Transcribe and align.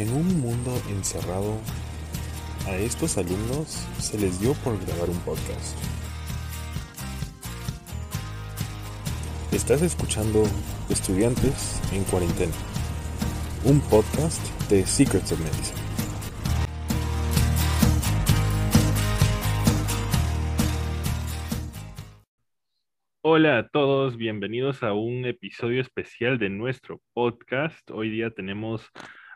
En 0.00 0.08
un 0.14 0.40
mundo 0.40 0.72
encerrado, 0.88 1.58
a 2.66 2.74
estos 2.74 3.18
alumnos 3.18 3.86
se 3.98 4.18
les 4.18 4.40
dio 4.40 4.54
por 4.64 4.82
grabar 4.86 5.10
un 5.10 5.18
podcast. 5.18 5.76
Estás 9.52 9.82
escuchando 9.82 10.44
Estudiantes 10.88 11.82
en 11.92 12.04
Cuarentena, 12.04 12.54
un 13.66 13.78
podcast 13.90 14.40
de 14.70 14.86
Secrets 14.86 15.32
of 15.32 15.40
Medicine. 15.40 15.78
Hola 23.20 23.58
a 23.58 23.68
todos, 23.68 24.16
bienvenidos 24.16 24.82
a 24.82 24.94
un 24.94 25.26
episodio 25.26 25.82
especial 25.82 26.38
de 26.38 26.48
nuestro 26.48 27.02
podcast. 27.12 27.90
Hoy 27.90 28.08
día 28.08 28.30
tenemos 28.30 28.90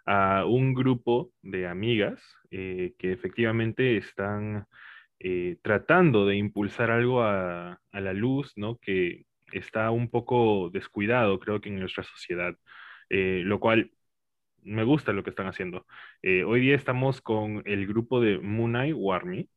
a 0.07 0.45
un 0.47 0.75
grupo 0.75 1.33
de 1.43 1.67
amigas 1.67 2.23
eh, 2.51 2.95
que 2.99 3.13
efectivamente 3.13 3.97
están 3.97 4.67
eh, 5.21 5.57
tratando 5.63 6.27
de 6.27 6.37
impulsar 6.37 6.91
algo 6.91 7.23
a, 7.23 7.81
la 7.93 8.13
luz, 8.13 8.53
¿no? 8.57 8.79
Que 8.79 9.25
está 9.53 9.91
un 9.91 10.11
poco 10.11 10.71
descuidado, 10.71 11.39
creo 11.41 11.61
que 11.61 11.69
en 11.71 11.81
nuestra 11.81 12.05
sociedad, 12.05 12.57
eh, 13.11 13.43
lo 13.45 13.61
cual 13.61 13.93
me 14.63 14.85
gusta 14.85 15.13
lo 15.13 15.25
que 15.25 15.31
están 15.31 15.47
haciendo. 15.47 15.87
hoy 16.47 16.61
día 16.61 16.75
estamos 16.77 17.21
con 17.21 17.63
el 17.67 17.87
grupo 17.87 18.21
de 18.21 18.39
Munai 18.39 18.93
Warmi 18.93 19.49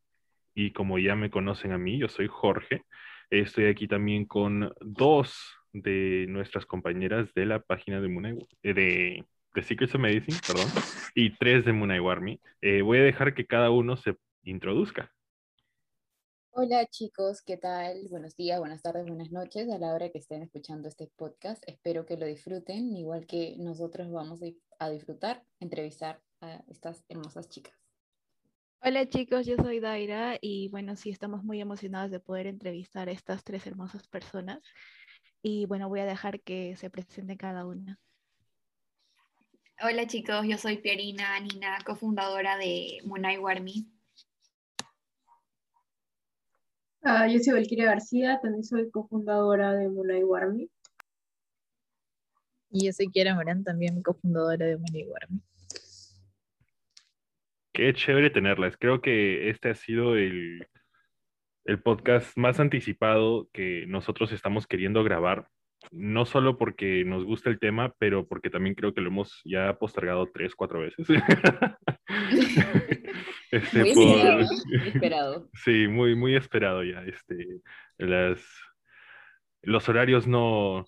y 0.54 0.72
como 0.72 1.00
ya 1.00 1.16
me 1.16 1.30
conocen 1.30 1.72
a 1.72 1.78
mí, 1.78 2.00
yo 2.00 2.10
soy 2.10 2.28
Jorge. 2.28 2.84
Estoy 3.30 3.66
aquí 3.68 3.88
también 3.88 4.26
con 4.26 4.74
dos 4.82 5.58
de 5.74 6.26
nuestras 6.30 6.66
compañeras 6.66 7.34
de 7.36 7.46
la 7.46 7.60
página 7.62 8.02
de 8.02 8.08
Munai, 8.10 8.38
de 8.64 9.26
de 9.58 9.64
Secrets 9.64 9.96
of 9.96 10.02
Medicine, 10.02 10.38
perdón, 10.46 10.70
y 11.16 11.36
tres 11.36 11.66
de 11.66 12.00
Warmi. 12.00 12.40
Eh, 12.62 12.84
voy 12.84 13.00
a 13.00 13.04
dejar 13.04 13.34
que 13.34 13.48
cada 13.48 13.72
uno 13.72 13.98
se 13.98 14.16
introduzca. 14.44 15.12
Hola 16.52 16.86
chicos, 16.86 17.42
¿qué 17.42 17.58
tal? 17.58 18.08
Buenos 18.12 18.36
días, 18.36 18.60
buenas 18.60 18.84
tardes, 18.84 19.08
buenas 19.08 19.32
noches 19.32 19.68
a 19.72 19.80
la 19.80 19.96
hora 19.96 20.12
que 20.12 20.20
estén 20.20 20.44
escuchando 20.44 20.88
este 20.88 21.10
podcast. 21.16 21.64
Espero 21.68 22.06
que 22.06 22.18
lo 22.18 22.28
disfruten, 22.28 22.96
igual 22.96 23.26
que 23.26 23.56
nosotros 23.58 24.12
vamos 24.12 24.42
a 24.78 24.90
disfrutar, 24.92 25.44
entrevistar 25.60 26.22
a 26.40 26.64
estas 26.68 27.04
hermosas 27.10 27.50
chicas. 27.50 27.74
Hola 28.84 29.10
chicos, 29.10 29.48
yo 29.48 29.56
soy 29.56 29.80
Daira 29.80 30.38
y 30.40 30.68
bueno, 30.70 30.96
sí, 30.96 31.10
estamos 31.10 31.44
muy 31.44 31.62
emocionados 31.62 32.12
de 32.12 32.20
poder 32.20 32.46
entrevistar 32.46 33.10
a 33.10 33.12
estas 33.12 33.44
tres 33.44 33.66
hermosas 33.66 34.08
personas 34.08 34.62
y 35.42 35.66
bueno, 35.66 35.90
voy 35.90 36.02
a 36.02 36.06
dejar 36.06 36.42
que 36.42 36.76
se 36.76 36.92
presente 36.92 37.38
cada 37.38 37.66
una. 37.66 38.00
Hola 39.80 40.08
chicos, 40.08 40.44
yo 40.48 40.58
soy 40.58 40.78
Pierina 40.78 41.40
Nina, 41.40 41.78
cofundadora 41.86 42.58
de 42.58 42.98
Munay 43.06 43.38
Warmi. 43.38 43.88
Ah, 47.04 47.28
yo 47.28 47.38
soy 47.38 47.54
Valkyria 47.54 47.86
García, 47.86 48.40
también 48.42 48.64
soy 48.64 48.90
cofundadora 48.90 49.74
de 49.74 49.88
Munay 49.88 50.24
Warmi. 50.24 50.68
Y 52.72 52.88
yo 52.88 52.92
soy 52.92 53.12
Kiara 53.12 53.36
Morán, 53.36 53.64
también 53.64 54.02
cofundadora 54.02 54.66
de 54.66 54.78
Munay 54.78 55.04
Warmi. 55.04 55.42
Qué 57.72 57.94
chévere 57.94 58.32
tenerlas. 58.32 58.78
Creo 58.78 59.00
que 59.00 59.52
este 59.52 59.70
ha 59.70 59.76
sido 59.76 60.16
el, 60.16 60.68
el 61.66 61.84
podcast 61.84 62.36
más 62.36 62.60
anticipado 62.60 63.48
que 63.54 63.86
nosotros 63.86 64.32
estamos 64.32 64.66
queriendo 64.66 65.04
grabar 65.04 65.52
no 65.92 66.26
solo 66.26 66.58
porque 66.58 67.04
nos 67.06 67.24
gusta 67.24 67.50
el 67.50 67.60
tema, 67.60 67.94
pero 67.98 68.28
porque 68.28 68.50
también 68.50 68.76
creo 68.76 68.94
que 68.94 69.02
lo 69.02 69.10
hemos 69.10 69.42
ya 69.46 69.78
postergado 69.78 70.30
tres, 70.34 70.56
cuatro 70.56 70.80
veces. 70.82 71.08
este, 73.52 73.84
muy 73.96 74.22
esperado. 74.86 75.50
Sí, 75.54 75.88
muy, 75.88 76.16
muy 76.16 76.36
esperado 76.36 76.84
ya. 76.84 77.04
Este, 77.04 77.62
las, 77.98 78.46
los 79.62 79.88
horarios 79.90 80.28
no, 80.28 80.86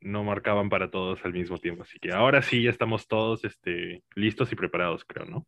no 0.00 0.24
marcaban 0.24 0.68
para 0.68 0.90
todos 0.90 1.24
al 1.24 1.32
mismo 1.32 1.58
tiempo, 1.58 1.82
así 1.82 1.98
que 1.98 2.12
ahora 2.12 2.42
sí 2.42 2.62
ya 2.62 2.70
estamos 2.70 3.08
todos 3.08 3.44
este, 3.44 4.02
listos 4.14 4.52
y 4.52 4.56
preparados, 4.56 5.04
creo, 5.04 5.26
¿no? 5.26 5.46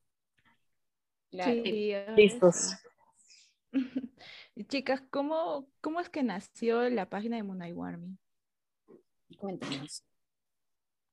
Sí, 1.30 1.92
listos. 2.16 2.76
Chicas, 4.68 5.02
¿cómo, 5.10 5.68
¿cómo 5.80 6.00
es 6.00 6.08
que 6.08 6.22
nació 6.22 6.88
la 6.88 7.08
página 7.08 7.36
de 7.36 7.42
Munay 7.42 7.72
Warming? 7.72 8.18
Cuéntanos. 9.36 10.04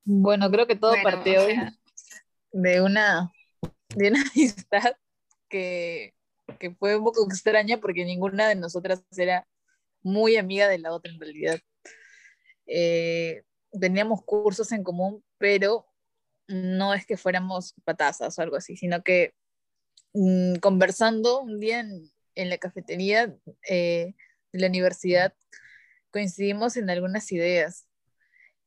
Bueno, 0.04 0.50
creo 0.52 0.68
que 0.68 0.76
todo 0.76 0.94
partió 1.04 1.42
de 2.52 2.82
una 2.82 3.32
de 3.96 4.10
una 4.10 4.22
amistad 4.34 4.96
que, 5.50 6.14
fue 6.80 6.96
un 6.96 7.04
poco 7.04 7.26
extraña 7.26 7.80
porque 7.80 8.06
ninguna 8.06 8.48
de 8.48 8.56
nosotras 8.56 9.04
era 9.18 9.48
muy 10.04 10.38
amiga 10.38 10.68
de 10.68 10.80
la 10.80 10.94
otra 10.94 11.12
en 11.12 11.20
realidad. 11.20 11.60
Eh, 12.68 13.44
teníamos 13.80 14.24
cursos 14.24 14.72
en 14.72 14.84
común, 14.84 15.24
pero 15.38 15.88
no 16.48 16.94
es 16.94 17.06
que 17.06 17.18
fuéramos 17.18 17.74
patazas 17.84 18.38
o 18.38 18.42
algo 18.42 18.56
así, 18.56 18.78
sino 18.78 19.04
que 19.04 19.34
mm, 20.14 20.56
conversando 20.58 21.42
un 21.42 21.60
día 21.60 21.80
en, 21.80 22.50
la 22.50 22.58
cafetería 22.58 23.36
eh, 23.68 24.14
de 24.52 24.60
la 24.60 24.68
universidad, 24.68 25.34
coincidimos 26.12 26.78
en 26.78 26.90
algunas 26.90 27.32
ideas 27.32 27.88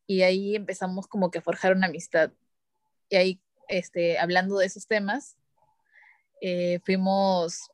y 0.09 0.23
ahí 0.23 0.57
empezamos 0.57 1.07
como 1.07 1.31
que 1.31 1.39
a 1.39 1.43
forjar 1.43 1.77
una 1.77 1.87
amistad. 1.87 2.33
Y 3.11 3.17
ahí, 3.17 3.41
este, 3.69 4.19
hablando 4.19 4.57
de 4.57 4.67
esos 4.67 4.87
temas, 4.87 5.37
eh, 6.41 6.81
fuimos 6.83 7.71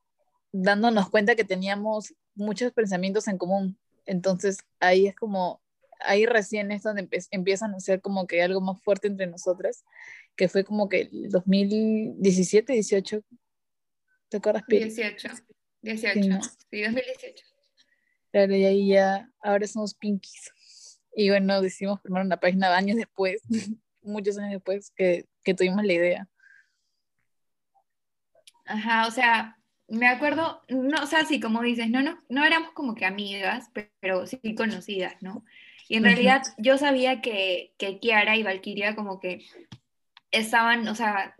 dándonos 0.50 1.08
cuenta 1.10 1.36
que 1.36 1.44
teníamos 1.44 2.12
muchos 2.34 2.72
pensamientos 2.72 3.28
en 3.28 3.38
común. 3.38 3.78
Entonces 4.04 4.58
ahí 4.80 5.06
es 5.06 5.14
como, 5.14 5.62
ahí 6.00 6.26
recién 6.26 6.72
es 6.72 6.82
donde 6.82 7.08
empiezan 7.30 7.72
a 7.72 7.80
ser 7.80 8.00
como 8.00 8.26
que 8.26 8.42
algo 8.42 8.60
más 8.60 8.82
fuerte 8.82 9.06
entre 9.06 9.28
nosotras, 9.28 9.84
que 10.34 10.48
fue 10.48 10.64
como 10.64 10.88
que 10.88 11.02
el 11.02 11.30
2017, 11.30 12.72
18. 12.72 13.22
¿Te 14.28 14.36
acuerdas, 14.38 14.64
Piri? 14.66 14.86
18, 14.86 15.28
18, 15.82 16.20
sí, 16.68 16.82
2018. 16.82 17.44
Claro, 18.32 18.56
y 18.56 18.64
ahí 18.64 18.88
ya, 18.88 19.30
ahora 19.40 19.68
somos 19.68 19.94
pinkies. 19.94 20.53
Y 21.16 21.30
bueno, 21.30 21.60
decidimos 21.60 22.00
formar 22.00 22.24
una 22.24 22.40
página 22.40 22.74
años 22.76 22.96
después, 22.96 23.42
muchos 24.02 24.38
años 24.38 24.52
después 24.52 24.90
que, 24.96 25.26
que 25.42 25.54
tuvimos 25.54 25.84
la 25.84 25.92
idea. 25.92 26.28
Ajá, 28.66 29.06
o 29.06 29.10
sea, 29.10 29.58
me 29.88 30.08
acuerdo, 30.08 30.62
no, 30.68 31.02
o 31.02 31.06
sea, 31.06 31.24
sí, 31.24 31.40
como 31.40 31.62
dices, 31.62 31.90
no, 31.90 32.02
no, 32.02 32.22
no 32.28 32.44
éramos 32.44 32.72
como 32.72 32.94
que 32.94 33.04
amigas, 33.04 33.70
pero 34.00 34.26
sí 34.26 34.38
conocidas, 34.54 35.14
¿no? 35.20 35.44
Y 35.88 35.96
en 35.96 36.04
realidad 36.04 36.42
yo 36.56 36.78
sabía 36.78 37.20
que, 37.20 37.74
que 37.76 37.98
Kiara 37.98 38.36
y 38.36 38.42
Valkyria 38.42 38.96
como 38.96 39.20
que 39.20 39.44
estaban, 40.30 40.88
o 40.88 40.94
sea, 40.94 41.36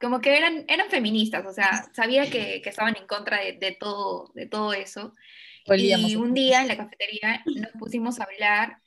como 0.00 0.20
que 0.20 0.36
eran, 0.36 0.64
eran 0.68 0.90
feministas, 0.90 1.46
o 1.46 1.52
sea, 1.52 1.88
sabía 1.92 2.28
que, 2.28 2.60
que 2.60 2.68
estaban 2.68 2.96
en 2.96 3.06
contra 3.06 3.38
de, 3.40 3.52
de, 3.52 3.72
todo, 3.72 4.32
de 4.34 4.46
todo 4.46 4.72
eso. 4.72 5.14
y 5.66 6.16
un 6.16 6.34
día 6.34 6.62
en 6.62 6.68
la 6.68 6.76
cafetería 6.76 7.42
nos 7.46 7.70
pusimos 7.78 8.18
a 8.18 8.24
hablar 8.24 8.82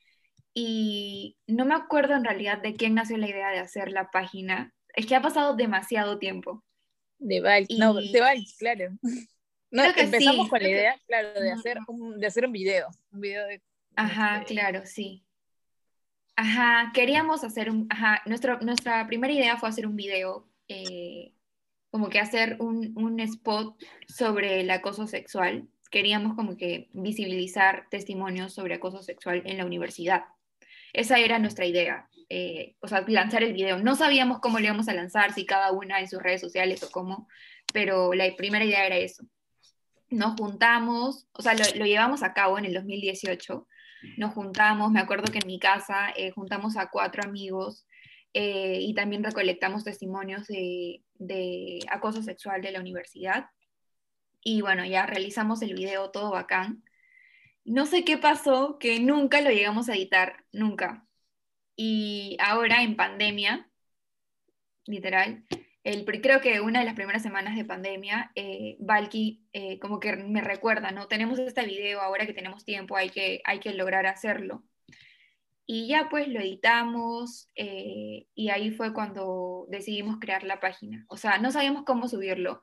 y 0.59 1.37
no 1.45 1.65
me 1.65 1.75
acuerdo 1.75 2.15
en 2.15 2.23
realidad 2.23 2.59
de 2.63 2.73
quién 2.73 2.95
nació 2.95 3.15
la 3.17 3.29
idea 3.29 3.51
de 3.51 3.59
hacer 3.59 3.91
la 3.91 4.09
página. 4.09 4.73
Es 4.95 5.05
que 5.05 5.15
ha 5.15 5.21
pasado 5.21 5.55
demasiado 5.55 6.17
tiempo. 6.17 6.63
De 7.19 7.41
Val, 7.41 7.67
no, 7.77 7.93
de 7.93 8.19
Val, 8.19 8.43
claro. 8.57 8.89
No, 9.69 9.83
empezamos 9.83 10.47
con 10.49 10.63
la 10.63 10.69
idea, 10.69 11.01
claro, 11.05 11.39
de 11.41 11.51
hacer, 11.51 11.77
un, 11.89 12.17
de 12.17 12.25
hacer 12.25 12.45
un 12.45 12.53
video. 12.53 12.87
Un 13.11 13.19
video 13.19 13.45
de, 13.45 13.61
Ajá, 13.97 14.39
este, 14.39 14.53
claro, 14.53 14.81
sí. 14.85 15.25
Ajá, 16.37 16.91
queríamos 16.93 17.43
hacer 17.43 17.69
un, 17.69 17.85
ajá, 17.89 18.21
nuestro, 18.25 18.59
nuestra 18.61 19.05
primera 19.07 19.33
idea 19.33 19.57
fue 19.57 19.67
hacer 19.67 19.85
un 19.85 19.97
video, 19.97 20.49
eh, 20.69 21.33
como 21.91 22.07
que 22.07 22.19
hacer 22.19 22.55
un, 22.61 22.93
un 22.95 23.19
spot 23.19 23.77
sobre 24.07 24.61
el 24.61 24.71
acoso 24.71 25.05
sexual. 25.05 25.67
Queríamos 25.91 26.35
como 26.35 26.55
que 26.55 26.89
visibilizar 26.93 27.87
testimonios 27.91 28.53
sobre 28.53 28.75
acoso 28.75 29.03
sexual 29.03 29.43
en 29.45 29.57
la 29.57 29.65
universidad. 29.65 30.23
Esa 30.93 31.19
era 31.19 31.39
nuestra 31.39 31.65
idea, 31.65 32.07
eh, 32.29 32.75
o 32.79 32.87
sea, 32.87 33.03
lanzar 33.07 33.43
el 33.43 33.53
video. 33.53 33.79
No 33.79 33.95
sabíamos 33.95 34.39
cómo 34.39 34.59
lo 34.59 34.65
íbamos 34.65 34.87
a 34.87 34.93
lanzar, 34.93 35.33
si 35.33 35.45
cada 35.45 35.71
una 35.71 35.99
en 35.99 36.07
sus 36.07 36.21
redes 36.21 36.41
sociales 36.41 36.83
o 36.83 36.91
cómo, 36.91 37.27
pero 37.73 38.13
la 38.13 38.25
primera 38.35 38.65
idea 38.65 38.85
era 38.85 38.97
eso. 38.97 39.23
Nos 40.09 40.39
juntamos, 40.39 41.27
o 41.33 41.41
sea, 41.41 41.53
lo, 41.53 41.85
llevamos 41.85 42.23
a 42.23 42.33
cabo 42.33 42.57
en 42.57 42.65
el 42.65 42.73
2018. 42.73 43.67
Nos 44.17 44.33
juntamos, 44.33 44.91
me 44.91 44.99
acuerdo 44.99 45.31
que 45.31 45.39
en 45.39 45.47
mi 45.47 45.59
casa 45.59 46.11
eh, 46.15 46.31
juntamos 46.31 46.77
a 46.77 46.89
cuatro 46.89 47.23
amigos 47.23 47.85
eh, 48.33 48.79
y 48.81 48.93
también 48.93 49.23
recolectamos 49.23 49.83
testimonios 49.83 50.47
de, 50.47 51.03
de 51.15 51.79
acoso 51.89 52.21
sexual 52.21 52.61
de 52.61 52.71
la 52.71 52.79
universidad. 52.79 53.47
Y 54.41 54.61
bueno, 54.61 54.85
ya 54.85 55.05
realizamos 55.05 55.61
el 55.61 55.73
video 55.73 56.11
todo 56.11 56.31
bacán 56.31 56.83
no 57.67 57.85
sé 57.85 58.05
qué 58.05 58.17
pasó, 58.17 58.79
que 58.79 58.99
nunca 58.99 59.41
lo 59.41 59.51
llegamos 59.51 59.89
a 59.89 59.95
editar, 59.95 60.45
nunca. 60.51 61.05
Y 61.75 62.37
ahora 62.39 62.81
en 62.81 62.95
pandemia, 62.95 63.69
literal, 64.85 65.45
el, 65.83 66.05
creo 66.05 66.41
que 66.41 66.61
una 66.61 66.79
de 66.79 66.85
las 66.85 66.95
primeras 66.95 67.21
semanas 67.21 67.55
de 67.55 67.65
pandemia, 67.65 68.31
eh, 68.35 68.77
Valky 68.79 69.47
eh, 69.53 69.79
como 69.79 69.99
que 69.99 70.15
me 70.15 70.41
recuerda, 70.41 70.91
¿no? 70.91 71.07
Tenemos 71.07 71.39
este 71.39 71.65
video, 71.65 72.01
ahora 72.01 72.25
que 72.25 72.33
tenemos 72.33 72.65
tiempo 72.65 72.95
hay 72.95 73.09
que, 73.09 73.41
hay 73.45 73.59
que 73.59 73.73
lograr 73.73 74.05
hacerlo. 74.07 74.63
Y 75.65 75.87
ya 75.87 76.07
pues 76.09 76.29
lo 76.29 76.39
editamos 76.39 77.49
eh, 77.55 78.27
y 78.33 78.49
ahí 78.49 78.71
fue 78.71 78.93
cuando 78.93 79.65
decidimos 79.69 80.17
crear 80.19 80.43
la 80.43 80.61
página. 80.61 81.05
O 81.09 81.17
sea, 81.17 81.37
no 81.39 81.51
sabíamos 81.51 81.83
cómo 81.83 82.07
subirlo 82.07 82.61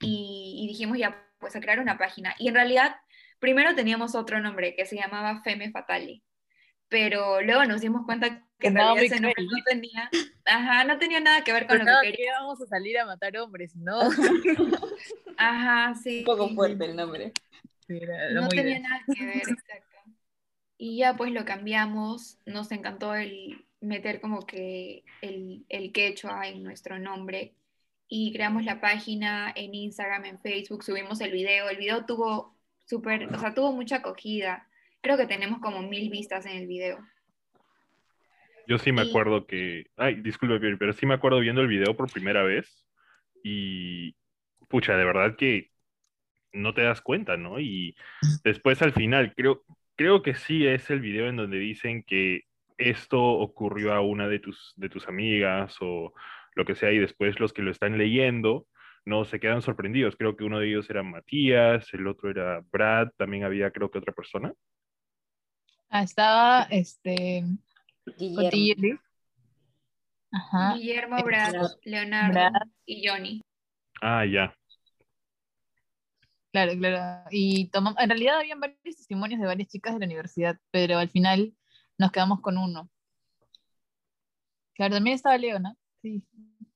y, 0.00 0.62
y 0.64 0.68
dijimos 0.68 0.98
ya 0.98 1.22
pues 1.38 1.54
a 1.56 1.60
crear 1.60 1.80
una 1.80 1.98
página. 1.98 2.34
Y 2.38 2.48
en 2.48 2.54
realidad, 2.54 2.96
primero 3.46 3.76
teníamos 3.76 4.16
otro 4.16 4.40
nombre 4.40 4.74
que 4.74 4.86
se 4.86 4.96
llamaba 4.96 5.40
Feme 5.44 5.70
Fatale 5.70 6.20
pero 6.88 7.40
luego 7.42 7.64
nos 7.64 7.80
dimos 7.80 8.04
cuenta 8.04 8.42
que 8.58 8.68
en 8.68 8.74
realidad 8.74 9.04
ese 9.04 9.20
no, 9.20 9.30
tenía, 9.64 10.10
ajá, 10.44 10.84
no 10.84 10.98
tenía 10.98 11.20
nada 11.20 11.44
que 11.44 11.52
ver 11.52 11.66
con 11.66 11.78
lo 11.78 11.84
que 11.84 12.10
queríamos. 12.10 12.42
íbamos 12.42 12.62
a 12.62 12.66
salir 12.66 12.98
a 12.98 13.06
matar 13.06 13.36
hombres, 13.38 13.74
¿no? 13.76 14.00
ajá, 15.36 15.94
sí. 15.94 16.20
Un 16.20 16.24
poco 16.24 16.48
fuerte 16.50 16.84
el 16.86 16.96
nombre. 16.96 17.32
no 18.32 18.48
tenía 18.48 18.80
nada 18.80 19.02
que 19.12 19.24
ver, 19.24 19.36
exacto. 19.36 19.96
Y 20.78 20.98
ya 20.98 21.16
pues 21.16 21.32
lo 21.32 21.44
cambiamos, 21.44 22.38
nos 22.46 22.70
encantó 22.70 23.14
el 23.14 23.66
meter 23.80 24.20
como 24.20 24.46
que 24.46 25.04
el, 25.22 25.64
el 25.68 25.92
quechua 25.92 26.48
en 26.48 26.62
nuestro 26.62 26.98
nombre 26.98 27.54
y 28.08 28.32
creamos 28.32 28.64
la 28.64 28.80
página 28.80 29.52
en 29.56 29.74
Instagram, 29.74 30.24
en 30.26 30.40
Facebook, 30.40 30.84
subimos 30.84 31.20
el 31.20 31.32
video, 31.32 31.68
el 31.68 31.78
video 31.78 32.04
tuvo 32.04 32.55
súper, 32.86 33.32
o 33.32 33.38
sea, 33.38 33.52
tuvo 33.52 33.72
mucha 33.72 33.96
acogida 33.96 34.66
Creo 35.06 35.16
que 35.16 35.26
tenemos 35.26 35.60
como 35.60 35.82
mil 35.82 36.10
vistas 36.10 36.46
en 36.46 36.56
el 36.56 36.66
video. 36.66 36.98
Yo 38.66 38.76
sí 38.76 38.90
me 38.90 39.02
acuerdo 39.02 39.46
que, 39.46 39.86
ay, 39.96 40.16
disculpe, 40.16 40.58
pero 40.76 40.92
sí 40.92 41.06
me 41.06 41.14
acuerdo 41.14 41.38
viendo 41.38 41.60
el 41.60 41.68
video 41.68 41.96
por 41.96 42.10
primera 42.10 42.42
vez 42.42 42.84
y, 43.44 44.16
pucha, 44.68 44.96
de 44.96 45.04
verdad 45.04 45.36
que 45.36 45.70
no 46.52 46.74
te 46.74 46.82
das 46.82 47.00
cuenta, 47.00 47.36
¿no? 47.36 47.60
Y 47.60 47.94
después 48.42 48.82
al 48.82 48.92
final, 48.92 49.32
creo, 49.36 49.62
creo 49.94 50.22
que 50.22 50.34
sí 50.34 50.66
es 50.66 50.90
el 50.90 50.98
video 50.98 51.28
en 51.28 51.36
donde 51.36 51.58
dicen 51.58 52.02
que 52.02 52.42
esto 52.76 53.22
ocurrió 53.22 53.92
a 53.92 54.00
una 54.00 54.26
de 54.26 54.40
tus, 54.40 54.74
de 54.74 54.88
tus 54.88 55.06
amigas 55.06 55.76
o 55.80 56.12
lo 56.56 56.64
que 56.64 56.74
sea, 56.74 56.90
y 56.90 56.98
después 56.98 57.38
los 57.38 57.52
que 57.52 57.62
lo 57.62 57.70
están 57.70 57.96
leyendo 57.96 58.66
no 59.06 59.24
se 59.24 59.40
quedan 59.40 59.62
sorprendidos. 59.62 60.16
Creo 60.16 60.36
que 60.36 60.44
uno 60.44 60.58
de 60.58 60.68
ellos 60.68 60.90
era 60.90 61.02
Matías, 61.02 61.86
el 61.94 62.06
otro 62.06 62.28
era 62.30 62.60
Brad, 62.70 63.08
también 63.16 63.44
había 63.44 63.70
creo 63.70 63.90
que 63.90 63.98
otra 63.98 64.12
persona. 64.12 64.52
Ah, 65.88 66.02
estaba 66.02 66.64
este 66.64 67.44
Guillermo, 68.18 68.98
Guillermo 70.74 71.22
Brad, 71.24 71.54
Leonardo 71.84 72.66
y 72.84 73.06
Johnny. 73.06 73.42
Ah, 74.02 74.26
ya. 74.26 74.54
Claro, 76.52 76.72
claro. 76.76 77.28
Y 77.30 77.68
tomamos, 77.70 78.00
en 78.02 78.08
realidad 78.08 78.38
habían 78.38 78.60
varios 78.60 78.96
testimonios 78.96 79.40
de 79.40 79.46
varias 79.46 79.68
chicas 79.68 79.94
de 79.94 80.00
la 80.00 80.06
universidad, 80.06 80.58
pero 80.70 80.98
al 80.98 81.08
final 81.08 81.54
nos 81.96 82.10
quedamos 82.10 82.40
con 82.40 82.58
uno. 82.58 82.90
Claro, 84.74 84.94
también 84.94 85.14
estaba 85.14 85.38
Leona. 85.38 85.74
Sí. 86.02 86.22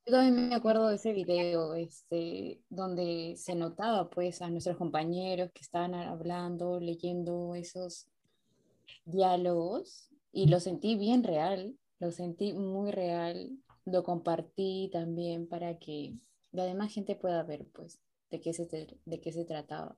Yo 0.06 0.12
también 0.12 0.48
me 0.48 0.54
acuerdo 0.54 0.88
de 0.88 0.96
ese 0.96 1.12
video, 1.12 1.74
este, 1.74 2.62
donde 2.68 3.34
se 3.36 3.54
notaba 3.54 4.08
pues 4.10 4.42
a 4.42 4.50
nuestros 4.50 4.76
compañeros 4.76 5.50
que 5.52 5.60
estaban 5.60 5.94
hablando, 5.94 6.80
leyendo 6.80 7.54
esos 7.54 8.08
diálogos 9.04 10.10
y 10.32 10.48
lo 10.48 10.58
sentí 10.58 10.96
bien 10.96 11.22
real, 11.22 11.76
lo 11.98 12.10
sentí 12.10 12.52
muy 12.52 12.90
real, 12.90 13.50
lo 13.84 14.02
compartí 14.02 14.88
también 14.92 15.46
para 15.46 15.78
que 15.78 16.14
la 16.52 16.64
demás 16.64 16.92
gente 16.92 17.14
pueda 17.14 17.42
ver 17.42 17.68
pues 17.72 18.00
de 18.30 18.40
qué 18.40 18.52
se, 18.52 18.66
de 19.04 19.20
qué 19.20 19.32
se 19.32 19.44
trataba. 19.44 19.96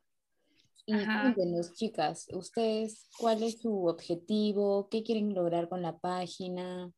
Y 0.84 0.94
cuéntenos, 0.94 1.74
chicas, 1.74 2.26
ustedes, 2.32 3.08
¿cuál 3.18 3.42
es 3.44 3.60
su 3.60 3.86
objetivo? 3.86 4.88
¿Qué 4.88 5.04
quieren 5.04 5.32
lograr 5.32 5.68
con 5.68 5.80
la 5.80 5.98
página? 5.98 6.92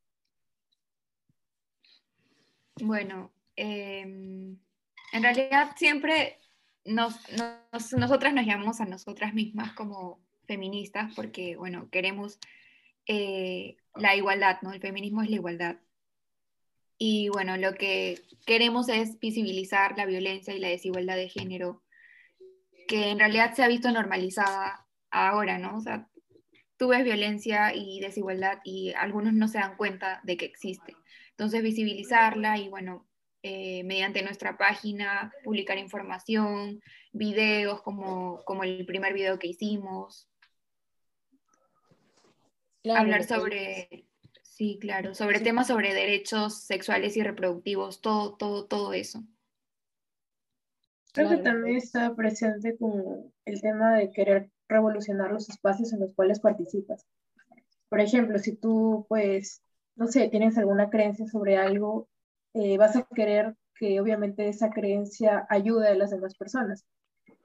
Bueno, 2.81 3.31
em, 3.55 4.57
en 5.13 5.23
realidad 5.23 5.71
siempre 5.77 6.37
nos, 6.83 7.15
nosotras 7.97 8.33
nos 8.33 8.45
llamamos 8.45 8.81
a 8.81 8.85
nosotras 8.85 9.33
mismas 9.33 9.73
como 9.73 10.19
feministas 10.45 11.13
porque, 11.15 11.55
bueno, 11.55 11.89
queremos 11.89 12.39
eh, 13.07 13.77
la 13.95 14.15
igualdad, 14.15 14.57
¿no? 14.61 14.73
El 14.73 14.81
feminismo 14.81 15.21
es 15.21 15.29
la 15.29 15.35
igualdad. 15.35 15.77
Y 16.97 17.29
bueno, 17.29 17.57
lo 17.57 17.73
que 17.73 18.21
queremos 18.45 18.89
es 18.89 19.19
visibilizar 19.19 19.97
la 19.97 20.05
violencia 20.05 20.53
y 20.53 20.59
la 20.59 20.69
desigualdad 20.69 21.15
de 21.15 21.29
género, 21.29 21.83
que 22.87 23.09
en 23.09 23.19
realidad 23.19 23.53
se 23.53 23.63
ha 23.63 23.67
visto 23.67 23.91
normalizada 23.91 24.85
ahora, 25.11 25.57
¿no? 25.57 25.77
O 25.77 25.81
sea, 25.81 26.09
tú 26.77 26.89
ves 26.89 27.03
violencia 27.03 27.73
y 27.73 27.99
desigualdad 27.99 28.59
y 28.63 28.93
algunos 28.93 29.33
no 29.33 29.47
se 29.47 29.59
dan 29.59 29.75
cuenta 29.77 30.21
de 30.23 30.37
que 30.37 30.45
existe. 30.45 30.95
Entonces, 31.37 31.61
visibilizarla 31.61 32.57
y 32.57 32.69
bueno, 32.69 33.05
eh, 33.43 33.83
mediante 33.83 34.23
nuestra 34.23 34.57
página, 34.57 35.33
publicar 35.43 35.77
información, 35.77 36.81
videos 37.11 37.81
como, 37.81 38.41
como 38.45 38.63
el 38.63 38.85
primer 38.85 39.13
video 39.13 39.37
que 39.37 39.47
hicimos, 39.47 40.29
hablar 42.89 43.25
sobre, 43.25 44.07
sí, 44.43 44.77
claro, 44.79 45.13
sobre 45.13 45.41
temas 45.41 45.67
sobre 45.67 45.93
derechos 45.93 46.61
sexuales 46.61 47.17
y 47.17 47.23
reproductivos, 47.23 48.01
todo, 48.01 48.35
todo, 48.35 48.65
todo 48.65 48.93
eso. 48.93 49.23
Creo 51.13 51.29
que 51.29 51.37
también 51.37 51.77
está 51.77 52.15
presente 52.15 52.77
como 52.77 53.31
el 53.45 53.61
tema 53.61 53.95
de 53.95 54.11
querer 54.11 54.49
revolucionar 54.67 55.31
los 55.31 55.49
espacios 55.49 55.93
en 55.93 55.99
los 55.99 56.13
cuales 56.13 56.39
participas. 56.39 57.05
Por 57.89 57.99
ejemplo, 57.99 58.39
si 58.39 58.55
tú, 58.55 59.05
pues, 59.07 59.61
no 59.95 60.07
sé, 60.07 60.29
tienes 60.29 60.57
alguna 60.57 60.89
creencia 60.89 61.27
sobre 61.27 61.57
algo, 61.57 62.07
eh, 62.53 62.77
vas 62.77 62.95
a 62.95 63.07
querer 63.13 63.55
que 63.75 63.99
obviamente 63.99 64.47
esa 64.47 64.69
creencia 64.69 65.45
ayude 65.49 65.89
a 65.89 65.95
las 65.95 66.11
demás 66.11 66.35
personas. 66.35 66.85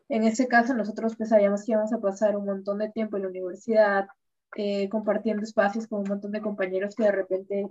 En 0.09 0.25
ese 0.25 0.49
caso, 0.49 0.75
nosotros 0.75 1.17
pues 1.17 1.31
sabíamos 1.31 1.65
que 1.65 1.73
íbamos 1.73 1.93
a 1.93 2.01
pasar 2.01 2.37
un 2.37 2.47
montón 2.47 2.79
de 2.79 2.91
tiempo 2.91 3.17
en 3.17 3.25
la 3.25 3.29
universidad, 3.29 4.09
eh, 4.57 4.89
compartiendo 4.89 5.43
espacios 5.43 5.87
con 5.87 6.01
un 6.01 6.09
montón 6.09 6.33
de 6.33 6.41
compañeros 6.41 6.95
que 6.97 7.05
de 7.05 7.13
repente 7.13 7.67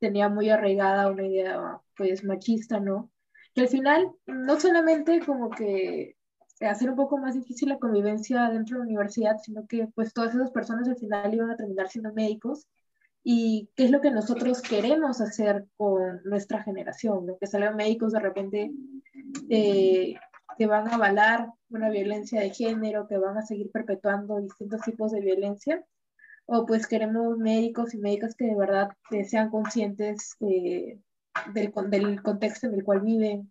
tenía 0.00 0.28
muy 0.28 0.50
arraigada 0.50 1.10
una 1.10 1.26
idea 1.26 1.80
pues 1.96 2.24
machista, 2.24 2.80
¿no? 2.80 3.10
Que 3.54 3.62
al 3.62 3.68
final 3.68 4.10
no 4.26 4.58
solamente 4.58 5.20
como 5.24 5.50
que 5.50 6.16
hacer 6.60 6.90
un 6.90 6.96
poco 6.96 7.18
más 7.18 7.34
difícil 7.34 7.68
la 7.68 7.78
convivencia 7.78 8.48
dentro 8.50 8.76
de 8.76 8.84
la 8.84 8.90
universidad, 8.90 9.38
sino 9.38 9.66
que 9.66 9.88
pues 9.94 10.12
todas 10.12 10.34
esas 10.34 10.50
personas 10.50 10.88
al 10.88 10.96
final 10.96 11.32
iban 11.34 11.50
a 11.50 11.56
terminar 11.56 11.88
siendo 11.88 12.12
médicos 12.12 12.66
y 13.24 13.70
qué 13.74 13.84
es 13.84 13.90
lo 13.90 14.02
que 14.02 14.10
nosotros 14.10 14.60
queremos 14.60 15.22
hacer 15.22 15.66
con 15.78 16.20
nuestra 16.24 16.62
generación, 16.62 17.26
¿no? 17.26 17.38
que 17.38 17.46
salgan 17.46 17.74
médicos 17.74 18.12
de 18.12 18.20
repente 18.20 18.70
eh, 19.48 20.14
que 20.58 20.66
van 20.66 20.88
a 20.88 20.96
avalar 20.96 21.48
una 21.70 21.88
violencia 21.88 22.42
de 22.42 22.50
género, 22.50 23.08
que 23.08 23.16
van 23.16 23.38
a 23.38 23.46
seguir 23.46 23.70
perpetuando 23.70 24.38
distintos 24.40 24.82
tipos 24.82 25.10
de 25.10 25.22
violencia 25.22 25.82
o 26.46 26.66
pues 26.66 26.86
queremos 26.86 27.38
médicos 27.38 27.94
y 27.94 27.98
médicas 27.98 28.34
que 28.34 28.44
de 28.44 28.54
verdad 28.54 28.90
sean 29.26 29.50
conscientes 29.50 30.36
del, 30.38 31.02
del, 31.54 31.72
contexto 32.22 32.66
en 32.66 32.74
el 32.74 32.84
cual 32.84 33.00
viven, 33.00 33.50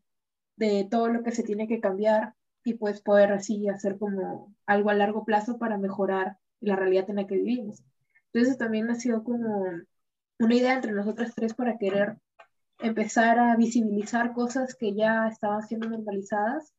de 0.56 0.88
todo 0.90 1.08
lo 1.08 1.24
que 1.24 1.32
se 1.32 1.42
tiene 1.42 1.68
que 1.68 1.80
cambiar 1.80 2.36
y 2.64 2.76
pues 2.76 3.02
poder 3.02 3.32
así 3.32 3.68
hacer 3.68 3.98
como 3.98 4.54
algo 4.68 4.92
a 4.92 4.94
largo 4.94 5.26
plazo 5.26 5.58
para 5.58 5.80
mejorar 5.80 6.38
la 6.60 6.76
realidad 6.76 7.10
en 7.10 7.16
la 7.16 7.28
que 7.28 7.36
vivimos. 7.36 7.84
Entonces 8.34 8.58
también 8.58 8.90
ha 8.90 8.96
sido 8.96 9.24
como 9.24 9.66
una 10.40 10.56
idea 10.56 10.74
entre 10.74 10.92
nosotras 10.92 11.34
tres 11.36 11.54
para 11.54 11.78
querer 11.78 12.18
empezar 12.80 13.38
a 13.38 13.56
visibilizar 13.56 14.34
cosas 14.34 14.76
que 14.76 14.94
ya 14.94 15.28
estaban 15.28 15.62
siendo 15.62 15.88
normalizadas 15.90 16.74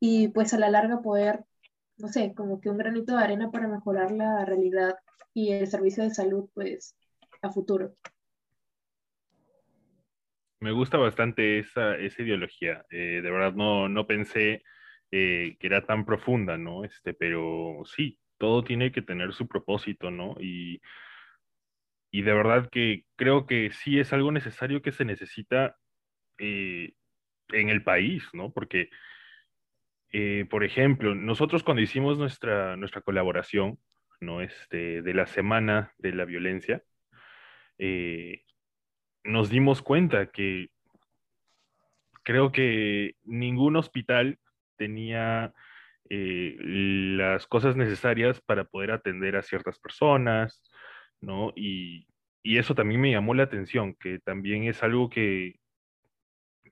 y 0.00 0.28
pues 0.28 0.52
a 0.52 0.58
la 0.58 0.68
larga 0.68 1.00
poder, 1.00 1.44
no 1.96 2.08
sé, 2.08 2.34
como 2.34 2.60
que 2.60 2.68
un 2.68 2.78
granito 2.78 3.16
de 3.16 3.22
arena 3.22 3.50
para 3.50 3.68
mejorar 3.68 4.10
la 4.10 4.44
realidad 4.44 4.96
y 5.32 5.52
el 5.52 5.68
servicio 5.68 6.02
de 6.02 6.10
salud, 6.10 6.50
pues, 6.52 6.96
a 7.40 7.50
futuro. 7.50 7.94
Me 10.58 10.72
gusta 10.72 10.98
bastante 10.98 11.60
esa, 11.60 11.96
esa 11.96 12.22
ideología. 12.22 12.84
Eh, 12.90 13.20
de 13.22 13.30
verdad 13.30 13.52
no, 13.54 13.88
no 13.88 14.06
pensé 14.06 14.62
eh, 15.10 15.56
que 15.58 15.66
era 15.66 15.86
tan 15.86 16.04
profunda, 16.04 16.58
¿no? 16.58 16.84
Este, 16.84 17.14
pero 17.14 17.82
sí, 17.84 18.18
todo 18.42 18.64
tiene 18.64 18.90
que 18.90 19.02
tener 19.02 19.32
su 19.34 19.46
propósito, 19.46 20.10
¿no? 20.10 20.34
Y, 20.40 20.82
y 22.10 22.22
de 22.22 22.32
verdad 22.32 22.68
que 22.72 23.04
creo 23.14 23.46
que 23.46 23.70
sí 23.70 24.00
es 24.00 24.12
algo 24.12 24.32
necesario 24.32 24.82
que 24.82 24.90
se 24.90 25.04
necesita 25.04 25.76
eh, 26.38 26.92
en 27.52 27.68
el 27.68 27.84
país, 27.84 28.24
¿no? 28.32 28.50
Porque, 28.50 28.90
por 30.50 30.64
ejemplo, 30.64 31.14
nosotros 31.14 31.62
cuando 31.62 31.82
hicimos 31.82 32.18
nuestra, 32.18 32.76
nuestra 32.76 33.00
colaboración, 33.00 33.78
¿no? 34.20 34.40
Este, 34.40 35.02
de 35.02 35.14
la 35.14 35.28
semana 35.28 35.92
de 35.98 36.12
la 36.12 36.24
violencia, 36.24 36.82
eh, 37.78 38.42
nos 39.22 39.50
dimos 39.50 39.82
cuenta 39.82 40.32
que 40.32 40.70
creo 42.24 42.50
que 42.50 43.14
ningún 43.22 43.76
hospital 43.76 44.40
tenía 44.76 45.54
eh, 46.14 46.56
las 46.60 47.46
cosas 47.46 47.74
necesarias 47.74 48.38
para 48.42 48.64
poder 48.64 48.90
atender 48.90 49.34
a 49.34 49.42
ciertas 49.42 49.78
personas, 49.78 50.62
¿no? 51.22 51.54
Y, 51.56 52.06
eso 52.44 52.74
también 52.74 53.00
me 53.00 53.12
llamó 53.12 53.32
la 53.32 53.44
atención, 53.44 53.94
que 53.94 54.18
también 54.18 54.64
es 54.64 54.82
algo 54.82 55.08
que 55.08 55.54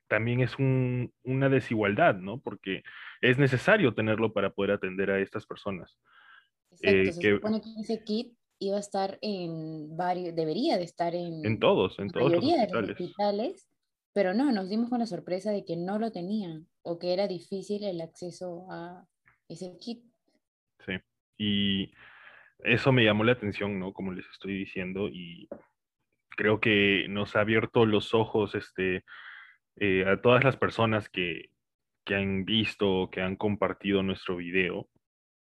también 0.08 0.40
es 0.40 0.58
una 0.58 1.48
desigualdad, 1.48 2.16
¿no? 2.16 2.40
Porque 2.40 2.82
es 3.22 3.38
necesario 3.38 3.94
tenerlo 3.94 4.32
para 4.34 4.50
poder 4.50 4.72
atender 4.72 5.10
a 5.10 5.20
estas 5.20 5.46
personas. 5.46 5.96
Exacto, 6.72 6.90
eh, 6.90 7.12
se 7.12 7.34
supone 7.36 7.62
que 7.62 7.70
ese 7.80 8.04
kit 8.04 8.34
iba 8.58 8.76
a 8.76 8.80
estar 8.80 9.18
en 9.22 9.96
varios, 9.96 10.34
debería 10.34 10.76
de 10.76 10.84
estar 10.84 11.14
en, 11.14 11.46
en 11.46 11.58
todos, 11.60 11.98
en 11.98 12.10
todos 12.10 12.32
los 12.32 12.44
hospitales. 12.44 12.72
De 12.72 12.80
los 12.80 12.90
hospitales, 12.90 13.68
pero 14.12 14.34
no, 14.34 14.52
nos 14.52 14.68
dimos 14.68 14.90
con 14.90 14.98
la 14.98 15.06
sorpresa 15.06 15.50
de 15.50 15.64
que 15.64 15.76
no 15.76 15.98
lo 15.98 16.12
tenían 16.12 16.68
o 16.82 16.98
que 16.98 17.14
era 17.14 17.26
difícil 17.26 17.84
el 17.84 18.02
acceso 18.02 18.66
a 18.70 19.06
ese 19.50 19.76
kit. 19.78 20.02
Sí, 20.86 20.92
y 21.36 21.92
eso 22.60 22.92
me 22.92 23.04
llamó 23.04 23.24
la 23.24 23.32
atención, 23.32 23.78
¿no? 23.78 23.92
Como 23.92 24.12
les 24.12 24.26
estoy 24.30 24.54
diciendo, 24.54 25.08
y 25.08 25.48
creo 26.30 26.60
que 26.60 27.06
nos 27.08 27.36
ha 27.36 27.40
abierto 27.40 27.84
los 27.84 28.14
ojos 28.14 28.54
este, 28.54 29.04
eh, 29.76 30.04
a 30.06 30.20
todas 30.20 30.44
las 30.44 30.56
personas 30.56 31.08
que, 31.08 31.50
que 32.04 32.14
han 32.14 32.44
visto, 32.44 33.10
que 33.10 33.20
han 33.20 33.36
compartido 33.36 34.02
nuestro 34.02 34.36
video, 34.36 34.88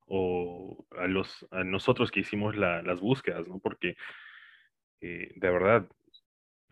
o 0.08 0.86
a, 0.98 1.08
los, 1.08 1.48
a 1.52 1.64
nosotros 1.64 2.12
que 2.12 2.20
hicimos 2.20 2.56
las 2.56 3.00
búsquedas, 3.00 3.48
¿no? 3.48 3.60
Porque 3.60 3.96
eh, 5.02 5.32
de 5.36 5.50
verdad, 5.50 5.88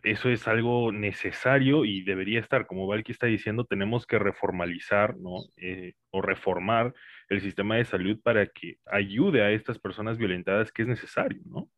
eso 0.04 0.28
es 0.28 0.46
algo 0.46 0.92
necesario 0.92 1.84
y 1.84 2.02
debería 2.02 2.40
estar, 2.40 2.66
como 2.66 2.86
Valky 2.86 3.12
está 3.12 3.26
diciendo, 3.26 3.64
tenemos 3.64 4.06
que 4.06 4.18
reformalizar, 4.18 5.16
¿no? 5.16 5.44
Eh, 5.56 5.94
o 6.10 6.22
reformar 6.22 6.94
el 7.28 7.40
sistema 7.40 7.76
de 7.76 7.84
salud 7.84 8.20
para 8.22 8.46
que 8.46 8.78
ayude 8.86 9.42
a 9.42 9.50
estas 9.50 9.78
personas 9.78 10.18
violentadas 10.18 10.70
que 10.70 10.82
es 10.82 10.88
necesario, 10.88 11.40
¿no? 11.46 11.68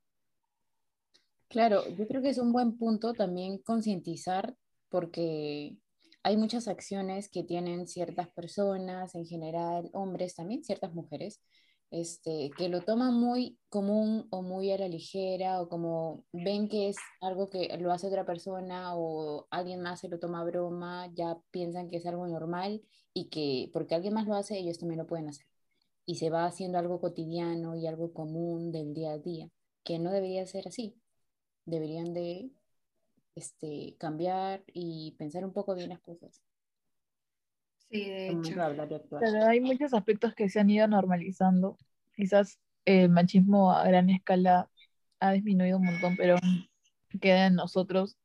Claro, 1.48 1.82
yo 1.96 2.06
creo 2.08 2.20
que 2.20 2.30
es 2.30 2.38
un 2.38 2.52
buen 2.52 2.76
punto 2.76 3.14
también 3.14 3.58
concientizar 3.58 4.54
porque 4.88 5.76
hay 6.22 6.36
muchas 6.36 6.66
acciones 6.66 7.28
que 7.28 7.44
tienen 7.44 7.86
ciertas 7.86 8.28
personas, 8.30 9.14
en 9.14 9.26
general 9.26 9.88
hombres 9.92 10.34
también, 10.34 10.64
ciertas 10.64 10.92
mujeres, 10.92 11.40
este, 11.90 12.50
que 12.56 12.68
lo 12.68 12.82
toman 12.82 13.14
muy 13.14 13.58
común 13.68 14.26
o 14.30 14.42
muy 14.42 14.70
a 14.72 14.78
la 14.78 14.88
ligera 14.88 15.60
o 15.60 15.68
como 15.68 16.24
ven 16.32 16.68
que 16.68 16.88
es 16.88 16.96
algo 17.20 17.48
que 17.48 17.76
lo 17.78 17.92
hace 17.92 18.08
otra 18.08 18.26
persona 18.26 18.96
o 18.96 19.46
alguien 19.50 19.82
más 19.82 20.00
se 20.00 20.08
lo 20.08 20.18
toma 20.18 20.40
a 20.40 20.44
broma, 20.44 21.08
ya 21.14 21.38
piensan 21.50 21.88
que 21.88 21.98
es 21.98 22.06
algo 22.06 22.26
normal 22.26 22.82
y 23.12 23.28
que 23.28 23.70
porque 23.72 23.94
alguien 23.94 24.14
más 24.14 24.26
lo 24.26 24.34
hace, 24.34 24.58
ellos 24.58 24.78
también 24.78 24.98
lo 24.98 25.06
pueden 25.06 25.28
hacer. 25.28 25.46
Y 26.06 26.16
se 26.16 26.30
va 26.30 26.46
haciendo 26.46 26.78
algo 26.78 27.00
cotidiano 27.00 27.76
y 27.76 27.86
algo 27.86 28.12
común 28.12 28.72
del 28.72 28.94
día 28.94 29.12
a 29.12 29.18
día, 29.18 29.50
que 29.84 29.98
no 29.98 30.12
debería 30.12 30.46
ser 30.46 30.68
así. 30.68 30.96
Deberían 31.66 32.14
de 32.14 32.50
este, 33.36 33.96
cambiar 33.98 34.64
y 34.72 35.12
pensar 35.18 35.44
un 35.44 35.52
poco 35.52 35.74
bien 35.74 35.90
las 35.90 36.00
cosas. 36.00 36.45
Sí, 37.90 38.04
de 38.04 38.28
hecho. 38.30 38.54
Pero 39.20 39.46
hay 39.46 39.60
muchos 39.60 39.94
aspectos 39.94 40.34
que 40.34 40.48
se 40.48 40.60
han 40.60 40.70
ido 40.70 40.88
normalizando. 40.88 41.76
Quizás 42.14 42.58
el 42.84 43.08
machismo 43.08 43.72
a 43.72 43.86
gran 43.86 44.10
escala 44.10 44.68
ha 45.20 45.32
disminuido 45.32 45.78
un 45.78 45.86
montón, 45.86 46.16
pero 46.16 46.36
queda 47.20 47.46
en 47.46 47.54
nosotros 47.54 48.16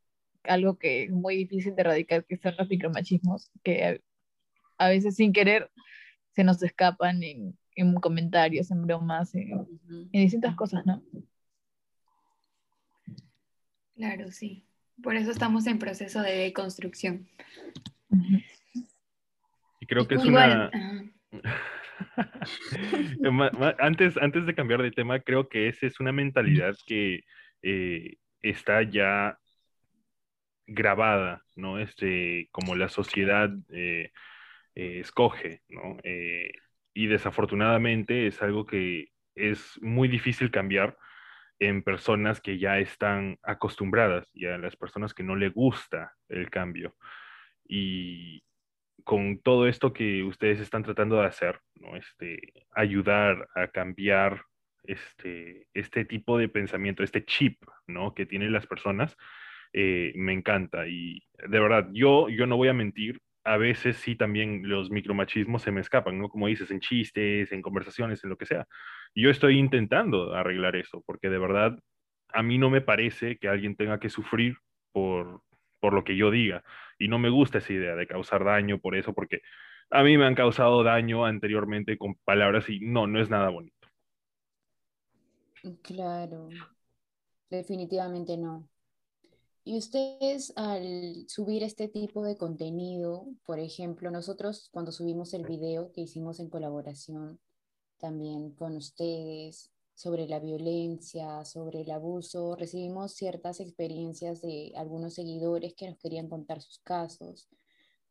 algo 0.44 0.78
que 0.78 1.04
es 1.04 1.12
muy 1.12 1.36
difícil 1.38 1.76
de 1.76 1.82
erradicar, 1.82 2.26
que 2.26 2.38
son 2.38 2.56
los 2.58 2.68
micromachismos, 2.68 3.52
que 3.64 4.02
a 4.78 4.90
veces 4.90 5.16
sin 5.16 5.34
querer 5.34 5.70
se 6.32 6.44
nos 6.44 6.62
escapan 6.64 7.22
en, 7.24 7.58
en 7.76 7.94
comentarios, 7.96 8.72
en 8.72 8.82
bromas, 8.84 9.36
en, 9.36 9.52
en 9.52 10.10
distintas 10.12 10.56
cosas, 10.56 10.86
¿no? 10.86 11.04
Claro, 13.96 14.32
sí. 14.32 14.64
Por 15.04 15.16
eso 15.16 15.32
estamos 15.32 15.68
en 15.68 15.78
proceso 15.78 16.22
de 16.22 16.36
deconstrucción. 16.36 17.28
Y 18.10 18.44
creo 19.92 20.08
que 20.08 20.16
es 20.16 20.24
una... 20.24 20.72
antes, 23.80 24.18
antes 24.18 24.46
de 24.46 24.56
cambiar 24.56 24.82
de 24.82 24.92
tema, 24.92 25.20
creo 25.20 25.50
que 25.50 25.68
esa 25.68 25.86
es 25.86 26.00
una 26.00 26.14
mentalidad 26.14 26.76
que 26.86 27.26
eh, 27.62 28.16
está 28.42 28.84
ya 28.84 29.38
grabada, 30.66 31.44
¿no? 31.58 31.78
Este, 31.78 32.48
como 32.52 32.76
la 32.76 32.88
sociedad 32.88 33.50
eh, 33.74 34.12
eh, 34.76 35.00
escoge, 35.02 35.62
¿no? 35.68 35.98
y 36.94 37.08
desafortunadamente 37.08 38.28
es 38.28 38.42
algo 38.42 38.66
que 38.66 39.08
es 39.36 39.80
muy 39.82 40.10
difícil 40.10 40.52
cambiar 40.52 40.98
en 41.60 41.84
personas 41.84 42.42
que 42.42 42.60
ya 42.60 42.80
están 42.80 43.40
acostumbradas 43.44 44.30
y 44.34 44.46
a 44.46 44.58
las 44.58 44.76
personas 44.76 45.14
que 45.14 45.24
no 45.24 45.36
le 45.36 45.50
gusta 45.50 46.14
el 46.28 46.50
cambio. 46.50 46.96
Y 47.66 48.44
con 49.04 49.40
todo 49.40 49.68
esto 49.68 49.94
que 49.94 50.24
ustedes 50.24 50.60
están 50.60 50.84
tratando 50.84 51.18
de 51.18 51.28
hacer, 51.28 51.60
¿no? 51.76 51.96
este, 51.96 52.40
ayudar 52.72 53.48
a 53.56 53.68
cambiar 53.68 54.44
este, 54.84 55.68
este 55.74 56.06
tipo 56.06 56.38
de 56.38 56.50
pensamiento, 56.50 57.04
este 57.04 57.24
chip 57.26 57.62
¿no? 57.88 58.14
que 58.14 58.26
tienen 58.26 58.52
las 58.52 58.68
personas, 58.68 59.16
eh, 59.74 60.12
me 60.16 60.34
encanta. 60.34 60.88
Y 60.88 61.24
de 61.38 61.60
verdad, 61.60 61.90
yo, 61.94 62.30
yo 62.30 62.46
no 62.48 62.58
voy 62.58 62.68
a 62.68 62.74
mentir, 62.74 63.20
a 63.44 63.58
veces 63.58 63.98
sí 63.98 64.16
también 64.16 64.68
los 64.68 64.92
micromachismos 64.92 65.64
se 65.64 65.72
me 65.72 65.82
escapan, 65.82 66.20
¿no? 66.20 66.30
Como 66.30 66.48
dices, 66.48 66.70
en 66.70 66.80
chistes, 66.80 67.52
en 67.52 67.62
conversaciones, 67.62 68.24
en 68.24 68.30
lo 68.30 68.38
que 68.38 68.46
sea. 68.46 68.68
yo 69.16 69.30
estoy 69.30 69.58
intentando 69.58 70.36
arreglar 70.36 70.76
eso, 70.76 71.04
porque 71.08 71.30
de 71.30 71.40
verdad 71.40 71.80
a 72.30 72.44
mí 72.44 72.58
no 72.58 72.70
me 72.70 72.82
parece 72.82 73.38
que 73.38 73.48
alguien 73.48 73.76
tenga 73.76 74.00
que 74.00 74.10
sufrir 74.10 74.58
por, 74.92 75.42
por 75.82 75.94
lo 75.94 76.06
que 76.06 76.16
yo 76.16 76.32
diga. 76.32 76.64
Y 76.98 77.10
no 77.10 77.20
me 77.20 77.30
gusta 77.30 77.58
esa 77.58 77.74
idea 77.74 77.96
de 77.96 78.08
causar 78.08 78.46
daño 78.46 78.80
por 78.80 78.96
eso, 78.96 79.14
porque 79.14 79.42
a 79.90 80.04
mí 80.04 80.18
me 80.18 80.26
han 80.26 80.36
causado 80.36 80.84
daño 80.84 81.26
anteriormente 81.26 81.98
con 81.98 82.16
palabras 82.24 82.70
y 82.70 82.80
no, 82.80 83.08
no 83.08 83.20
es 83.20 83.30
nada 83.30 83.50
bonito. 83.50 83.76
Claro, 85.84 86.48
definitivamente 87.50 88.38
no. 88.38 88.68
Y 89.64 89.78
ustedes 89.78 90.54
al 90.56 91.26
subir 91.28 91.62
este 91.64 91.88
tipo 91.88 92.24
de 92.24 92.36
contenido, 92.36 93.28
por 93.46 93.60
ejemplo, 93.60 94.10
nosotros 94.10 94.70
cuando 94.72 94.92
subimos 94.92 95.34
el 95.34 95.46
video 95.46 95.92
que 95.92 96.02
hicimos 96.02 96.40
en 96.40 96.50
colaboración 96.50 97.40
también 98.00 98.56
con 98.56 98.76
ustedes 98.76 99.72
sobre 100.02 100.28
la 100.28 100.40
violencia, 100.40 101.46
sobre 101.46 101.82
el 101.82 101.92
abuso, 101.92 102.56
recibimos 102.56 103.14
ciertas 103.14 103.60
experiencias 103.60 104.42
de 104.42 104.74
algunos 104.76 105.14
seguidores 105.14 105.76
que 105.76 105.88
nos 105.88 106.00
querían 106.00 106.28
contar 106.28 106.60
sus 106.60 106.80
casos. 106.80 107.48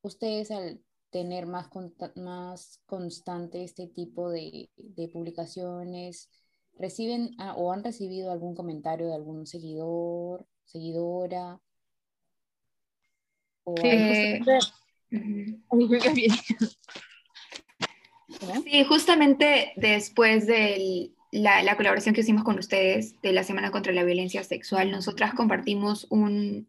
Ustedes 0.00 0.52
al 0.52 0.80
tener 1.10 1.46
más, 1.46 1.68
más 2.14 2.80
constante 2.86 3.64
este 3.64 3.88
tipo 3.88 4.30
de, 4.30 4.70
de 4.76 5.08
publicaciones, 5.08 6.30
reciben 6.78 7.34
ah, 7.38 7.54
o 7.56 7.72
han 7.72 7.82
recibido 7.82 8.30
algún 8.30 8.54
comentario 8.54 9.08
de 9.08 9.14
algún 9.14 9.48
seguidor 9.48 10.46
seguidora. 10.64 11.60
sí, 18.64 18.84
justamente 18.84 19.72
después 19.74 20.46
de 20.46 21.12
la, 21.32 21.76
colaboración 21.76 22.14
que 22.14 22.22
hicimos 22.22 22.44
con 22.44 22.58
ustedes 22.58 23.20
de 23.22 23.32
la 23.32 23.44
Semana 23.44 23.70
contra 23.70 23.92
la 23.92 24.04
Violencia 24.04 24.42
Sexual, 24.42 24.90
nosotras 24.90 25.32
compartimos 25.34 26.06
un, 26.10 26.66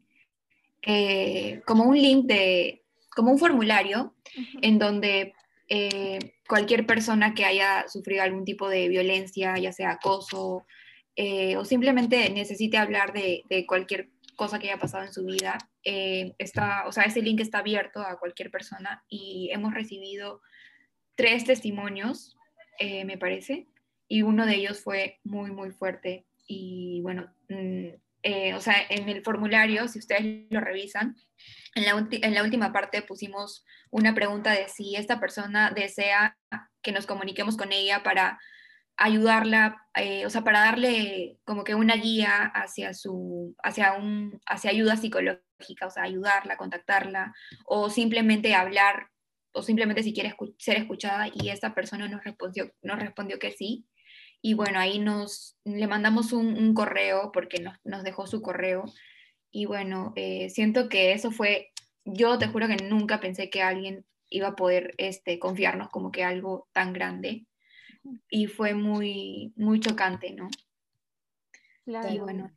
eh, 0.83 1.61
como 1.65 1.85
un 1.85 1.99
link 1.99 2.25
de, 2.25 2.83
como 3.15 3.31
un 3.31 3.39
formulario 3.39 4.13
en 4.61 4.77
donde 4.77 5.33
eh, 5.67 6.19
cualquier 6.47 6.85
persona 6.85 7.33
que 7.33 7.45
haya 7.45 7.85
sufrido 7.87 8.23
algún 8.23 8.45
tipo 8.45 8.69
de 8.69 8.87
violencia, 8.87 9.57
ya 9.57 9.71
sea 9.71 9.91
acoso, 9.91 10.65
eh, 11.15 11.57
o 11.57 11.65
simplemente 11.65 12.29
necesite 12.29 12.77
hablar 12.77 13.13
de, 13.13 13.43
cualquier 13.67 14.09
cosa 14.35 14.59
que 14.59 14.69
haya 14.69 14.79
pasado 14.79 15.05
en 15.05 15.13
su 15.13 15.25
vida, 15.25 15.57
está, 15.83 16.85
o 16.87 16.91
sea, 16.91 17.03
ese 17.03 17.21
link 17.21 17.41
está 17.41 17.59
abierto 17.59 18.01
a 18.01 18.19
cualquier 18.19 18.51
persona 18.51 19.03
y 19.09 19.49
hemos 19.51 19.73
recibido 19.73 20.41
tres 21.15 21.45
testimonios, 21.45 22.37
me 22.79 23.17
parece, 23.17 23.67
y 24.11 24.23
uno 24.23 24.45
de 24.45 24.55
ellos 24.55 24.81
fue 24.81 25.21
muy, 25.23 25.51
muy 25.51 25.71
fuerte. 25.71 26.27
Y 26.45 26.99
bueno, 27.01 27.33
mm, 27.47 28.55
o 28.55 28.59
sea, 28.59 28.75
en 28.89 29.07
el 29.07 29.23
formulario, 29.23 29.87
si 29.87 29.99
ustedes 29.99 30.47
lo 30.49 30.59
revisan, 30.59 31.15
en 31.75 31.85
la, 31.85 32.07
en 32.11 32.33
la 32.33 32.43
última 32.43 32.73
parte 32.73 33.01
pusimos 33.03 33.65
una 33.89 34.13
pregunta 34.13 34.51
de 34.51 34.67
si 34.67 34.97
esta 34.97 35.21
persona 35.21 35.71
desea 35.71 36.37
que 36.81 36.91
nos 36.91 37.05
comuniquemos 37.05 37.55
con 37.55 37.71
ella 37.71 38.03
para 38.03 38.37
ayudarla, 38.97 39.87
eh, 39.95 40.25
o 40.25 40.29
sea, 40.29 40.43
para 40.43 40.59
darle 40.59 41.37
como 41.45 41.63
que 41.63 41.75
una 41.75 41.95
guía 41.95 42.51
hacia 42.53 42.93
su, 42.93 43.55
hacia 43.63 43.93
un, 43.93 44.41
hacia 44.45 44.71
ayuda 44.71 44.97
psicológica, 44.97 45.87
o 45.87 45.89
sea, 45.89 46.03
ayudarla, 46.03 46.57
contactarla, 46.57 47.33
o 47.65 47.89
simplemente 47.89 48.55
hablar, 48.55 49.07
o 49.53 49.63
simplemente 49.63 50.03
si 50.03 50.13
quiere 50.13 50.35
ser 50.57 50.77
escuchada, 50.77 51.27
y 51.33 51.47
esta 51.47 51.73
persona 51.73 52.09
nos 52.09 52.25
respondió, 52.25 52.73
nos 52.81 52.99
respondió 52.99 53.39
que 53.39 53.51
sí. 53.51 53.87
Y 54.41 54.55
bueno, 54.55 54.79
ahí 54.79 54.99
nos, 54.99 55.57
le 55.65 55.87
mandamos 55.87 56.33
un, 56.33 56.73
correo 56.73 57.31
porque 57.31 57.61
nos, 57.61 57.77
nos, 57.83 58.03
dejó 58.03 58.25
su 58.25 58.41
correo. 58.41 58.85
Y 59.51 59.65
bueno, 59.65 60.13
eh, 60.15 60.49
siento 60.49 60.89
que 60.89 61.13
eso 61.13 61.31
fue, 61.31 61.71
yo 62.05 62.37
te 62.37 62.47
juro 62.47 62.67
que 62.67 62.77
nunca 62.77 63.19
pensé 63.19 63.49
que 63.49 63.61
alguien 63.61 64.05
iba 64.29 64.49
a 64.49 64.55
poder 64.55 64.95
este, 64.97 65.37
confiarnos 65.37 65.89
como 65.89 66.11
que 66.11 66.23
algo 66.23 66.67
tan 66.71 66.93
grande 66.93 67.45
y 68.29 68.47
fue 68.47 68.73
muy, 68.73 69.53
muy 69.55 69.79
chocante, 69.79 70.31
¿no? 70.31 70.49
Claro. 71.85 72.23
bueno. 72.23 72.51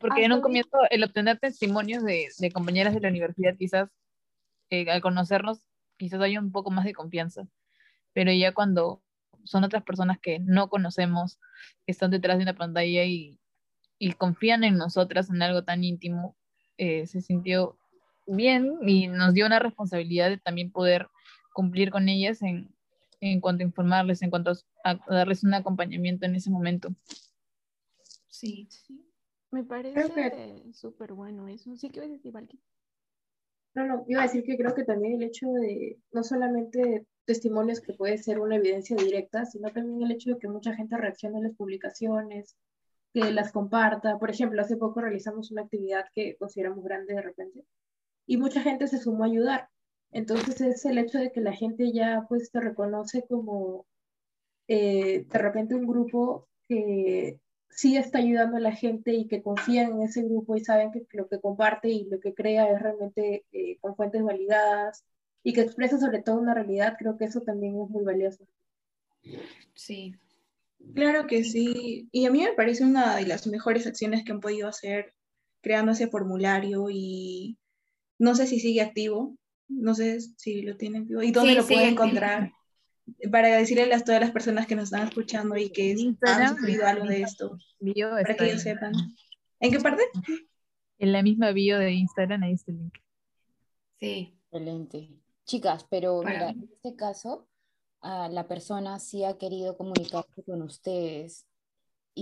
porque 0.00 0.24
en 0.24 0.32
un 0.32 0.40
comienzo 0.40 0.78
el 0.90 1.04
obtener 1.04 1.38
testimonios 1.38 2.02
de, 2.02 2.28
de 2.38 2.50
compañeras 2.50 2.94
de 2.94 3.00
la 3.00 3.08
universidad 3.08 3.54
quizás 3.56 3.90
eh, 4.70 4.90
al 4.90 5.00
conocernos 5.00 5.66
quizás 5.96 6.20
haya 6.20 6.40
un 6.40 6.50
poco 6.50 6.70
más 6.70 6.84
de 6.84 6.94
confianza, 6.94 7.46
pero 8.12 8.32
ya 8.32 8.54
cuando 8.54 9.02
son 9.44 9.64
otras 9.64 9.82
personas 9.82 10.18
que 10.20 10.38
no 10.40 10.68
conocemos, 10.68 11.38
que 11.86 11.92
están 11.92 12.10
detrás 12.10 12.38
de 12.38 12.44
una 12.44 12.56
pantalla 12.56 13.04
y, 13.04 13.40
y 13.98 14.12
confían 14.12 14.64
en 14.64 14.76
nosotras 14.76 15.30
en 15.30 15.42
algo 15.42 15.64
tan 15.64 15.84
íntimo, 15.84 16.36
eh, 16.78 17.06
se 17.06 17.20
sintió 17.20 17.78
bien 18.26 18.78
y 18.86 19.08
nos 19.08 19.34
dio 19.34 19.46
una 19.46 19.58
responsabilidad 19.58 20.30
de 20.30 20.38
también 20.38 20.70
poder 20.70 21.08
cumplir 21.52 21.90
con 21.90 22.08
ellas 22.08 22.42
en, 22.42 22.74
en 23.20 23.40
cuanto 23.40 23.62
a 23.62 23.66
informarles, 23.66 24.22
en 24.22 24.30
cuanto 24.30 24.52
a, 24.84 24.94
darles 25.08 25.44
un 25.44 25.54
acompañamiento 25.54 26.26
en 26.26 26.34
ese 26.34 26.50
momento. 26.50 26.88
Sí, 28.28 28.68
sí. 28.70 29.06
Me 29.50 29.64
parece 29.64 30.72
súper 30.72 31.12
bueno 31.12 31.48
eso. 31.48 31.76
Sí, 31.76 31.90
que 31.90 32.00
decir, 32.00 32.32
No, 33.74 33.86
no, 33.86 34.04
iba 34.08 34.20
a 34.20 34.26
decir 34.26 34.42
que 34.42 34.56
creo 34.56 34.74
que 34.74 34.84
también 34.84 35.14
el 35.14 35.22
hecho 35.22 35.46
de 35.52 35.98
no 36.12 36.24
solamente 36.24 37.06
testimonios 37.24 37.80
que 37.80 37.94
puede 37.94 38.18
ser 38.18 38.40
una 38.40 38.56
evidencia 38.56 38.96
directa, 38.96 39.44
sino 39.46 39.70
también 39.70 40.02
el 40.02 40.10
hecho 40.10 40.30
de 40.30 40.38
que 40.38 40.48
mucha 40.48 40.74
gente 40.74 40.96
reaccione 40.96 41.38
a 41.38 41.42
las 41.42 41.54
publicaciones, 41.54 42.56
que 43.12 43.30
las 43.32 43.52
comparta. 43.52 44.18
Por 44.18 44.30
ejemplo, 44.30 44.60
hace 44.60 44.76
poco 44.76 45.00
realizamos 45.00 45.50
una 45.52 45.62
actividad 45.62 46.06
que 46.14 46.36
consideramos 46.36 46.84
grande 46.84 47.14
de 47.14 47.22
repente 47.22 47.64
y 48.26 48.36
mucha 48.36 48.62
gente 48.62 48.86
se 48.86 48.98
sumó 48.98 49.24
a 49.24 49.26
ayudar. 49.26 49.68
Entonces 50.12 50.60
es 50.60 50.84
el 50.84 50.98
hecho 50.98 51.18
de 51.18 51.32
que 51.32 51.40
la 51.40 51.52
gente 51.52 51.92
ya 51.92 52.26
pues 52.28 52.50
te 52.50 52.60
reconoce 52.60 53.24
como 53.28 53.86
eh, 54.68 55.24
de 55.28 55.38
repente 55.38 55.74
un 55.74 55.86
grupo 55.86 56.48
que 56.68 57.40
sí 57.70 57.96
está 57.96 58.18
ayudando 58.18 58.56
a 58.56 58.60
la 58.60 58.72
gente 58.72 59.12
y 59.14 59.26
que 59.26 59.42
confían 59.42 59.92
en 59.92 60.02
ese 60.02 60.22
grupo 60.22 60.56
y 60.56 60.64
saben 60.64 60.90
que 60.92 61.06
lo 61.12 61.28
que 61.28 61.40
comparte 61.40 61.88
y 61.88 62.04
lo 62.04 62.20
que 62.20 62.34
crea 62.34 62.70
es 62.70 62.80
realmente 62.80 63.44
eh, 63.52 63.78
con 63.80 63.96
fuentes 63.96 64.22
validadas 64.22 65.04
y 65.42 65.52
que 65.52 65.62
expresa 65.62 65.98
sobre 65.98 66.20
todo 66.20 66.36
una 66.36 66.54
realidad, 66.54 66.96
creo 66.98 67.16
que 67.16 67.24
eso 67.24 67.40
también 67.40 67.80
es 67.80 67.88
muy 67.88 68.04
valioso. 68.04 68.46
Sí. 69.74 70.14
Claro 70.94 71.26
que 71.26 71.44
sí. 71.44 72.08
Y 72.10 72.26
a 72.26 72.30
mí 72.30 72.40
me 72.40 72.52
parece 72.52 72.84
una 72.84 73.16
de 73.16 73.26
las 73.26 73.46
mejores 73.46 73.86
acciones 73.86 74.24
que 74.24 74.32
han 74.32 74.40
podido 74.40 74.68
hacer 74.68 75.14
creando 75.60 75.92
ese 75.92 76.08
formulario 76.08 76.88
y 76.90 77.58
no 78.18 78.34
sé 78.34 78.46
si 78.46 78.60
sigue 78.60 78.80
activo, 78.80 79.36
no 79.68 79.94
sé 79.94 80.20
si 80.20 80.62
lo 80.62 80.76
tienen 80.76 81.06
vivo 81.06 81.22
y 81.22 81.32
dónde 81.32 81.54
lo 81.54 81.66
pueden 81.66 81.90
encontrar. 81.90 82.52
Para 83.30 83.48
decirle 83.56 83.92
a 83.92 84.04
todas 84.04 84.20
las 84.20 84.30
personas 84.30 84.66
que 84.66 84.76
nos 84.76 84.84
están 84.84 85.08
escuchando 85.08 85.56
y 85.56 85.70
que 85.70 85.96
han 86.22 86.56
sufrido 86.56 86.86
algo 86.86 87.06
de 87.06 87.22
esto, 87.22 87.58
para 88.22 88.34
que 88.34 88.44
ellos 88.44 88.62
sepan. 88.62 88.92
¿En 89.60 89.70
qué 89.70 89.80
parte? 89.80 90.02
En 90.98 91.12
la 91.12 91.22
misma 91.22 91.52
bio 91.52 91.78
de 91.78 91.92
Instagram, 91.92 92.42
ahí 92.42 92.52
está 92.52 92.72
el 92.72 92.78
link. 92.78 92.94
Sí. 93.98 94.34
Excelente. 94.52 95.08
Chicas, 95.44 95.86
pero 95.88 96.22
mira, 96.22 96.50
en 96.50 96.68
este 96.72 96.96
caso, 96.96 97.46
ah, 98.00 98.28
la 98.30 98.48
persona 98.48 98.98
sí 98.98 99.22
ha 99.22 99.38
querido 99.38 99.76
comunicarse 99.76 100.42
con 100.44 100.62
ustedes 100.62 101.46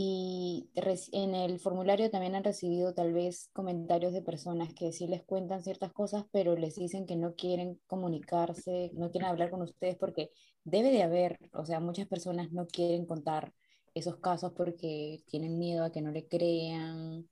y 0.01 0.71
en 1.11 1.35
el 1.35 1.59
formulario 1.59 2.09
también 2.09 2.37
han 2.37 2.45
recibido 2.45 2.95
tal 2.95 3.13
vez 3.13 3.51
comentarios 3.53 4.13
de 4.13 4.23
personas 4.23 4.73
que 4.73 4.93
sí 4.93 5.09
les 5.09 5.25
cuentan 5.25 5.65
ciertas 5.65 5.93
cosas, 5.93 6.25
pero 6.31 6.55
les 6.55 6.77
dicen 6.77 7.05
que 7.05 7.17
no 7.17 7.35
quieren 7.35 7.81
comunicarse, 7.89 8.93
no 8.95 9.11
quieren 9.11 9.29
hablar 9.29 9.51
con 9.51 9.61
ustedes 9.63 9.97
porque 9.97 10.31
debe 10.63 10.93
de 10.93 11.03
haber, 11.03 11.41
o 11.53 11.65
sea, 11.65 11.81
muchas 11.81 12.07
personas 12.07 12.53
no 12.53 12.69
quieren 12.69 13.07
contar 13.07 13.53
esos 13.93 14.19
casos 14.19 14.53
porque 14.53 15.25
tienen 15.27 15.59
miedo 15.59 15.83
a 15.83 15.91
que 15.91 16.01
no 16.01 16.13
le 16.13 16.29
crean 16.29 17.29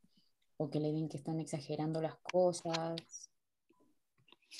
o 0.56 0.68
que 0.68 0.80
le 0.80 0.90
ven 0.90 1.08
que 1.08 1.18
están 1.18 1.38
exagerando 1.38 2.02
las 2.02 2.16
cosas. 2.16 2.96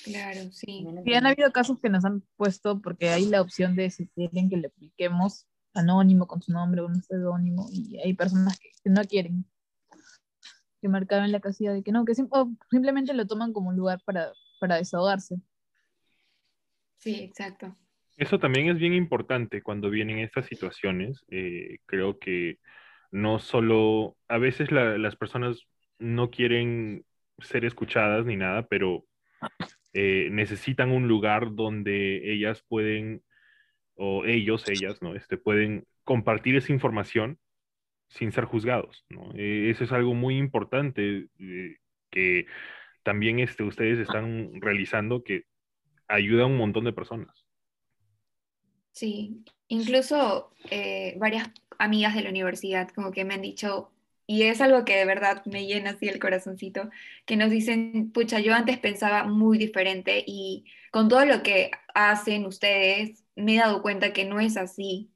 Claro, 0.05 0.49
sí. 0.53 0.87
Y 1.03 1.13
han 1.13 1.25
habido 1.25 1.51
casos 1.51 1.77
que 1.81 1.89
nos 1.89 2.05
han 2.05 2.23
puesto 2.37 2.79
porque 2.79 3.09
hay 3.09 3.25
la 3.25 3.41
opción 3.41 3.75
de 3.75 3.89
si 3.89 4.07
quieren 4.07 4.49
que 4.49 4.55
le 4.55 4.67
expliquemos 4.67 5.45
anónimo 5.77 6.27
con 6.27 6.41
su 6.41 6.51
nombre 6.51 6.81
o 6.81 6.87
un 6.87 7.01
pseudónimo 7.01 7.67
y 7.71 7.97
hay 7.99 8.13
personas 8.13 8.59
que, 8.59 8.71
no 8.89 9.03
quieren 9.03 9.45
que 10.81 10.89
marcaban 10.89 11.31
la 11.31 11.39
casilla 11.39 11.73
de 11.73 11.83
que 11.83 11.91
no, 11.91 12.05
que 12.05 12.13
simplemente 12.15 13.13
lo 13.13 13.25
toman 13.27 13.53
como 13.53 13.69
un 13.69 13.75
lugar 13.75 14.01
para, 14.05 14.31
para 14.59 14.75
desahogarse. 14.75 15.37
Sí, 16.97 17.15
exacto. 17.15 17.75
Eso 18.15 18.39
también 18.39 18.69
es 18.69 18.77
bien 18.77 18.93
importante 18.93 19.61
cuando 19.61 19.89
vienen 19.89 20.19
estas 20.19 20.47
situaciones. 20.47 21.23
Eh, 21.29 21.77
creo 21.85 22.17
que 22.17 22.59
no 23.11 23.39
solo, 23.39 24.17
a 24.27 24.37
veces 24.37 24.71
las 24.71 25.15
personas 25.15 25.67
no 25.99 26.29
quieren 26.29 27.05
ser 27.39 27.65
escuchadas 27.65 28.25
ni 28.25 28.35
nada, 28.35 28.67
pero 28.67 29.05
eh, 29.93 30.29
necesitan 30.31 30.91
un 30.91 31.07
lugar 31.07 31.53
donde 31.53 32.33
ellas 32.33 32.63
pueden 32.67 33.21
o 33.97 34.25
ellos, 34.25 34.67
ellas, 34.69 35.01
¿no? 35.01 35.15
Este, 35.15 35.37
pueden 35.37 35.85
compartir 36.03 36.55
esa 36.55 36.71
información 36.71 37.39
sin 38.09 38.31
ser 38.31 38.45
juzgados, 38.45 39.05
¿no? 39.09 39.31
Eh, 39.35 39.69
eso 39.69 39.83
es 39.83 39.91
algo 39.91 40.13
muy 40.13 40.37
importante 40.37 41.27
eh, 41.39 41.75
que 42.09 42.45
también 43.03 43.39
este, 43.39 43.63
ustedes 43.63 43.99
están 43.99 44.61
realizando 44.61 45.23
que 45.23 45.43
ayuda 46.07 46.43
a 46.43 46.47
un 46.47 46.57
montón 46.57 46.85
de 46.85 46.93
personas. 46.93 47.45
Sí, 48.91 49.43
incluso 49.67 50.51
eh, 50.71 51.15
varias 51.17 51.49
amigas 51.77 52.15
de 52.15 52.23
la 52.23 52.29
universidad 52.29 52.89
como 52.89 53.11
que 53.11 53.25
me 53.25 53.35
han 53.35 53.41
dicho, 53.41 53.91
y 54.27 54.43
es 54.43 54.61
algo 54.61 54.85
que 54.85 54.97
de 54.97 55.05
verdad 55.05 55.43
me 55.45 55.65
llena 55.65 55.91
así 55.91 56.09
el 56.09 56.19
corazoncito, 56.19 56.89
que 57.25 57.37
nos 57.37 57.49
dicen, 57.49 58.11
pucha, 58.11 58.39
yo 58.39 58.53
antes 58.53 58.77
pensaba 58.77 59.23
muy 59.23 59.57
diferente 59.57 60.23
y 60.27 60.65
con 60.91 61.07
todo 61.09 61.25
lo 61.25 61.43
que 61.43 61.71
hacen 61.95 62.45
ustedes, 62.45 63.23
me 63.35 63.55
he 63.55 63.59
dado 63.59 63.81
cuenta 63.81 64.13
que 64.13 64.25
no 64.25 64.39
es 64.39 64.57
así. 64.57 65.11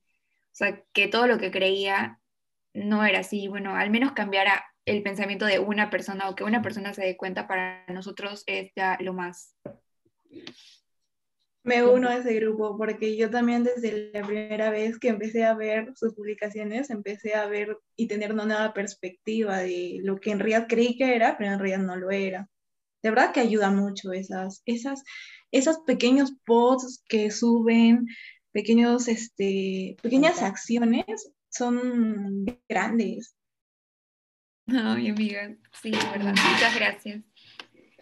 O 0.53 0.55
sea, 0.55 0.83
que 0.93 1.07
todo 1.07 1.27
lo 1.27 1.37
que 1.39 1.51
creía 1.51 2.19
no 2.73 3.05
era 3.05 3.19
así. 3.19 3.47
Bueno, 3.47 3.75
al 3.75 3.89
menos 3.89 4.13
cambiara 4.13 4.65
el 4.85 5.03
pensamiento 5.03 5.45
de 5.45 5.59
una 5.59 5.89
persona 5.89 6.29
o 6.29 6.35
que 6.35 6.43
una 6.43 6.61
persona 6.61 6.93
se 6.93 7.03
dé 7.03 7.17
cuenta 7.17 7.47
para 7.47 7.85
nosotros 7.87 8.43
es 8.47 8.71
ya 8.75 8.97
lo 9.01 9.13
más. 9.13 9.55
Me 11.63 11.83
uno 11.83 12.09
a 12.09 12.17
ese 12.17 12.33
grupo 12.33 12.75
porque 12.75 13.15
yo 13.15 13.29
también 13.29 13.63
desde 13.63 14.11
la 14.11 14.25
primera 14.25 14.71
vez 14.71 14.97
que 14.97 15.09
empecé 15.09 15.43
a 15.45 15.53
ver 15.53 15.93
sus 15.95 16.15
publicaciones, 16.15 16.89
empecé 16.89 17.35
a 17.35 17.45
ver 17.45 17.77
y 17.95 18.07
tener 18.07 18.33
una 18.33 18.45
nueva 18.45 18.73
perspectiva 18.73 19.59
de 19.59 19.99
lo 20.01 20.19
que 20.19 20.31
en 20.31 20.39
realidad 20.39 20.65
creí 20.67 20.97
que 20.97 21.15
era, 21.15 21.37
pero 21.37 21.51
en 21.51 21.59
realidad 21.59 21.85
no 21.85 21.95
lo 21.95 22.09
era. 22.09 22.49
De 23.03 23.09
verdad 23.09 23.31
que 23.31 23.41
ayuda 23.41 23.69
mucho 23.69 24.11
esas, 24.11 24.63
esas, 24.65 25.03
esos 25.51 25.79
pequeños 25.85 26.33
posts 26.45 27.03
que 27.07 27.29
suben, 27.29 28.07
pequeños, 28.51 29.07
este, 29.07 29.97
pequeñas 30.01 30.41
acciones 30.41 31.31
son 31.49 32.45
grandes. 32.67 33.35
Ay, 34.67 35.09
amiga, 35.09 35.55
sí, 35.79 35.91
verdad. 35.91 36.33
Muchas 36.51 36.75
gracias. 36.75 37.23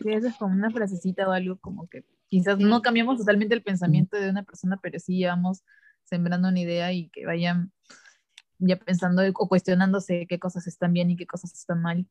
Es 0.05 0.35
como 0.37 0.53
una 0.53 0.69
frasecita 0.69 1.27
o 1.27 1.31
algo 1.31 1.57
como 1.59 1.89
que 1.89 2.05
quizás 2.29 2.59
no 2.59 2.81
cambiamos 2.81 3.17
totalmente 3.17 3.55
el 3.55 3.63
pensamiento 3.63 4.17
de 4.17 4.29
una 4.29 4.43
persona, 4.43 4.79
pero 4.81 4.99
sí 4.99 5.23
vamos 5.25 5.63
sembrando 6.05 6.47
una 6.47 6.59
idea 6.59 6.91
y 6.93 7.09
que 7.09 7.25
vayan 7.25 7.71
ya 8.59 8.77
pensando 8.77 9.21
o 9.33 9.47
cuestionándose 9.47 10.25
qué 10.27 10.39
cosas 10.39 10.67
están 10.67 10.93
bien 10.93 11.09
y 11.09 11.15
qué 11.15 11.25
cosas 11.25 11.53
están 11.53 11.81
mal. 11.81 12.05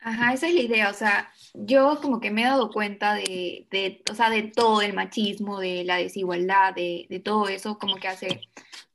Ajá, 0.00 0.32
esa 0.32 0.48
es 0.48 0.54
la 0.54 0.60
idea, 0.62 0.90
o 0.90 0.94
sea, 0.94 1.30
yo 1.54 2.00
como 2.02 2.18
que 2.18 2.32
me 2.32 2.42
he 2.42 2.44
dado 2.44 2.70
cuenta 2.72 3.14
de, 3.14 3.68
de 3.70 4.02
o 4.10 4.14
sea, 4.14 4.30
de 4.30 4.42
todo 4.42 4.82
el 4.82 4.94
machismo, 4.94 5.60
de 5.60 5.84
la 5.84 5.96
desigualdad, 5.96 6.74
de, 6.74 7.06
de, 7.08 7.20
todo 7.20 7.46
eso, 7.48 7.78
como 7.78 7.94
que 7.96 8.08
hace 8.08 8.40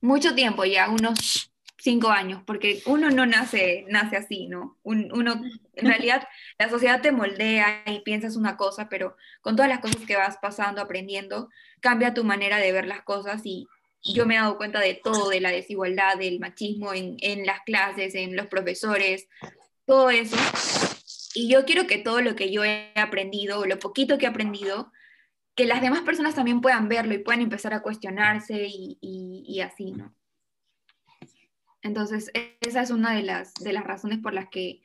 mucho 0.02 0.36
tiempo 0.36 0.66
ya, 0.66 0.90
unos 0.90 1.47
cinco 1.90 2.10
años, 2.10 2.42
porque 2.46 2.82
uno 2.86 3.10
no 3.10 3.26
nace, 3.26 3.86
nace 3.88 4.18
así, 4.18 4.48
¿no? 4.48 4.78
uno, 4.84 5.42
en 5.76 5.88
realidad, 5.88 6.28
la 6.60 6.70
sociedad 6.70 7.02
te 7.02 7.12
moldea 7.12 7.84
y 7.86 8.00
piensas 8.00 8.36
una 8.36 8.58
cosa, 8.58 8.90
pero 8.90 9.16
con 9.42 9.56
todas 9.56 9.70
las 9.70 9.80
cosas 9.80 10.06
que 10.06 10.18
vas 10.18 10.38
pasando, 10.42 10.82
aprendiendo, 10.82 11.50
cambia 11.80 12.14
tu 12.14 12.24
manera 12.24 12.58
de 12.58 12.72
ver 12.72 12.88
las 12.88 13.04
cosas 13.04 13.42
y 13.46 13.68
yo 14.02 14.26
me 14.26 14.36
he 14.36 14.38
dado 14.38 14.58
cuenta 14.58 14.80
de 14.80 14.96
todo, 14.96 15.30
de 15.30 15.40
la 15.40 15.52
desigualdad, 15.52 16.18
del 16.18 16.40
machismo 16.40 16.94
en, 16.94 17.16
en 17.22 17.46
las 17.46 17.62
clases, 17.62 18.16
en 18.16 18.36
los 18.36 18.48
profesores, 18.48 19.28
todo 19.86 20.10
eso. 20.10 20.36
Y 21.34 21.48
yo 21.50 21.66
quiero 21.66 21.88
que 21.88 21.98
todo 21.98 22.22
lo 22.22 22.36
que 22.36 22.52
yo 22.52 22.64
he 22.64 22.92
aprendido, 22.96 23.66
lo 23.66 23.80
poquito 23.80 24.18
que 24.18 24.26
he 24.26 24.30
aprendido, 24.30 24.92
que 25.56 25.66
las 25.66 25.82
demás 25.82 26.02
personas 26.02 26.36
también 26.36 26.62
puedan 26.62 26.90
verlo 26.90 27.14
y 27.14 27.20
puedan 27.20 27.42
empezar 27.42 27.74
a 27.74 27.82
cuestionarse 27.82 28.68
y, 28.70 28.98
y, 29.02 29.62
así, 29.62 29.92
¿no? 29.92 30.14
Entonces, 31.82 32.32
esa 32.62 32.82
es 32.82 32.92
una 32.92 33.16
de 33.16 33.24
las, 33.24 33.54
de 33.56 33.74
las 33.74 33.84
razones 33.84 34.20
por 34.20 34.34
las 34.34 34.50
que, 34.50 34.82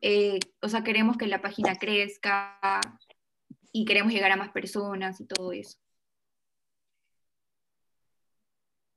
eh, 0.00 0.38
o 0.60 0.68
sea, 0.68 0.82
queremos 0.82 1.16
que 1.16 1.26
la 1.26 1.40
página 1.40 1.76
crezca 1.76 2.58
y 3.72 3.84
queremos 3.84 4.12
llegar 4.12 4.32
a 4.32 4.36
más 4.36 4.50
personas 4.50 5.20
y 5.20 5.26
todo 5.26 5.52
eso. 5.52 5.78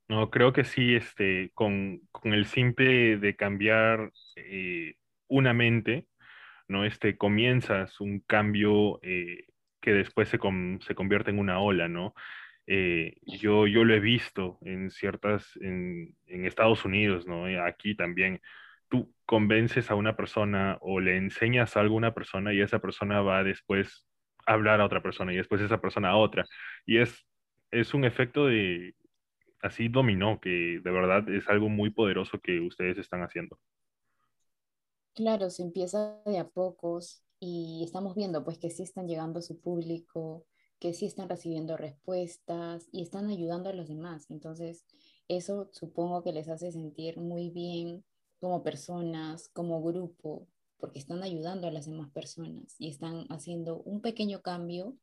No, 0.08 0.30
creo 0.30 0.52
que 0.52 0.64
sí, 0.64 0.94
este, 0.94 1.50
con, 1.54 2.00
con 2.12 2.32
el 2.32 2.46
simple 2.46 3.16
de 3.16 3.34
cambiar 3.34 4.12
eh, 4.36 4.94
una 5.26 5.52
mente, 5.52 6.06
¿no? 6.68 6.84
Este, 6.84 7.16
comienzas 7.16 8.00
un 8.00 8.20
cambio 8.20 9.00
eh, 9.02 9.46
que 9.80 9.92
después 9.92 10.28
se, 10.28 10.38
se, 10.80 10.94
convierte 10.94 11.30
en 11.30 11.40
una 11.40 11.58
ola, 11.58 11.88
¿no? 11.88 12.14
Eh, 12.66 13.16
yo, 13.22 13.66
yo 13.66 13.84
lo 13.84 13.94
he 13.94 14.00
visto 14.00 14.58
en 14.62 14.90
ciertas, 14.90 15.56
en, 15.60 16.16
en, 16.26 16.46
Estados 16.46 16.84
Unidos, 16.84 17.26
¿no? 17.26 17.44
Aquí 17.64 17.96
también. 17.96 18.40
Tú 18.88 19.12
convences 19.24 19.90
a 19.90 19.96
una 19.96 20.16
persona 20.16 20.78
o 20.80 21.00
le 21.00 21.16
enseñas 21.16 21.76
algo 21.76 21.94
a 21.94 21.98
una 21.98 22.14
persona 22.14 22.52
y 22.52 22.60
esa 22.60 22.78
persona 22.78 23.20
va 23.20 23.42
después 23.42 24.06
a 24.46 24.52
hablar 24.54 24.80
a 24.80 24.86
otra 24.86 25.02
persona 25.02 25.32
y 25.32 25.36
después 25.36 25.60
esa 25.60 25.80
persona 25.80 26.10
a 26.10 26.16
otra. 26.16 26.44
Y 26.86 26.98
es, 26.98 27.26
es 27.70 27.94
un 27.94 28.04
efecto 28.04 28.46
de, 28.46 28.94
así 29.62 29.88
dominó, 29.88 30.40
que 30.40 30.80
de 30.82 30.90
verdad 30.90 31.28
es 31.28 31.48
algo 31.48 31.68
muy 31.68 31.90
poderoso 31.90 32.40
que 32.40 32.60
ustedes 32.60 32.98
están 32.98 33.22
haciendo. 33.22 33.58
Claro, 35.14 35.50
se 35.50 35.62
empieza 35.62 36.20
de 36.26 36.38
a 36.38 36.48
pocos 36.48 37.24
y 37.40 37.82
estamos 37.84 38.14
viendo 38.14 38.44
pues 38.44 38.58
que 38.58 38.70
sí 38.70 38.82
están 38.82 39.06
llegando 39.06 39.38
a 39.38 39.42
su 39.42 39.60
público, 39.60 40.46
que 40.78 40.92
sí 40.92 41.06
están 41.06 41.28
recibiendo 41.28 41.76
respuestas 41.76 42.88
y 42.92 43.02
están 43.02 43.28
ayudando 43.28 43.70
a 43.70 43.72
los 43.72 43.88
demás. 43.88 44.30
Entonces, 44.30 44.84
eso 45.28 45.68
supongo 45.72 46.22
que 46.22 46.32
les 46.32 46.48
hace 46.48 46.72
sentir 46.72 47.18
muy 47.18 47.50
bien 47.50 48.04
como 48.40 48.62
personas, 48.62 49.48
como 49.48 49.82
grupo, 49.82 50.46
porque 50.78 50.98
están 50.98 51.22
ayudando 51.22 51.66
a 51.66 51.72
las 51.72 51.86
demás 51.86 52.10
personas 52.10 52.74
y 52.78 52.88
están 52.88 53.26
haciendo 53.30 53.82
un 53.82 54.00
pequeño 54.00 54.42
cambio 54.42 54.96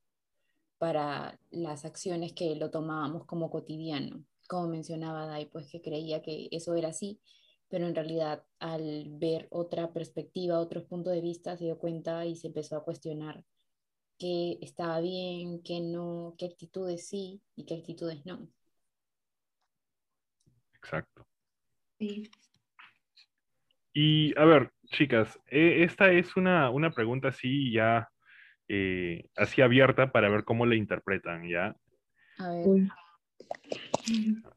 para 0.77 1.39
las 1.49 1.85
acciones 1.85 2.33
que 2.33 2.55
lo 2.55 2.69
tomábamos 2.69 3.25
como 3.25 3.49
cotidiano. 3.49 4.23
Como 4.47 4.67
mencionaba 4.67 5.25
Dai, 5.25 5.45
pues 5.45 5.67
que 5.71 5.81
creía 5.81 6.21
que 6.21 6.49
eso 6.51 6.75
era 6.75 6.89
así 6.89 7.19
pero 7.73 7.87
en 7.87 7.95
realidad 7.95 8.43
al 8.59 9.09
ver 9.17 9.47
otra 9.49 9.91
perspectiva, 9.93 10.59
otros 10.59 10.83
puntos 10.83 11.11
de 11.11 11.21
vista, 11.21 11.57
se 11.57 11.63
dio 11.63 11.79
cuenta 11.79 12.23
y 12.23 12.35
se 12.35 12.45
empezó 12.45 12.77
a 12.77 12.83
cuestionar 12.83 13.43
qué 14.17 14.57
estaba 14.61 14.99
bien, 15.01 15.61
qué 15.63 15.79
no, 15.81 16.35
qué 16.37 16.45
actitudes 16.45 17.07
sí 17.07 17.41
y 17.55 17.65
qué 17.65 17.75
actitudes 17.75 18.25
no. 18.25 18.47
Exacto. 20.75 21.25
Sí. 21.99 22.29
Y 23.93 24.37
a 24.39 24.45
ver, 24.45 24.71
chicas, 24.87 25.39
e, 25.47 25.83
esta 25.83 26.11
es 26.11 26.35
una, 26.35 26.69
una 26.71 26.91
pregunta 26.91 27.29
así 27.29 27.71
ya, 27.71 28.09
eh, 28.67 29.25
así 29.37 29.61
abierta 29.61 30.11
para 30.11 30.29
ver 30.29 30.43
cómo 30.43 30.65
la 30.65 30.75
interpretan, 30.75 31.47
¿ya? 31.47 31.75
A 32.39 32.49
ver. 32.49 32.87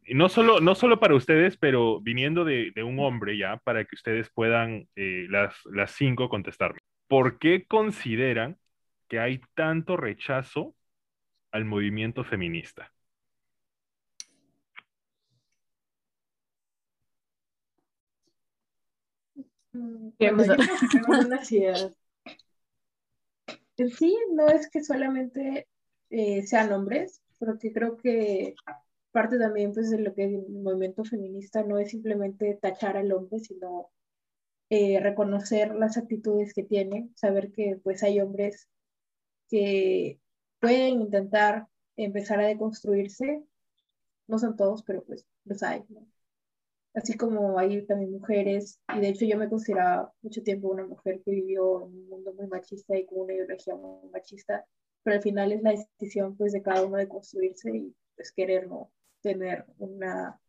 Y 0.05 0.15
no 0.15 0.29
solo, 0.29 0.61
no 0.61 0.75
solo 0.75 0.99
para 0.99 1.15
ustedes, 1.15 1.57
pero 1.57 2.01
viniendo 2.01 2.45
de, 2.45 2.73
un 2.83 2.99
hombre 2.99 3.37
ya, 3.37 3.59
para 3.59 3.85
que 3.85 3.95
ustedes 3.95 4.31
puedan 4.31 4.89
eh, 4.97 5.27
las, 5.29 5.55
las 5.67 5.91
cinco 5.93 6.29
contestarme. 6.29 6.79
¿Por 7.09 7.39
qué 7.39 7.67
consideran 7.67 8.57
que 9.09 9.21
hay 9.21 9.41
tanto 9.55 9.97
rechazo 9.97 10.75
al 11.53 11.65
movimiento 11.65 12.25
feminista? 12.25 12.93
Mm, 19.73 20.11
en 20.19 20.37
sí, 23.91 24.17
no 24.33 24.49
es 24.49 24.71
que 24.71 24.83
solamente 24.83 25.69
eh, 26.11 26.47
sean 26.47 26.73
hombres, 26.73 27.23
porque 27.39 27.73
creo 27.73 27.97
que 27.97 28.55
parte 29.11 29.39
también 29.39 29.73
pues 29.73 29.91
de 29.91 29.99
lo 29.99 30.15
que 30.15 30.25
es 30.25 30.33
el 30.33 30.49
movimiento 30.49 31.05
feminista 31.05 31.63
no 31.63 31.79
es 31.79 31.91
simplemente 31.91 32.59
tachar 32.61 32.97
al 32.97 33.13
hombre, 33.13 33.39
sino 33.41 33.91
eh, 34.71 35.01
reconocer 35.01 35.75
las 35.75 35.97
actitudes 35.97 36.53
que 36.55 36.63
tiene, 36.63 37.11
saber 37.15 37.53
que 37.53 37.79
pues 37.83 38.03
hay 38.03 38.21
hombres 38.21 38.69
que 39.49 40.21
pueden 40.61 41.03
intentar 41.03 41.69
empezar 41.97 42.41
a 42.41 42.47
deconstruirse, 42.47 43.43
no 44.27 44.39
son 44.39 44.57
todos, 44.57 44.83
pero 44.83 45.05
pues 45.05 45.27
los 45.45 45.63
hay, 45.63 45.85
Así 46.95 47.15
como 47.15 47.59
hay 47.59 47.85
también 47.85 48.13
mujeres, 48.13 48.81
y 48.97 49.01
de 49.01 49.09
hecho 49.09 49.27
yo 49.27 49.37
me 49.37 49.51
consideraba 49.51 50.15
mucho 50.23 50.43
tiempo 50.43 50.69
una 50.69 50.87
mujer 50.87 51.21
que 51.23 51.31
vivió 51.31 51.85
en 51.85 51.95
un 51.95 52.09
mundo 52.09 52.33
muy 52.33 52.47
machista 52.47 52.97
y 52.97 53.05
con 53.05 53.21
una 53.21 53.35
ideología 53.35 53.75
muy 53.75 54.09
machista, 54.09 54.65
pero 55.03 55.17
al 55.17 55.23
final 55.23 55.53
es 55.53 55.63
la 55.63 55.73
decisión 55.73 56.37
pues 56.39 56.53
de 56.53 56.63
cada 56.63 56.85
uno 56.87 56.97
de 56.97 57.07
construirse 57.07 57.71
y 57.71 57.95
pues 58.17 58.33
querer 58.33 58.67
no 58.67 58.91
tener 59.21 59.67
una, 59.79 60.41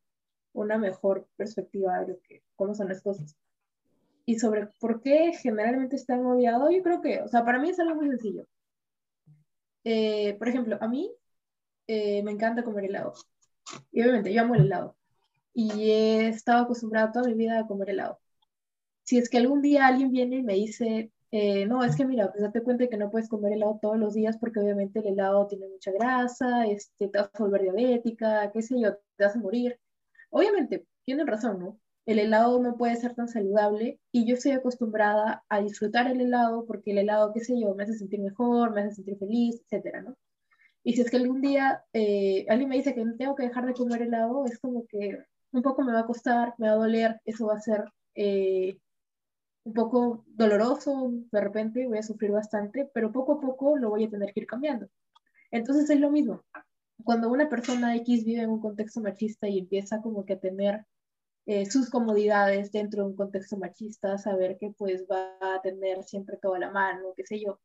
una 0.54 0.78
mejor 0.78 1.28
perspectiva 1.36 2.00
de 2.00 2.14
lo 2.14 2.20
que, 2.22 2.44
cómo 2.56 2.74
son 2.74 2.88
las 2.88 3.02
cosas. 3.02 3.36
Y 4.26 4.40
sobre 4.40 4.68
por 4.80 5.02
qué 5.02 5.34
generalmente 5.34 5.98
están 5.98 6.26
odiados, 6.26 6.70
yo 6.74 6.82
creo 6.82 7.02
que, 7.02 7.22
o 7.22 7.28
sea, 7.28 7.44
para 7.44 7.60
mí 7.60 7.70
es 7.70 7.80
algo 7.80 7.96
muy 7.96 8.08
sencillo. 8.08 8.48
Eh, 9.90 10.36
por 10.38 10.50
ejemplo, 10.50 10.78
a 10.82 10.88
mí 10.90 11.10
eh, 11.88 12.22
me 12.24 12.32
encanta 12.32 12.64
comer 12.64 12.86
helado. 12.86 13.14
Y 13.92 14.02
obviamente 14.02 14.34
yo 14.34 14.42
amo 14.42 14.56
el 14.56 14.64
helado. 14.66 14.98
Y 15.54 15.92
he 15.92 16.30
estado 16.30 16.66
acostumbrada 16.66 17.12
toda 17.14 17.28
mi 17.30 17.36
vida 17.36 17.60
a 17.60 17.68
comer 17.68 17.92
helado. 17.92 18.20
Si 19.04 19.18
es 19.18 19.30
que 19.30 19.38
algún 19.38 19.62
día 19.62 19.88
alguien 19.88 20.12
viene 20.12 20.38
y 20.38 20.44
me 20.44 20.56
dice, 20.56 21.12
eh, 21.32 21.66
no, 21.68 21.84
es 21.86 21.96
que 21.96 22.06
mira, 22.06 22.32
pues 22.32 22.44
date 22.44 22.64
cuenta 22.64 22.88
que 22.90 22.98
no 22.98 23.12
puedes 23.12 23.30
comer 23.30 23.54
helado 23.54 23.80
todos 23.82 23.98
los 23.98 24.14
días 24.14 24.38
porque 24.38 24.60
obviamente 24.60 25.00
el 25.00 25.08
helado 25.08 25.48
tiene 25.48 25.68
mucha 25.70 25.92
grasa, 25.92 26.68
este, 26.68 27.08
te 27.10 27.20
vas 27.20 27.32
a 27.34 27.40
volver 27.44 27.64
diabética, 27.64 28.52
qué 28.52 28.62
sé 28.62 28.80
yo, 28.82 28.96
te 29.16 29.26
vas 29.26 29.36
a 29.38 29.40
morir. 29.40 29.80
Obviamente, 30.32 30.86
tienen 31.06 31.28
razón, 31.28 31.60
¿no? 31.60 31.80
El 32.08 32.20
helado 32.20 32.62
no 32.64 32.78
puede 32.78 32.96
ser 32.96 33.16
tan 33.16 33.28
saludable 33.28 34.00
y 34.14 34.26
yo 34.26 34.36
estoy 34.36 34.54
acostumbrada 34.54 35.44
a 35.50 35.62
disfrutar 35.62 36.10
el 36.10 36.22
helado 36.22 36.66
porque 36.66 36.92
el 36.92 37.00
helado, 37.00 37.34
qué 37.34 37.42
sé 37.42 37.60
yo, 37.60 37.76
me 37.76 37.84
hace 37.84 37.96
sentir 37.96 38.22
mejor, 38.22 38.74
me 38.74 38.82
hace 38.82 38.96
sentir 38.96 39.18
feliz, 39.18 39.62
etcétera, 39.64 40.02
¿no? 40.04 40.16
Y 40.86 40.94
si 40.94 41.02
es 41.02 41.12
que 41.12 41.18
algún 41.18 41.42
día 41.42 41.84
eh, 41.92 42.46
alguien 42.48 42.70
me 42.70 42.78
dice 42.78 42.96
que 42.96 43.04
tengo 43.18 43.36
que 43.36 43.44
dejar 43.44 43.66
de 43.66 43.74
comer 43.74 44.04
helado, 44.04 44.46
es 44.46 44.58
como 44.58 44.88
que 44.88 45.22
un 45.52 45.62
poco 45.62 45.84
me 45.84 45.92
va 45.92 46.00
a 46.00 46.06
costar, 46.06 46.54
me 46.58 46.68
va 46.68 46.76
a 46.76 46.78
doler, 46.78 47.20
eso 47.26 47.48
va 47.48 47.56
a 47.56 47.62
ser 47.62 47.84
eh, 48.16 48.78
un 49.66 49.74
poco 49.74 50.24
doloroso, 50.28 51.12
de 51.30 51.42
repente 51.42 51.88
voy 51.88 51.98
a 51.98 52.04
sufrir 52.04 52.32
bastante, 52.32 52.90
pero 52.94 53.12
poco 53.12 53.34
a 53.34 53.42
poco 53.42 53.78
lo 53.78 53.90
voy 53.90 54.06
a 54.06 54.10
tener 54.10 54.32
que 54.32 54.40
ir 54.40 54.48
cambiando. 54.48 54.88
Entonces 55.52 55.90
es 55.90 56.00
lo 56.00 56.10
mismo. 56.10 56.42
Cuando 57.04 57.30
una 57.30 57.50
persona 57.50 57.98
X 57.98 58.24
vive 58.24 58.44
en 58.44 58.50
un 58.50 58.62
contexto 58.62 59.02
machista 59.02 59.50
y 59.50 59.60
empieza 59.60 60.02
como 60.02 60.24
que 60.24 60.34
a 60.34 60.40
tener 60.40 60.86
eh, 61.48 61.66
sus 61.66 61.90
comodidades 61.90 62.72
dentro 62.72 63.04
de 63.04 63.10
un 63.12 63.16
contexto 63.16 63.58
machista, 63.58 64.18
saber 64.18 64.58
que 64.60 64.72
pues 64.78 65.06
va 65.12 65.38
a 65.42 65.62
tener 65.62 66.04
siempre 66.04 66.38
toda 66.38 66.60
la 66.60 66.72
mano, 66.72 67.14
qué 67.16 67.26
sé 67.26 67.40
yo, 67.42 67.60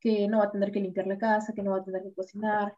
que 0.00 0.28
no 0.28 0.38
va 0.38 0.46
a 0.46 0.52
tener 0.52 0.72
que 0.72 0.80
limpiar 0.80 1.06
la 1.08 1.18
casa, 1.18 1.52
que 1.54 1.62
no 1.62 1.72
va 1.72 1.78
a 1.78 1.84
tener 1.84 2.02
que 2.02 2.14
cocinar. 2.14 2.76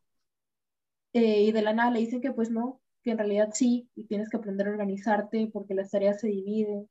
Eh, 1.13 1.43
y 1.45 1.53
de 1.53 1.63
la 1.63 1.73
nada 1.73 1.91
le 1.91 2.01
dicen 2.01 2.21
que 2.21 2.33
pues 2.33 2.51
no, 2.51 2.81
que 3.03 3.13
en 3.13 3.19
realidad 3.19 3.51
sí, 3.55 3.89
y 3.95 4.05
tienes 4.07 4.29
que 4.31 4.37
aprender 4.39 4.67
a 4.69 4.71
organizarte 4.71 5.49
porque 5.53 5.75
las 5.75 5.91
tareas 5.91 6.21
se 6.21 6.29
dividen 6.29 6.89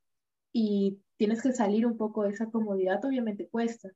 y 0.54 0.99
tienes 1.17 1.41
que 1.41 1.54
salir 1.54 1.86
un 1.88 1.97
poco 1.97 2.23
de 2.23 2.32
esa 2.32 2.51
comodidad, 2.51 3.04
obviamente 3.06 3.47
cuesta. 3.49 3.89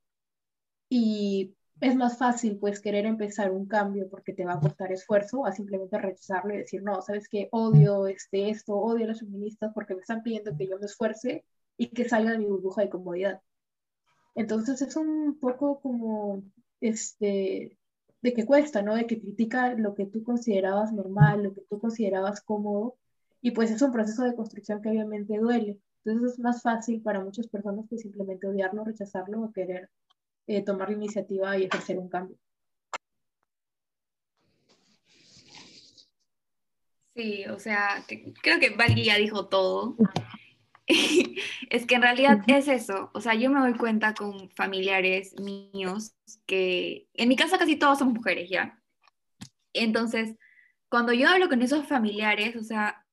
Y 0.90 1.56
es 1.82 1.96
más 1.96 2.18
fácil 2.18 2.58
pues 2.58 2.82
querer 2.82 3.06
empezar 3.06 3.52
un 3.52 3.66
cambio 3.68 4.10
porque 4.10 4.34
te 4.34 4.46
va 4.46 4.54
a 4.54 4.60
costar 4.60 4.92
esfuerzo 4.92 5.46
a 5.46 5.52
simplemente 5.52 5.98
rechazarlo 5.98 6.54
y 6.54 6.58
decir, 6.58 6.84
no, 6.84 7.02
sabes 7.02 7.30
que 7.30 7.48
odio 7.52 8.08
este, 8.08 8.50
esto, 8.50 8.76
odio 8.76 9.06
a 9.06 9.10
las 9.10 9.20
feministas 9.20 9.72
porque 9.74 9.96
me 9.96 10.02
están 10.02 10.24
pidiendo 10.24 10.56
que 10.58 10.68
yo 10.68 10.78
me 10.78 10.86
esfuerce 10.86 11.46
y 11.78 11.88
que 11.88 12.10
salga 12.10 12.32
de 12.32 12.40
mi 12.40 12.46
burbuja 12.46 12.82
de 12.82 12.90
comodidad. 12.90 13.42
Entonces 14.36 14.82
es 14.82 14.96
un 14.96 15.40
poco 15.40 15.80
como, 15.82 16.44
este, 16.82 17.78
de 18.22 18.34
que 18.34 18.46
cuesta, 18.46 18.82
¿no? 18.82 18.96
De 18.96 19.08
que 19.08 19.20
critica 19.20 19.74
lo 19.74 19.96
que 19.96 20.06
tú 20.06 20.24
considerabas 20.24 20.94
normal, 20.94 21.44
lo 21.44 21.54
que 21.54 21.62
tú 21.70 21.80
considerabas 21.80 22.42
cómodo, 22.42 22.98
y 23.42 23.52
pues 23.52 23.72
es 23.72 23.82
un 23.82 23.92
proceso 23.92 24.24
de 24.24 24.36
construcción 24.36 24.82
que 24.82 24.90
obviamente 24.90 25.38
duele. 25.38 25.80
Entonces 26.04 26.34
es 26.34 26.40
más 26.40 26.62
fácil 26.62 27.02
para 27.02 27.24
muchas 27.24 27.48
personas 27.48 27.86
que 27.90 27.98
simplemente 27.98 28.48
odiarlo, 28.48 28.84
rechazarlo 28.84 29.42
o 29.42 29.52
querer 29.52 29.90
eh, 30.50 30.64
tomar 30.64 30.90
la 30.90 30.96
iniciativa 30.96 31.58
y 31.58 31.66
ejercer 31.66 32.00
un 32.00 32.10
cambio. 32.10 32.36
Sí, 37.16 37.46
o 37.46 37.60
sea, 37.60 38.04
creo 38.42 38.60
que 38.60 38.72
Valky 38.72 39.04
ya 39.04 39.18
dijo 39.18 39.48
todo. 39.48 39.96
es 41.70 41.86
que 41.86 41.96
en 41.96 42.02
realidad 42.02 42.40
es 42.48 42.68
eso, 42.68 43.12
o 43.14 43.22
sea, 43.22 43.36
yo 43.36 43.52
me 43.52 43.60
doy 43.60 43.76
cuenta 43.76 44.16
con 44.16 44.50
familiares 44.50 45.40
míos 45.40 46.16
que 46.48 47.08
en 47.14 47.30
mi 47.30 47.36
casa 47.36 47.60
casi 47.60 47.76
todos 47.76 48.00
somos 48.00 48.16
mujeres 48.16 48.50
ya. 48.50 48.82
Entonces, 49.74 50.36
cuando 50.90 51.14
yo 51.14 51.30
hablo 51.30 51.48
con 51.48 51.62
esos 51.62 51.86
familiares, 51.86 52.56
o 52.56 52.64
sea, 52.64 53.06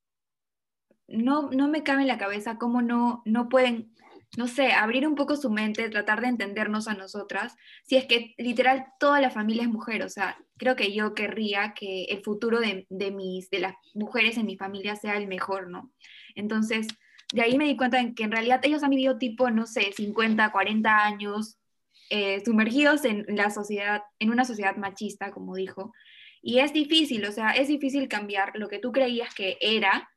no, 1.06 1.50
no 1.50 1.68
me 1.68 1.82
cabe 1.82 2.00
en 2.00 2.08
la 2.08 2.16
cabeza 2.16 2.56
cómo 2.56 2.80
no, 2.80 3.20
no 3.26 3.50
pueden, 3.50 3.94
no 4.36 4.48
sé, 4.48 4.72
abrir 4.72 5.06
un 5.06 5.14
poco 5.14 5.36
su 5.36 5.50
mente, 5.50 5.88
tratar 5.88 6.20
de 6.20 6.28
entendernos 6.28 6.88
a 6.88 6.94
nosotras, 6.94 7.56
si 7.84 7.96
es 7.96 8.04
que 8.04 8.34
literal 8.36 8.86
toda 9.00 9.20
la 9.20 9.30
familia 9.30 9.62
es 9.62 9.68
mujer, 9.68 10.02
o 10.02 10.08
sea, 10.10 10.38
creo 10.58 10.76
que 10.76 10.92
yo 10.92 11.14
querría 11.14 11.72
que 11.74 12.04
el 12.04 12.22
futuro 12.22 12.60
de, 12.60 12.86
de, 12.90 13.10
mis, 13.10 13.48
de 13.50 13.60
las 13.60 13.74
mujeres 13.94 14.36
en 14.36 14.46
mi 14.46 14.56
familia 14.56 14.94
sea 14.94 15.16
el 15.16 15.26
mejor, 15.26 15.70
¿no? 15.70 15.90
Entonces, 16.34 16.86
de 17.32 17.42
ahí 17.42 17.56
me 17.56 17.64
di 17.64 17.76
cuenta 17.76 17.98
en 17.98 18.14
que 18.14 18.24
en 18.24 18.32
realidad 18.32 18.60
ellos 18.62 18.82
han 18.82 18.90
vivido 18.90 19.18
tipo, 19.18 19.50
no 19.50 19.66
sé, 19.66 19.92
50, 19.92 20.52
40 20.52 21.04
años 21.04 21.58
eh, 22.10 22.42
sumergidos 22.44 23.04
en 23.04 23.24
la 23.28 23.50
sociedad, 23.50 24.02
en 24.18 24.30
una 24.30 24.44
sociedad 24.44 24.76
machista, 24.76 25.32
como 25.32 25.56
dijo. 25.56 25.92
Y 26.42 26.58
es 26.60 26.72
difícil, 26.72 27.24
o 27.24 27.32
sea, 27.32 27.50
es 27.52 27.68
difícil 27.68 28.06
cambiar 28.06 28.52
lo 28.54 28.68
que 28.68 28.78
tú 28.78 28.92
creías 28.92 29.34
que 29.34 29.56
era, 29.60 30.08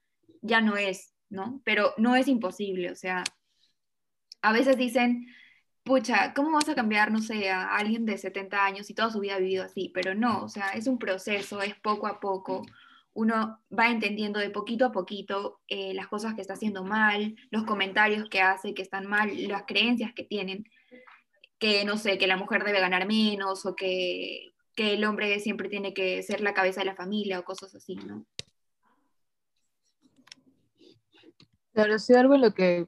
ya 0.42 0.62
no 0.62 0.78
es, 0.78 1.16
¿no? 1.30 1.62
Pero 1.64 1.94
no 1.98 2.16
es 2.16 2.28
imposible, 2.28 2.92
o 2.92 2.96
sea, 2.96 3.24
a 4.42 4.54
veces 4.54 4.78
dicen, 4.78 5.28
pucha, 5.84 6.34
¿cómo 6.34 6.52
vas 6.52 6.70
a 6.70 6.76
cambiar, 6.76 7.12
no 7.12 7.22
sé, 7.22 7.50
a 7.50 7.76
alguien 7.76 8.06
de 8.06 8.18
70 8.18 8.66
años 8.66 8.90
y 8.90 8.94
toda 8.94 9.12
su 9.12 9.20
vida 9.20 9.36
ha 9.36 9.40
vivido 9.40 9.64
así? 9.64 9.92
Pero 9.94 10.14
no, 10.16 10.44
o 10.44 10.50
sea, 10.50 10.70
es 10.72 10.88
un 10.88 11.00
proceso, 11.00 11.62
es 11.62 11.76
poco 11.76 12.08
a 12.08 12.20
poco 12.20 12.64
uno 13.14 13.60
va 13.78 13.90
entendiendo 13.90 14.40
de 14.40 14.50
poquito 14.50 14.86
a 14.86 14.92
poquito 14.92 15.60
eh, 15.68 15.94
las 15.94 16.08
cosas 16.08 16.36
que 16.36 16.42
está 16.42 16.54
haciendo 16.54 16.84
mal, 16.84 17.36
los 17.52 17.64
comentarios 17.66 18.30
que 18.30 18.42
hace 18.42 18.74
que 18.74 18.82
están 18.82 19.08
mal, 19.08 19.30
las 19.48 19.64
creencias 19.64 20.14
que 20.14 20.24
tienen, 20.24 20.64
que 21.58 21.84
no 21.86 21.98
sé, 21.98 22.18
que 22.18 22.28
la 22.28 22.38
mujer 22.38 22.64
debe 22.64 22.80
ganar 22.80 23.08
menos 23.08 23.66
o 23.66 23.76
que, 23.76 24.54
que 24.76 24.94
el 24.94 25.04
hombre 25.04 25.40
siempre 25.40 25.70
tiene 25.70 25.94
que 25.94 26.24
ser 26.24 26.42
la 26.42 26.54
cabeza 26.54 26.82
de 26.82 26.86
la 26.86 26.96
familia 26.96 27.40
o 27.40 27.44
cosas 27.44 27.76
así, 27.76 27.96
¿no? 27.96 28.26
Claro, 31.74 32.00
sí, 32.00 32.14
algo 32.14 32.36
en 32.36 32.42
lo 32.42 32.54
que 32.54 32.88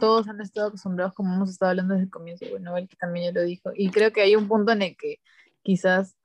todos 0.00 0.28
han 0.28 0.40
estado 0.40 0.68
acostumbrados, 0.68 1.14
como 1.14 1.34
hemos 1.34 1.50
estado 1.50 1.70
hablando 1.70 1.94
desde 1.94 2.06
el 2.06 2.10
comienzo, 2.10 2.46
bueno, 2.50 2.74
también 2.98 3.34
lo 3.34 3.42
dijo, 3.42 3.70
y 3.74 3.90
creo 3.90 4.12
que 4.12 4.22
hay 4.22 4.34
un 4.34 4.48
punto 4.48 4.72
en 4.72 4.82
el 4.82 4.96
que 4.96 5.20
quizás 5.62 6.16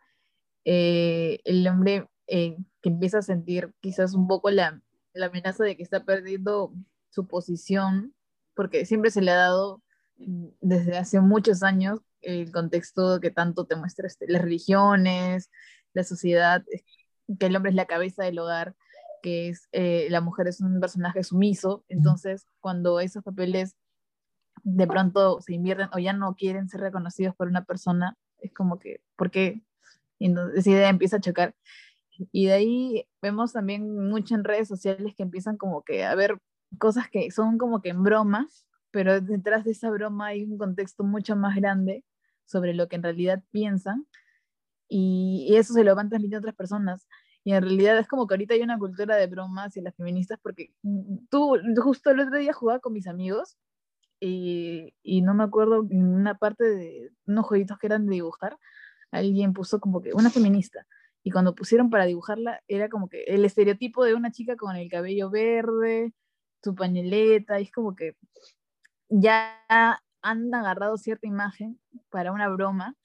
eh, 0.65 1.39
el 1.43 1.67
hombre 1.67 2.07
eh, 2.27 2.57
que 2.81 2.89
empieza 2.89 3.19
a 3.19 3.21
sentir 3.21 3.71
quizás 3.81 4.15
un 4.15 4.27
poco 4.27 4.49
la, 4.49 4.81
amenaza 5.21 5.63
de 5.63 5.77
que 5.77 5.83
está 5.83 6.03
perdiendo 6.03 6.73
su 7.09 7.27
posición, 7.27 8.13
porque 8.55 8.85
siempre 8.85 9.11
se 9.11 9.21
le 9.21 9.31
ha 9.31 9.35
dado 9.35 9.81
desde 10.17 10.97
hace 10.97 11.19
muchos 11.21 11.63
años 11.63 11.99
el 12.21 12.51
contexto 12.51 13.19
que 13.19 13.31
tanto 13.31 13.65
te 13.65 13.75
muestra 13.75 14.07
este, 14.07 14.25
las 14.27 14.41
religiones, 14.41 15.51
la 15.93 16.03
sociedad, 16.03 16.63
eh, 16.71 16.83
que 17.39 17.45
el 17.45 17.55
hombre 17.55 17.69
es 17.69 17.75
la 17.75 17.85
cabeza 17.85 18.23
del 18.23 18.39
hogar, 18.39 18.75
que 19.25 19.49
es 19.49 19.67
eh, 19.71 20.05
la 20.11 20.21
mujer 20.21 20.47
es 20.47 20.61
un 20.61 20.79
personaje 20.79 21.23
sumiso, 21.23 21.83
entonces 21.88 22.45
cuando 22.59 22.99
esos 22.99 23.23
papeles 23.23 23.75
de 24.61 24.85
pronto 24.85 25.41
se 25.41 25.55
invierten 25.55 25.89
o 25.93 25.97
ya 25.97 26.13
no 26.13 26.35
quieren 26.35 26.69
ser 26.69 26.81
reconocidos 26.81 27.35
por 27.35 27.47
una 27.47 27.63
persona, 27.63 28.15
es 28.38 28.53
como 28.53 28.77
que, 28.77 29.01
¿por 29.15 29.31
qué? 29.31 29.63
Y 30.19 30.27
entonces 30.27 30.59
esa 30.59 30.69
idea 30.69 30.89
empieza 30.89 31.17
a 31.17 31.21
chocar. 31.21 31.55
Y 32.31 32.45
de 32.45 32.53
ahí 32.53 33.07
vemos 33.19 33.51
también 33.51 34.09
mucho 34.11 34.35
en 34.35 34.43
redes 34.43 34.67
sociales 34.67 35.15
que 35.17 35.23
empiezan 35.23 35.57
como 35.57 35.81
que 35.81 36.05
a 36.05 36.13
ver 36.13 36.38
cosas 36.77 37.09
que 37.09 37.31
son 37.31 37.57
como 37.57 37.81
que 37.81 37.89
en 37.89 38.03
bromas, 38.03 38.67
pero 38.91 39.21
detrás 39.21 39.65
de 39.65 39.71
esa 39.71 39.89
broma 39.89 40.27
hay 40.27 40.43
un 40.43 40.59
contexto 40.59 41.03
mucho 41.03 41.35
más 41.35 41.55
grande 41.55 42.05
sobre 42.45 42.75
lo 42.75 42.88
que 42.88 42.97
en 42.97 43.03
realidad 43.03 43.43
piensan 43.49 44.05
y, 44.88 45.55
eso 45.55 45.73
se 45.73 45.83
lo 45.83 45.95
van 45.95 46.09
transmitiendo 46.09 46.38
a 46.38 46.41
otras 46.41 46.55
personas. 46.55 47.07
Y 47.45 47.53
en 47.53 47.62
realidad 47.62 47.97
es 47.99 48.08
como 48.08 48.27
que 48.27 48.34
ahorita 48.34 48.55
hay 48.55 48.62
una 48.62 48.79
cultura 48.79 49.15
de 49.15 49.27
bromas 49.27 49.77
y 49.77 49.81
las 49.81 49.95
feministas, 49.95 50.39
porque 50.41 50.73
mm, 50.81 51.27
tú 51.29 51.55
justo 51.77 52.10
el 52.10 52.19
otro 52.19 52.38
día 52.38 52.51
jugaba 52.53 52.79
con 52.79 52.91
mis 52.91 53.08
amigos 53.08 53.58
y, 54.19 54.93
y 55.03 55.21
no 55.21 55.36
me 55.36 55.43
acuerdo, 55.43 55.84
una 55.84 56.38
parte 56.38 56.65
de 56.65 57.12
unos 57.27 57.45
jueguitos 57.45 57.77
que 57.77 57.88
eran 57.88 58.08
de 58.08 58.15
dibujar, 58.15 58.58
alguien 59.12 59.53
puso 59.53 59.79
como 59.79 60.01
que 60.01 60.13
una 60.13 60.31
feminista 60.31 60.86
y 61.23 61.31
cuando 61.31 61.55
pusieron 61.55 61.89
para 61.89 62.05
dibujarla 62.05 62.62
era 62.67 62.89
como 62.89 63.10
que 63.10 63.23
el 63.23 63.45
estereotipo 63.45 64.03
de 64.05 64.15
una 64.15 64.31
chica 64.31 64.55
con 64.55 64.75
el 64.75 64.89
cabello 64.89 65.29
verde, 65.29 66.13
su 66.63 66.75
pañoleta, 66.75 67.60
es 67.60 67.71
como 67.71 67.95
que 67.95 68.15
ya 69.10 69.60
han 70.21 70.53
agarrado 70.53 70.97
cierta 70.97 71.27
imagen 71.27 71.79
para 72.10 72.31
una 72.31 72.49
broma 72.49 72.95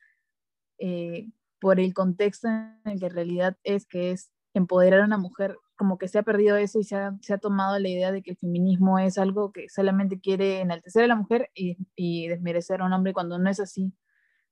eh, 0.79 1.29
por 1.61 1.81
el 1.81 1.94
contexto 1.94 2.49
en 2.49 2.81
el 2.85 3.01
que 3.01 3.07
en 3.07 3.14
realidad 3.14 3.57
es 3.64 3.87
que 3.87 4.11
es 4.12 4.31
empoderar 4.55 5.01
a 5.01 5.05
una 5.05 5.18
mujer, 5.18 5.57
como 5.77 5.99
que 5.99 6.09
se 6.09 6.18
ha 6.18 6.23
perdido 6.23 6.57
eso 6.57 6.79
y 6.79 6.85
se 6.85 6.96
ha, 6.96 7.38
tomado 7.40 7.79
la 7.79 7.88
idea 7.88 8.12
de 8.12 8.23
que 8.23 8.33
el 8.33 8.37
feminismo 8.37 8.99
es 8.99 9.18
algo 9.18 9.53
que 9.53 9.68
solamente 9.68 10.20
quiere 10.20 10.61
enaltecer 10.61 11.05
a 11.05 11.09
la 11.09 11.16
mujer 11.16 11.51
y, 11.55 11.77
y 11.94 12.29
desmerecer 12.29 12.83
a 12.83 12.87
un 12.87 12.92
hombre 12.92 13.12
cuando 13.12 13.38
no 13.38 13.49
es 13.51 13.61
así, 13.61 13.92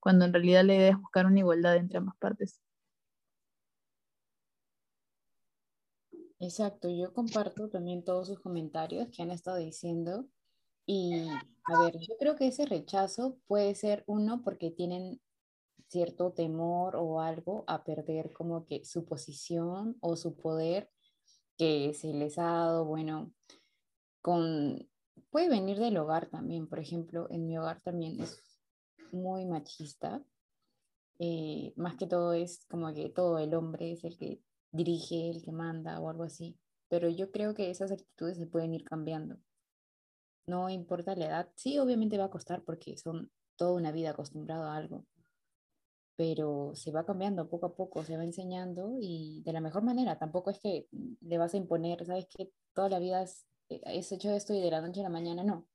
cuando 0.00 0.24
en 0.24 0.32
realidad 0.32 0.64
la 0.64 0.74
idea 0.74 0.90
es 0.90 0.98
buscar 0.98 1.26
una 1.26 1.40
igualdad 1.40 1.76
entre 1.76 1.98
ambas 1.98 2.16
partes. 2.18 2.60
Exacto, 6.40 6.88
yo 6.88 7.12
comparto 7.12 7.68
también 7.68 8.04
todos 8.04 8.28
sus 8.28 8.38
comentarios 8.38 9.08
que 9.08 9.22
han 9.22 9.30
estado 9.30 9.56
diciendo. 9.56 10.28
Y 10.86 11.28
a 11.64 11.82
ver, 11.82 11.98
yo 11.98 12.16
creo 12.18 12.36
que 12.36 12.46
ese 12.46 12.64
rechazo 12.64 13.36
puede 13.46 13.74
ser 13.74 14.04
uno 14.06 14.42
porque 14.42 14.70
tienen 14.70 15.20
cierto 15.88 16.32
temor 16.32 16.96
o 16.96 17.20
algo 17.20 17.64
a 17.66 17.84
perder 17.84 18.32
como 18.32 18.66
que 18.66 18.84
su 18.84 19.04
posición 19.04 19.96
o 20.00 20.16
su 20.16 20.36
poder 20.36 20.90
que 21.56 21.92
se 21.94 22.12
les 22.12 22.38
ha 22.38 22.44
dado, 22.44 22.84
bueno, 22.84 23.32
con, 24.22 24.88
puede 25.30 25.48
venir 25.48 25.78
del 25.78 25.96
hogar 25.96 26.28
también, 26.28 26.68
por 26.68 26.78
ejemplo, 26.78 27.26
en 27.30 27.46
mi 27.46 27.58
hogar 27.58 27.80
también 27.80 28.20
es 28.20 28.40
muy 29.10 29.44
machista, 29.44 30.22
eh, 31.18 31.72
más 31.76 31.96
que 31.96 32.06
todo 32.06 32.32
es 32.32 32.64
como 32.66 32.92
que 32.94 33.08
todo 33.08 33.38
el 33.38 33.54
hombre 33.54 33.92
es 33.92 34.04
el 34.04 34.16
que 34.16 34.40
dirige, 34.70 35.30
el 35.30 35.42
que 35.42 35.52
manda 35.52 36.00
o 36.00 36.08
algo 36.08 36.24
así. 36.24 36.56
Pero 36.88 37.08
yo 37.08 37.30
creo 37.30 37.54
que 37.54 37.70
esas 37.70 37.90
actitudes 37.90 38.38
se 38.38 38.46
pueden 38.46 38.72
ir 38.72 38.84
cambiando. 38.84 39.38
No 40.46 40.70
importa 40.70 41.14
la 41.16 41.26
edad. 41.26 41.52
Sí, 41.56 41.78
obviamente 41.78 42.18
va 42.18 42.24
a 42.24 42.30
costar 42.30 42.62
porque 42.64 42.96
son 42.96 43.30
toda 43.56 43.72
una 43.72 43.92
vida 43.92 44.10
acostumbrado 44.10 44.64
a 44.64 44.76
algo. 44.76 45.04
Pero 46.18 46.72
se 46.74 46.92
va 46.92 47.06
cambiando 47.06 47.48
poco 47.48 47.66
a 47.66 47.74
poco, 47.74 48.04
se 48.04 48.16
va 48.16 48.24
enseñando 48.24 48.98
y 49.00 49.42
de 49.44 49.52
la 49.52 49.60
mejor 49.60 49.84
manera. 49.84 50.18
Tampoco 50.18 50.50
es 50.50 50.58
que 50.60 50.88
le 51.20 51.38
vas 51.38 51.54
a 51.54 51.58
imponer, 51.58 52.04
¿sabes? 52.04 52.26
Que 52.28 52.50
toda 52.74 52.90
la 52.90 52.98
vida 52.98 53.24
eh, 53.70 53.80
hecho 54.10 54.30
esto 54.32 54.52
y 54.54 54.60
de 54.60 54.70
la 54.70 54.80
noche 54.80 55.00
a 55.00 55.04
la 55.04 55.10
mañana 55.10 55.44
no. 55.44 55.68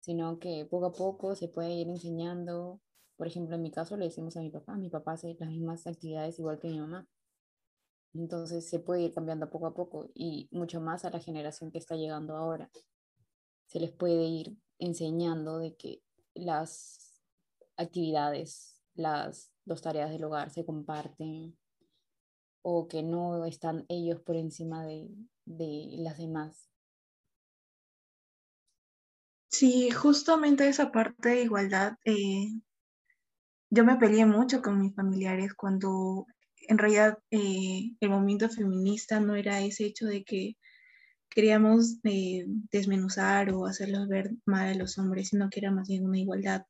Sino 0.00 0.38
que 0.38 0.66
poco 0.66 0.86
a 0.86 0.92
poco 0.92 1.34
se 1.36 1.48
puede 1.48 1.74
ir 1.74 1.88
enseñando. 1.88 2.80
Por 3.16 3.26
ejemplo, 3.28 3.56
en 3.56 3.62
mi 3.62 3.70
caso 3.70 3.96
le 3.96 4.06
decimos 4.06 4.36
a 4.36 4.40
mi 4.40 4.50
papá, 4.50 4.76
mi 4.76 4.90
papá 4.90 5.12
hace 5.12 5.36
las 5.38 5.50
mismas 5.50 5.86
actividades 5.86 6.38
igual 6.38 6.58
que 6.58 6.68
mi 6.68 6.80
mamá 6.80 7.08
entonces 8.18 8.68
se 8.68 8.78
puede 8.78 9.02
ir 9.02 9.14
cambiando 9.14 9.50
poco 9.50 9.66
a 9.66 9.74
poco 9.74 10.10
y 10.14 10.48
mucho 10.52 10.80
más 10.80 11.04
a 11.04 11.10
la 11.10 11.20
generación 11.20 11.70
que 11.70 11.78
está 11.78 11.96
llegando 11.96 12.36
ahora. 12.36 12.70
Se 13.66 13.80
les 13.80 13.92
puede 13.92 14.24
ir 14.24 14.56
enseñando 14.78 15.58
de 15.58 15.76
que 15.76 16.02
las 16.34 17.22
actividades, 17.76 18.82
las 18.94 19.52
dos 19.66 19.82
tareas 19.82 20.10
del 20.10 20.24
hogar 20.24 20.50
se 20.50 20.64
comparten 20.64 21.56
o 22.62 22.88
que 22.88 23.02
no 23.02 23.44
están 23.44 23.84
ellos 23.88 24.20
por 24.22 24.36
encima 24.36 24.84
de, 24.86 25.08
las 25.44 26.18
demás. 26.18 26.70
Sí, 29.48 29.90
justamente 29.90 30.68
esa 30.68 30.90
parte 30.90 31.28
de 31.28 31.42
igualdad, 31.42 31.96
eh, 32.04 32.48
yo 33.70 33.84
me 33.84 33.96
peleé 33.96 34.26
mucho 34.26 34.62
con 34.62 34.80
mis 34.80 34.94
familiares 34.94 35.54
cuando 35.54 36.26
en 36.68 36.78
realidad 36.78 37.18
eh, 37.30 37.92
el 38.00 38.10
movimiento 38.10 38.48
feminista 38.48 39.20
no 39.20 39.36
era 39.36 39.60
ese 39.60 39.84
hecho 39.84 40.06
de 40.06 40.24
que 40.24 40.56
queríamos 41.28 41.98
eh, 42.04 42.46
desmenuzar 42.72 43.52
o 43.52 43.66
hacerlos 43.66 44.08
ver 44.08 44.30
mal 44.46 44.68
a 44.68 44.74
los 44.74 44.98
hombres, 44.98 45.28
sino 45.28 45.50
que 45.50 45.60
era 45.60 45.70
más 45.70 45.88
bien 45.88 46.06
una 46.06 46.18
igualdad, 46.18 46.64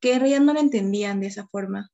que 0.00 0.14
en 0.14 0.20
realidad 0.20 0.40
no 0.40 0.54
lo 0.54 0.60
entendían 0.60 1.20
de 1.20 1.28
esa 1.28 1.46
forma. 1.48 1.90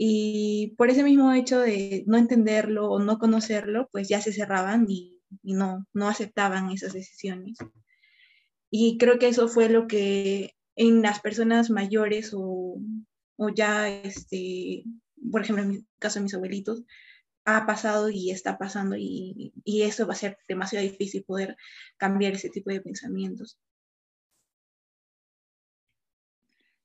Y 0.00 0.74
por 0.78 0.90
ese 0.90 1.02
mismo 1.02 1.32
hecho 1.32 1.58
de 1.58 2.04
no 2.06 2.16
entenderlo 2.16 2.88
o 2.88 3.00
no 3.00 3.18
conocerlo, 3.18 3.88
pues 3.90 4.08
ya 4.08 4.20
se 4.20 4.32
cerraban 4.32 4.86
y, 4.88 5.20
no, 5.42 5.86
no 5.92 6.08
aceptaban 6.08 6.70
esas 6.70 6.92
decisiones. 6.92 7.58
Y 8.70 8.96
creo 8.96 9.18
que 9.18 9.28
eso 9.28 9.48
fue 9.48 9.68
lo 9.68 9.88
que 9.88 10.54
en 10.76 11.02
las 11.02 11.20
personas 11.20 11.68
mayores 11.68 12.32
o, 12.32 12.80
o 13.36 13.48
ya 13.48 13.88
este, 13.88 14.84
por 15.32 15.42
ejemplo, 15.42 15.64
en 15.64 15.70
mi 15.70 15.84
caso 15.98 16.20
de 16.20 16.24
mis 16.24 16.34
abuelitos, 16.34 16.84
ha 17.44 17.66
pasado 17.66 18.08
y 18.08 18.30
está 18.30 18.56
pasando 18.56 18.94
y, 18.96 19.52
y 19.64 19.82
eso 19.82 20.06
va 20.06 20.12
a 20.12 20.16
ser 20.16 20.38
demasiado 20.46 20.86
difícil 20.86 21.24
poder 21.24 21.56
cambiar 21.96 22.34
ese 22.34 22.50
tipo 22.50 22.70
de 22.70 22.80
pensamientos. 22.80 23.58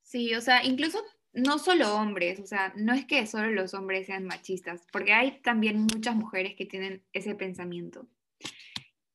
Sí, 0.01 0.33
o 0.35 0.41
sea, 0.41 0.63
incluso 0.63 0.99
no 1.33 1.57
solo 1.57 1.95
hombres, 1.95 2.39
o 2.39 2.45
sea, 2.45 2.73
no 2.75 2.93
es 2.93 3.05
que 3.05 3.25
solo 3.25 3.51
los 3.51 3.73
hombres 3.73 4.05
sean 4.05 4.25
machistas, 4.25 4.85
porque 4.91 5.13
hay 5.13 5.41
también 5.41 5.81
muchas 5.81 6.15
mujeres 6.15 6.55
que 6.55 6.65
tienen 6.65 7.03
ese 7.11 7.35
pensamiento. 7.35 8.07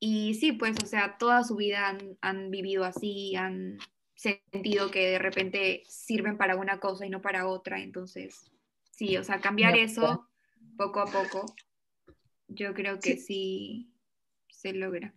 Y 0.00 0.34
sí, 0.34 0.52
pues, 0.52 0.76
o 0.82 0.86
sea, 0.86 1.16
toda 1.18 1.44
su 1.44 1.56
vida 1.56 1.96
han, 2.20 2.50
vivido 2.50 2.84
así, 2.84 3.34
han 3.36 3.78
sentido 4.14 4.90
que 4.90 5.10
de 5.10 5.18
repente 5.18 5.82
sirven 5.88 6.36
para 6.36 6.56
una 6.56 6.78
cosa 6.78 7.06
y 7.06 7.10
no 7.10 7.20
para 7.20 7.48
otra. 7.48 7.80
Entonces, 7.80 8.50
sí, 8.90 9.16
o 9.16 9.24
sea, 9.24 9.40
cambiar 9.40 9.76
eso 9.76 10.28
poco 10.76 11.00
a 11.00 11.06
poco, 11.06 11.46
yo 12.46 12.74
creo 12.74 13.00
que 13.00 13.16
sí, 13.16 13.90
se 14.48 14.72
logra. 14.72 15.14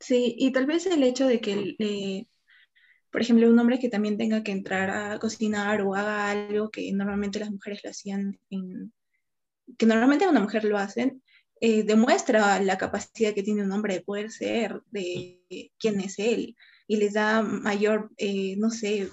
Sí, 0.00 0.34
y 0.36 0.50
tal 0.50 0.66
vez 0.66 0.86
el 0.86 1.04
hecho 1.04 1.26
de 1.26 1.40
que 1.40 1.76
eh, 1.78 2.26
por 3.12 3.20
ejemplo, 3.20 3.48
un 3.48 3.58
hombre 3.58 3.78
que 3.78 3.90
también 3.90 4.16
tenga 4.16 4.42
que 4.42 4.52
entrar 4.52 4.88
a 4.88 5.18
cocinar 5.18 5.82
o 5.82 5.94
haga 5.94 6.30
algo 6.30 6.70
que 6.70 6.90
normalmente 6.92 7.38
las 7.38 7.50
mujeres 7.50 7.84
lo 7.84 7.90
hacían, 7.90 8.40
que 9.78 9.86
normalmente 9.86 10.26
una 10.26 10.40
mujer 10.40 10.64
lo 10.64 10.78
hacen, 10.78 11.22
eh, 11.60 11.82
demuestra 11.82 12.58
la 12.60 12.78
capacidad 12.78 13.34
que 13.34 13.42
tiene 13.42 13.62
un 13.62 13.70
hombre 13.70 13.94
de 13.94 14.00
poder 14.00 14.30
ser, 14.30 14.80
de 14.90 15.42
quién 15.78 16.00
es 16.00 16.18
él, 16.18 16.56
y 16.88 16.96
les 16.96 17.12
da 17.12 17.42
mayor, 17.42 18.10
eh, 18.16 18.56
no 18.56 18.70
sé, 18.70 19.10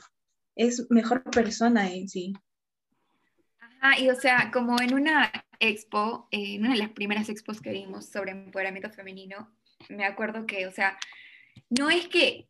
es 0.55 0.89
mejor 0.89 1.21
persona 1.23 1.91
en 1.93 2.07
sí. 2.07 2.33
Ajá, 3.59 3.99
y 3.99 4.09
o 4.09 4.15
sea, 4.15 4.49
como 4.51 4.79
en 4.81 4.93
una 4.93 5.29
expo, 5.59 6.29
en 6.31 6.61
una 6.61 6.71
de 6.71 6.79
las 6.79 6.89
primeras 6.91 7.27
expos 7.27 7.61
que 7.61 7.71
vimos 7.71 8.05
sobre 8.07 8.31
empoderamiento 8.31 8.89
femenino, 8.91 9.53
me 9.89 10.05
acuerdo 10.05 10.45
que, 10.45 10.67
o 10.67 10.71
sea, 10.71 10.97
no 11.69 11.89
es 11.89 12.07
que 12.07 12.48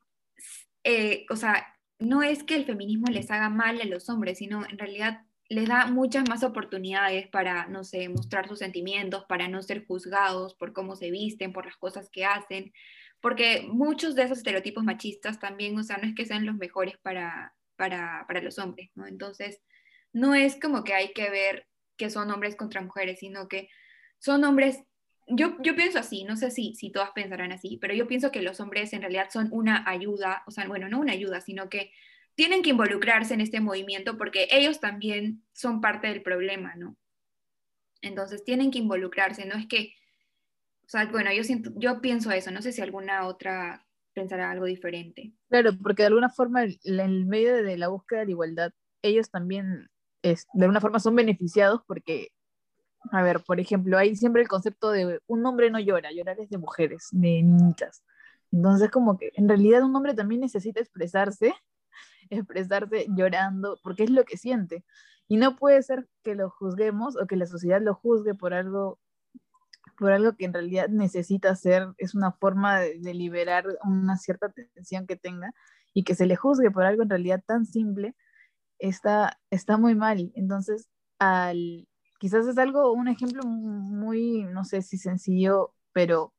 eh, 0.83 1.25
o 1.29 1.35
sea, 1.35 1.75
no 1.99 2.23
es 2.23 2.43
que 2.43 2.55
el 2.55 2.65
feminismo 2.65 3.07
les 3.07 3.29
haga 3.31 3.49
mal 3.49 3.81
a 3.81 3.85
los 3.85 4.09
hombres, 4.09 4.37
sino 4.37 4.65
en 4.65 4.77
realidad 4.77 5.21
les 5.49 5.67
da 5.67 5.87
muchas 5.87 6.29
más 6.29 6.43
oportunidades 6.43 7.27
para, 7.27 7.67
no 7.67 7.83
sé, 7.83 8.07
mostrar 8.07 8.47
sus 8.47 8.59
sentimientos, 8.59 9.25
para 9.27 9.47
no 9.47 9.61
ser 9.63 9.85
juzgados 9.85 10.53
por 10.55 10.73
cómo 10.73 10.95
se 10.95 11.09
visten, 11.09 11.53
por 11.53 11.65
las 11.65 11.75
cosas 11.77 12.09
que 12.11 12.23
hacen, 12.23 12.71
porque 13.19 13.65
muchos 13.67 14.15
de 14.15 14.23
esos 14.23 14.37
estereotipos 14.37 14.83
machistas 14.83 15.39
también, 15.39 15.77
o 15.77 15.83
sea, 15.83 15.97
no 15.97 16.07
es 16.07 16.15
que 16.15 16.25
sean 16.25 16.45
los 16.45 16.55
mejores 16.55 16.97
para, 17.01 17.55
para, 17.75 18.25
para 18.27 18.41
los 18.41 18.59
hombres, 18.59 18.91
¿no? 18.95 19.07
Entonces, 19.07 19.59
no 20.13 20.35
es 20.35 20.59
como 20.59 20.83
que 20.83 20.93
hay 20.93 21.13
que 21.13 21.29
ver 21.29 21.67
que 21.97 22.09
son 22.09 22.31
hombres 22.31 22.55
contra 22.55 22.81
mujeres, 22.81 23.19
sino 23.19 23.47
que 23.47 23.69
son 24.19 24.43
hombres 24.43 24.83
yo, 25.29 25.55
yo 25.61 25.75
pienso 25.75 25.99
así, 25.99 26.23
no 26.23 26.35
sé 26.35 26.51
si, 26.51 26.73
si 26.75 26.91
todas 26.91 27.11
pensarán 27.11 27.51
así, 27.51 27.77
pero 27.79 27.93
yo 27.93 28.07
pienso 28.07 28.31
que 28.31 28.41
los 28.41 28.59
hombres 28.59 28.93
en 28.93 29.01
realidad 29.01 29.29
son 29.31 29.47
una 29.51 29.83
ayuda, 29.87 30.43
o 30.47 30.51
sea, 30.51 30.67
bueno, 30.67 30.89
no 30.89 30.99
una 30.99 31.13
ayuda, 31.13 31.41
sino 31.41 31.69
que 31.69 31.91
tienen 32.35 32.63
que 32.63 32.71
involucrarse 32.71 33.33
en 33.33 33.41
este 33.41 33.59
movimiento 33.59 34.17
porque 34.17 34.47
ellos 34.51 34.79
también 34.79 35.43
son 35.53 35.81
parte 35.81 36.07
del 36.07 36.21
problema, 36.21 36.75
¿no? 36.75 36.97
Entonces 38.01 38.43
tienen 38.43 38.71
que 38.71 38.79
involucrarse, 38.79 39.45
no 39.45 39.55
es 39.55 39.67
que, 39.67 39.93
o 40.83 40.87
sea, 40.87 41.05
bueno, 41.07 41.31
yo, 41.33 41.43
siento, 41.43 41.71
yo 41.75 42.01
pienso 42.01 42.31
eso, 42.31 42.49
no 42.51 42.61
sé 42.61 42.71
si 42.71 42.81
alguna 42.81 43.27
otra 43.27 43.85
pensará 44.13 44.51
algo 44.51 44.65
diferente. 44.65 45.33
Claro, 45.49 45.71
porque 45.81 46.03
de 46.03 46.07
alguna 46.07 46.29
forma, 46.29 46.63
en 46.63 46.99
el 46.99 47.25
medio 47.25 47.55
de 47.55 47.77
la 47.77 47.89
búsqueda 47.89 48.19
de 48.19 48.25
la 48.25 48.31
igualdad, 48.31 48.71
ellos 49.01 49.29
también, 49.29 49.89
es, 50.23 50.47
de 50.53 50.63
alguna 50.63 50.81
forma, 50.81 50.99
son 50.99 51.15
beneficiados 51.15 51.81
porque 51.85 52.29
a 53.11 53.23
ver, 53.23 53.41
por 53.45 53.59
ejemplo, 53.59 53.97
hay 53.97 54.15
siempre 54.15 54.41
el 54.41 54.47
concepto 54.47 54.91
de 54.91 55.19
un 55.27 55.45
hombre 55.45 55.71
no 55.71 55.79
llora, 55.79 56.11
llorar 56.11 56.39
es 56.39 56.49
de 56.49 56.57
mujeres, 56.57 57.07
de 57.11 57.41
niñitas. 57.43 58.03
Entonces, 58.51 58.89
como 58.91 59.17
que 59.17 59.31
en 59.35 59.47
realidad 59.47 59.83
un 59.83 59.95
hombre 59.95 60.13
también 60.13 60.41
necesita 60.41 60.79
expresarse, 60.79 61.53
expresarse 62.29 63.07
llorando, 63.15 63.79
porque 63.83 64.03
es 64.03 64.09
lo 64.09 64.23
que 64.25 64.37
siente. 64.37 64.85
Y 65.27 65.37
no 65.37 65.55
puede 65.55 65.81
ser 65.83 66.07
que 66.23 66.35
lo 66.35 66.49
juzguemos 66.49 67.15
o 67.15 67.27
que 67.27 67.35
la 67.35 67.45
sociedad 67.45 67.81
lo 67.81 67.93
juzgue 67.95 68.33
por 68.35 68.53
algo, 68.53 68.99
por 69.97 70.11
algo 70.11 70.35
que 70.35 70.45
en 70.45 70.53
realidad 70.53 70.89
necesita 70.89 71.51
hacer, 71.51 71.87
es 71.97 72.15
una 72.15 72.31
forma 72.31 72.79
de, 72.79 72.99
de 72.99 73.13
liberar 73.13 73.65
una 73.83 74.17
cierta 74.17 74.51
tensión 74.51 75.07
que 75.07 75.15
tenga 75.15 75.51
y 75.93 76.03
que 76.03 76.15
se 76.15 76.25
le 76.25 76.35
juzgue 76.35 76.71
por 76.71 76.85
algo 76.85 77.03
en 77.03 77.09
realidad 77.09 77.43
tan 77.45 77.65
simple, 77.65 78.15
está, 78.79 79.39
está 79.51 79.77
muy 79.77 79.95
mal. 79.95 80.31
Entonces, 80.35 80.89
al, 81.19 81.88
quizás 82.19 82.47
es 82.47 82.57
algo, 82.57 82.91
un 82.93 83.07
ejemplo 83.07 83.43
muy, 83.43 84.43
no 84.43 84.65
sé 84.65 84.81
si 84.81 84.97
sencillo, 84.97 85.73
pero 85.93 86.33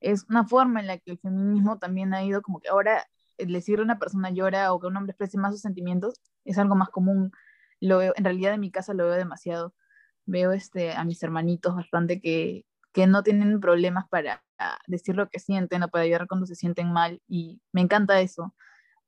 es 0.00 0.24
una 0.30 0.46
forma 0.46 0.80
en 0.80 0.86
la 0.86 0.98
que 0.98 1.12
el 1.12 1.18
feminismo 1.18 1.78
también 1.78 2.14
ha 2.14 2.24
ido 2.24 2.42
como 2.42 2.60
que 2.60 2.68
ahora 2.68 3.06
decirle 3.38 3.82
a 3.82 3.84
una 3.84 3.98
persona 3.98 4.30
llora 4.30 4.72
o 4.72 4.80
que 4.80 4.86
un 4.86 4.96
hombre 4.96 5.12
exprese 5.12 5.38
más 5.38 5.52
sus 5.52 5.62
sentimientos 5.62 6.14
es 6.44 6.58
algo 6.58 6.76
más 6.76 6.88
común. 6.90 7.32
Lo 7.80 7.98
veo, 7.98 8.12
en 8.16 8.24
realidad 8.24 8.54
en 8.54 8.60
mi 8.60 8.70
casa 8.70 8.94
lo 8.94 9.06
veo 9.06 9.14
demasiado. 9.14 9.74
Veo 10.26 10.52
este, 10.52 10.92
a 10.92 11.04
mis 11.04 11.22
hermanitos 11.22 11.74
bastante 11.74 12.20
que, 12.20 12.64
que 12.92 13.06
no 13.06 13.22
tienen 13.22 13.60
problemas 13.60 14.08
para 14.08 14.42
decir 14.86 15.16
lo 15.16 15.28
que 15.28 15.40
sienten 15.40 15.82
o 15.82 15.88
para 15.88 16.06
llorar 16.06 16.28
cuando 16.28 16.46
se 16.46 16.54
sienten 16.54 16.92
mal 16.92 17.20
y 17.28 17.60
me 17.72 17.80
encanta 17.80 18.20
eso, 18.20 18.54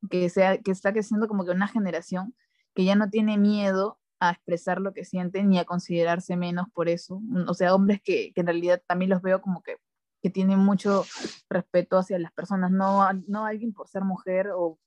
que, 0.09 0.29
sea, 0.29 0.57
que 0.59 0.71
está 0.71 0.91
creciendo 0.91 1.27
como 1.27 1.45
que 1.45 1.51
una 1.51 1.67
generación 1.67 2.35
que 2.75 2.85
ya 2.85 2.95
no 2.95 3.09
tiene 3.09 3.37
miedo 3.37 3.99
a 4.19 4.31
expresar 4.31 4.81
lo 4.81 4.93
que 4.93 5.05
sienten 5.05 5.49
ni 5.49 5.59
a 5.59 5.65
considerarse 5.65 6.35
menos 6.35 6.67
por 6.73 6.89
eso. 6.89 7.21
O 7.47 7.53
sea, 7.53 7.75
hombres 7.75 8.01
que, 8.01 8.31
que 8.33 8.41
en 8.41 8.47
realidad 8.47 8.81
también 8.87 9.09
los 9.09 9.21
veo 9.21 9.41
como 9.41 9.61
que, 9.61 9.77
que, 10.21 10.29
tienen 10.29 10.59
mucho 10.59 11.05
respeto 11.49 11.97
hacia 11.97 12.19
las 12.19 12.31
personas, 12.31 12.71
no, 12.71 13.07
no 13.27 13.45
alguien 13.45 13.73
por 13.73 13.87
ser 13.87 14.03
mujer 14.03 14.49
o, 14.55 14.79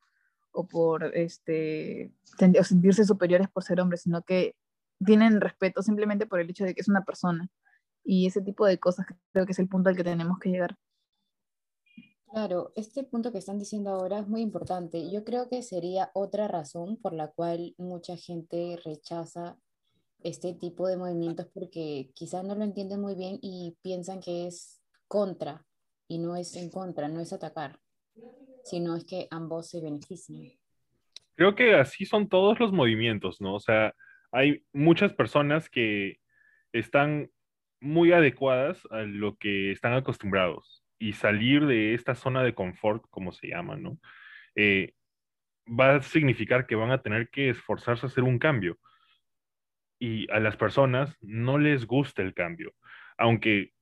o 0.52 0.66
por 0.66 1.04
este, 1.16 2.12
o 2.58 2.64
sentirse 2.64 3.04
superiores 3.04 3.48
por 3.48 3.62
ser 3.62 3.80
hombres, 3.80 4.02
sino 4.02 4.22
que 4.22 4.56
tienen 5.04 5.40
respeto 5.40 5.82
simplemente 5.82 6.26
por 6.26 6.40
el 6.40 6.50
hecho 6.50 6.64
de 6.64 6.74
que 6.74 6.80
es 6.80 6.88
una 6.88 7.04
persona. 7.04 7.48
Y 8.04 8.26
ese 8.26 8.42
tipo 8.42 8.66
de 8.66 8.78
cosas 8.78 9.06
creo 9.32 9.46
que 9.46 9.52
es 9.52 9.58
el 9.58 9.68
punto 9.68 9.90
al 9.90 9.96
que 9.96 10.04
tenemos 10.04 10.38
que 10.38 10.50
llegar. 10.50 10.76
Claro, 12.32 12.72
este 12.76 13.02
punto 13.02 13.32
que 13.32 13.38
están 13.38 13.58
diciendo 13.58 13.90
ahora 13.90 14.20
es 14.20 14.28
muy 14.28 14.40
importante. 14.40 15.10
Yo 15.10 15.24
creo 15.24 15.48
que 15.48 15.62
sería 15.62 16.10
otra 16.14 16.46
razón 16.46 16.96
por 16.96 17.12
la 17.12 17.26
cual 17.26 17.74
mucha 17.76 18.16
gente 18.16 18.78
rechaza 18.84 19.58
este 20.22 20.54
tipo 20.54 20.86
de 20.86 20.96
movimientos 20.96 21.48
porque 21.52 22.10
quizás 22.14 22.44
no 22.44 22.54
lo 22.54 22.62
entienden 22.62 23.00
muy 23.00 23.16
bien 23.16 23.40
y 23.42 23.76
piensan 23.82 24.20
que 24.20 24.46
es 24.46 24.80
contra 25.08 25.66
y 26.06 26.18
no 26.18 26.36
es 26.36 26.54
en 26.54 26.70
contra, 26.70 27.08
no 27.08 27.18
es 27.18 27.32
atacar, 27.32 27.80
sino 28.62 28.94
es 28.94 29.04
que 29.04 29.26
ambos 29.32 29.68
se 29.68 29.80
benefician. 29.80 30.52
Creo 31.34 31.56
que 31.56 31.74
así 31.74 32.06
son 32.06 32.28
todos 32.28 32.60
los 32.60 32.70
movimientos, 32.70 33.40
¿no? 33.40 33.56
O 33.56 33.60
sea, 33.60 33.92
hay 34.30 34.64
muchas 34.72 35.12
personas 35.14 35.68
que 35.68 36.18
están 36.72 37.28
muy 37.80 38.12
adecuadas 38.12 38.78
a 38.90 39.00
lo 39.00 39.36
que 39.36 39.72
están 39.72 39.94
acostumbrados 39.94 40.79
y 41.00 41.14
salir 41.14 41.66
de 41.66 41.94
esta 41.94 42.14
zona 42.14 42.44
de 42.44 42.54
confort, 42.54 43.04
como 43.10 43.32
se 43.32 43.48
llama, 43.48 43.76
¿no? 43.76 43.98
Eh, 44.54 44.92
va 45.66 45.96
a 45.96 46.02
significar 46.02 46.66
que 46.66 46.76
van 46.76 46.92
a 46.92 47.02
tener 47.02 47.30
que 47.30 47.48
esforzarse 47.48 48.06
a 48.06 48.08
hacer 48.08 48.22
un 48.22 48.38
cambio. 48.38 48.78
Y 49.98 50.30
a 50.30 50.40
las 50.40 50.56
personas 50.56 51.16
no 51.22 51.58
les 51.58 51.86
gusta 51.86 52.22
el 52.22 52.34
cambio, 52.34 52.74
aunque 53.16 53.72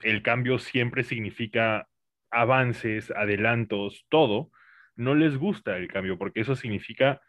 el 0.00 0.22
cambio 0.22 0.58
siempre 0.58 1.02
significa 1.02 1.88
avances, 2.30 3.10
adelantos, 3.10 4.06
todo, 4.08 4.50
no 4.94 5.14
les 5.14 5.36
gusta 5.36 5.76
el 5.76 5.88
cambio, 5.88 6.16
porque 6.16 6.40
eso 6.40 6.54
significa 6.54 7.20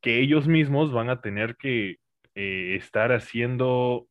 que 0.00 0.20
ellos 0.20 0.46
mismos 0.46 0.92
van 0.92 1.10
a 1.10 1.20
tener 1.20 1.56
que 1.56 1.96
eh, 2.36 2.76
estar 2.76 3.10
haciendo 3.10 4.06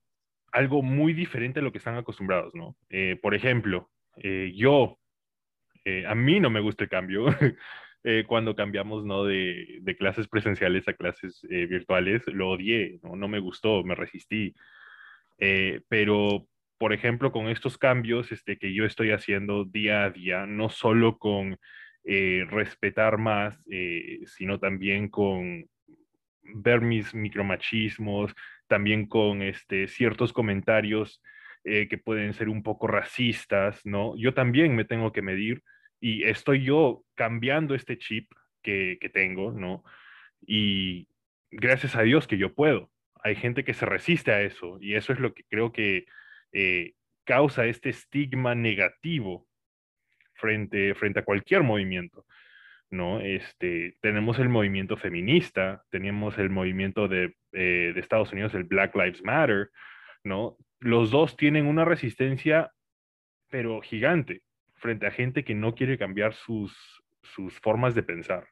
algo 0.52 0.82
muy 0.82 1.14
diferente 1.14 1.60
a 1.60 1.64
lo 1.64 1.72
que 1.72 1.78
están 1.78 1.96
acostumbrados, 1.96 2.54
¿no? 2.54 2.76
Eh, 2.90 3.18
por 3.22 3.34
ejemplo, 3.34 3.90
eh, 4.24 4.52
yo, 4.56 5.00
eh, 5.86 6.06
a 6.06 6.16
mí 6.16 6.40
no 6.40 6.50
me 6.50 6.60
gusta 6.60 6.84
el 6.84 6.90
cambio. 6.90 7.26
Eh, 8.04 8.24
cuando 8.26 8.56
cambiamos 8.56 9.04
¿no? 9.04 9.26
de, 9.26 9.80
de, 9.82 9.98
clases 9.98 10.30
presenciales 10.30 10.88
a 10.88 10.94
clases 10.94 11.42
virtuales, 11.42 12.22
lo 12.28 12.52
odié, 12.52 13.00
¿no? 13.04 13.18
no 13.18 13.28
me 13.28 13.40
gustó, 13.40 13.84
me 13.84 13.96
resistí. 13.96 14.56
pero, 15.90 16.48
por 16.78 16.94
ejemplo, 16.94 17.34
con 17.34 17.50
estos 17.50 17.78
cambios 17.78 18.32
este, 18.32 18.58
que 18.58 18.74
yo 18.74 18.86
estoy 18.86 19.12
haciendo 19.12 19.66
día 19.66 20.06
a 20.06 20.12
día, 20.12 20.46
no 20.46 20.70
solo 20.70 21.18
con 21.18 21.58
respetar 22.06 23.18
más, 23.18 23.60
sino 24.26 24.58
también 24.58 25.10
con 25.10 25.68
ver 26.44 26.80
mis 26.80 27.14
micromachismos, 27.14 28.34
también 28.68 29.08
con 29.08 29.42
este, 29.42 29.90
ciertos 29.90 30.32
comentarios 30.32 31.22
eh, 31.70 31.90
que 31.90 31.98
pueden 31.98 32.34
ser 32.34 32.48
un 32.48 32.64
poco 32.64 32.88
racistas, 32.88 33.86
¿no? 33.86 34.16
Yo 34.16 34.34
también 34.34 34.74
me 34.74 34.86
tengo 34.86 35.12
que 35.12 35.22
medir 35.22 35.64
y 36.00 36.24
estoy 36.24 36.64
yo 36.64 37.04
cambiando 37.14 37.76
este 37.76 37.98
chip 37.98 38.32
que, 38.64 38.98
que 39.02 39.10
tengo, 39.10 39.52
¿no? 39.52 39.84
Y 40.40 41.10
gracias 41.52 41.98
a 41.98 42.04
Dios 42.04 42.26
que 42.26 42.38
yo 42.38 42.54
puedo. 42.56 42.90
Hay 43.22 43.36
gente 43.36 43.66
que 43.66 43.74
se 43.74 43.86
resiste 43.86 44.32
a 44.32 44.42
eso 44.44 44.78
y 44.80 44.96
eso 44.96 45.12
es 45.12 45.20
lo 45.20 45.34
que 45.34 45.44
creo 45.50 45.74
que 45.74 46.06
eh, 46.54 46.94
causa 47.26 47.66
este 47.66 47.90
estigma 47.90 48.56
negativo 48.56 49.46
frente, 50.36 50.96
frente 50.96 51.20
a 51.20 51.26
cualquier 51.26 51.64
movimiento. 51.64 52.26
¿no? 52.90 53.20
Este, 53.20 53.98
tenemos 54.00 54.40
el 54.40 54.48
movimiento 54.48 54.96
feminista, 54.96 55.84
tenemos 55.90 56.38
el 56.38 56.50
movimiento 56.50 57.10
de, 57.10 57.36
eh, 57.52 57.92
de, 57.94 58.00
Estados 58.00 58.32
Unidos, 58.32 58.54
el 58.54 58.64
Black 58.64 58.96
Lives 58.96 59.22
Matter, 59.22 59.70
¿no? 60.24 60.56
Los 60.80 61.12
dos 61.12 61.36
tienen 61.36 61.66
una 61.66 61.86
resistencia, 61.86 62.72
pero 63.50 63.82
gigante, 63.82 64.44
frente 64.76 65.08
a 65.08 65.12
gente 65.12 65.44
que 65.44 65.56
no 65.56 65.74
quiere 65.74 65.98
cambiar 65.98 66.34
sus, 66.34 67.04
sus 67.22 67.60
formas 67.60 67.96
de 67.96 68.04
pensar. 68.04 68.48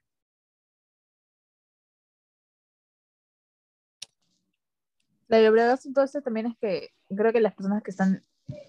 La 5.28 5.40
verdad 5.50 5.80
todo 5.94 6.06
esto 6.06 6.22
también 6.22 6.48
es 6.48 6.58
que 6.60 6.90
creo 7.16 7.34
que 7.34 7.42
las 7.42 7.56
personas 7.56 7.84
que 7.84 7.92
están, 7.92 8.24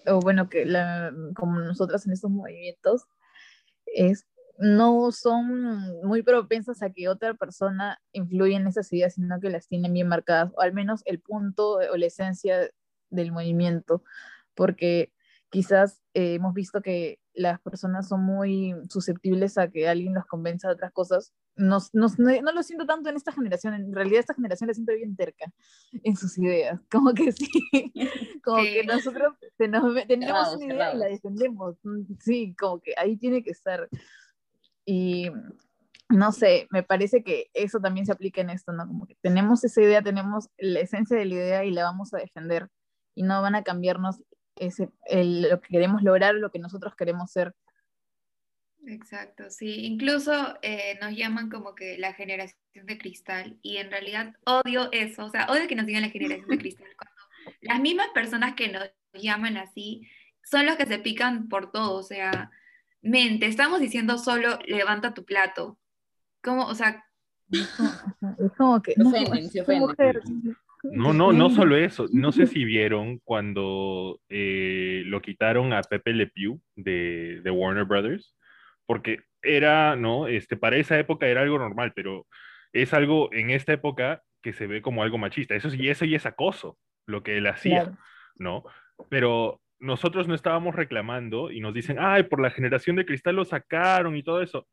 o 0.07 0.19
bueno, 0.19 0.49
que 0.49 0.65
como 1.35 1.59
nosotras 1.59 2.05
en 2.05 2.13
estos 2.13 2.31
movimientos, 2.31 3.07
no 4.59 5.11
son 5.11 6.01
muy 6.03 6.23
propensas 6.23 6.81
a 6.81 6.91
que 6.91 7.09
otra 7.09 7.35
persona 7.35 7.99
influya 8.11 8.57
en 8.57 8.67
esas 8.67 8.91
ideas, 8.91 9.13
sino 9.13 9.39
que 9.39 9.51
las 9.51 9.67
tienen 9.67 9.93
bien 9.93 10.07
marcadas, 10.07 10.51
o 10.55 10.61
al 10.61 10.73
menos 10.73 11.03
el 11.05 11.19
punto 11.19 11.73
o 11.73 11.97
la 11.97 12.05
esencia 12.05 12.69
del 13.09 13.31
movimiento, 13.31 14.03
porque 14.55 15.11
quizás 15.49 16.01
eh, 16.13 16.35
hemos 16.35 16.53
visto 16.53 16.81
que 16.81 17.19
las 17.33 17.59
personas 17.61 18.07
son 18.07 18.21
muy 18.21 18.73
susceptibles 18.89 19.57
a 19.57 19.69
que 19.69 19.87
alguien 19.87 20.13
los 20.13 20.25
convenza 20.25 20.67
de 20.67 20.73
otras 20.73 20.91
cosas. 20.91 21.33
no, 21.55 21.79
no, 21.93 22.51
lo 22.51 22.63
siento 22.63 22.85
tanto 22.85 23.09
en 23.09 23.15
esta 23.15 23.31
generación, 23.31 23.73
en 23.75 23.93
realidad 23.93 24.19
esta 24.19 24.33
generación 24.33 24.67
la 24.67 24.73
siento 24.73 24.93
bien 24.93 25.15
terca 25.15 25.51
en 26.03 26.15
sus 26.15 26.37
ideas, 26.37 26.79
como 26.91 27.13
que 27.13 27.31
sí, 27.31 27.47
como 28.43 28.63
que 28.63 28.83
nosotros 28.83 29.35
tenemos 29.57 29.93
una 29.93 30.65
idea 30.65 30.93
y 30.93 30.97
la 30.97 31.05
defendemos, 31.05 31.75
mm, 31.83 32.13
sí, 32.19 32.55
como 32.57 32.79
que 32.81 32.93
ahí 32.97 33.17
tiene 33.17 33.43
que 33.43 33.51
estar. 33.51 33.87
Y 34.85 35.29
no 36.09 36.31
sé, 36.31 36.67
me 36.71 36.83
parece 36.83 37.21
que 37.23 37.49
eso 37.53 37.79
también 37.79 38.05
se 38.05 38.13
aplica 38.13 38.41
en 38.41 38.49
esto, 38.49 38.71
¿no? 38.71 38.87
Como 38.87 39.05
que 39.05 39.15
tenemos 39.21 39.63
esa 39.63 39.81
idea, 39.81 40.01
tenemos 40.01 40.49
la 40.57 40.79
esencia 40.79 41.17
de 41.17 41.25
la 41.25 41.33
idea 41.33 41.65
y 41.65 41.71
la 41.71 41.83
vamos 41.83 42.13
a 42.13 42.17
defender 42.17 42.69
y 43.17 43.23
no 43.23 43.41
van 43.41 43.55
a 43.55 43.63
cambiarnos 43.63 44.21
ese, 44.55 44.89
lo 45.09 45.59
que 45.59 45.69
queremos 45.69 46.03
lograr, 46.03 46.35
lo 46.35 46.51
que 46.51 46.59
nosotros 46.59 46.95
queremos 46.95 47.31
ser. 47.31 47.55
Exacto, 48.85 49.49
sí. 49.49 49.85
Incluso 49.85 50.31
eh, 50.61 50.97
nos 51.01 51.15
llaman 51.15 51.49
como 51.49 51.73
que 51.73 51.97
la 51.97 52.13
generación 52.13 52.55
de 52.85 52.97
cristal 52.99 53.57
y 53.63 53.77
en 53.77 53.89
realidad 53.89 54.35
odio 54.45 54.89
eso, 54.91 55.25
o 55.25 55.29
sea, 55.29 55.47
odio 55.47 55.67
que 55.67 55.75
nos 55.75 55.87
digan 55.87 56.03
la 56.03 56.09
generación 56.09 56.47
de 56.47 56.57
cristal. 56.59 56.87
Cuando 56.95 57.57
las 57.61 57.79
mismas 57.79 58.07
personas 58.13 58.53
que 58.53 58.69
nos 58.69 58.87
llaman 59.13 59.57
así 59.57 60.07
son 60.43 60.67
los 60.67 60.75
que 60.75 60.85
se 60.85 60.99
pican 60.99 61.49
por 61.49 61.71
todo, 61.71 61.97
o 61.97 62.03
sea, 62.03 62.51
mente, 63.01 63.47
estamos 63.47 63.79
diciendo 63.79 64.19
solo 64.19 64.59
levanta 64.67 65.15
tu 65.15 65.25
plato. 65.25 65.79
Como, 66.43 66.67
o 66.67 66.75
sea... 66.75 67.03
Es 67.49 67.67
como 68.57 68.79
que... 68.81 68.93
se 69.51 69.61
ofenden. 69.61 69.95
No, 70.43 70.66
no, 70.83 71.33
no 71.33 71.49
solo 71.49 71.75
eso. 71.75 72.07
No 72.11 72.31
sé 72.31 72.47
si 72.47 72.65
vieron 72.65 73.19
cuando 73.23 74.19
eh, 74.29 75.03
lo 75.05 75.21
quitaron 75.21 75.73
a 75.73 75.81
Pepe 75.81 76.13
Le 76.13 76.27
Pew 76.27 76.61
de, 76.75 77.41
de, 77.43 77.51
Warner 77.51 77.85
Brothers, 77.85 78.35
porque 78.85 79.21
era, 79.41 79.95
¿no? 79.95 80.27
Este, 80.27 80.57
para 80.57 80.77
esa 80.77 80.97
época 80.97 81.27
era 81.27 81.41
algo 81.41 81.57
normal, 81.57 81.93
pero 81.95 82.27
es 82.73 82.93
algo 82.93 83.29
en 83.33 83.49
esta 83.49 83.73
época 83.73 84.21
que 84.41 84.53
se 84.53 84.67
ve 84.67 84.81
como 84.81 85.03
algo 85.03 85.17
machista. 85.17 85.55
Eso 85.55 85.69
sí, 85.69 85.89
eso 85.89 86.05
ya 86.05 86.17
es 86.17 86.25
acoso, 86.25 86.77
lo 87.05 87.23
que 87.23 87.37
él 87.37 87.47
hacía, 87.47 87.97
¿no? 88.37 88.63
Pero 89.09 89.61
nosotros 89.79 90.27
no 90.27 90.35
estábamos 90.35 90.75
reclamando 90.75 91.51
y 91.51 91.59
nos 91.59 91.73
dicen, 91.73 91.97
ay, 91.99 92.23
por 92.23 92.41
la 92.41 92.49
generación 92.49 92.95
de 92.95 93.05
cristal 93.05 93.35
lo 93.35 93.45
sacaron 93.45 94.15
y 94.15 94.23
todo 94.23 94.41
eso. 94.41 94.67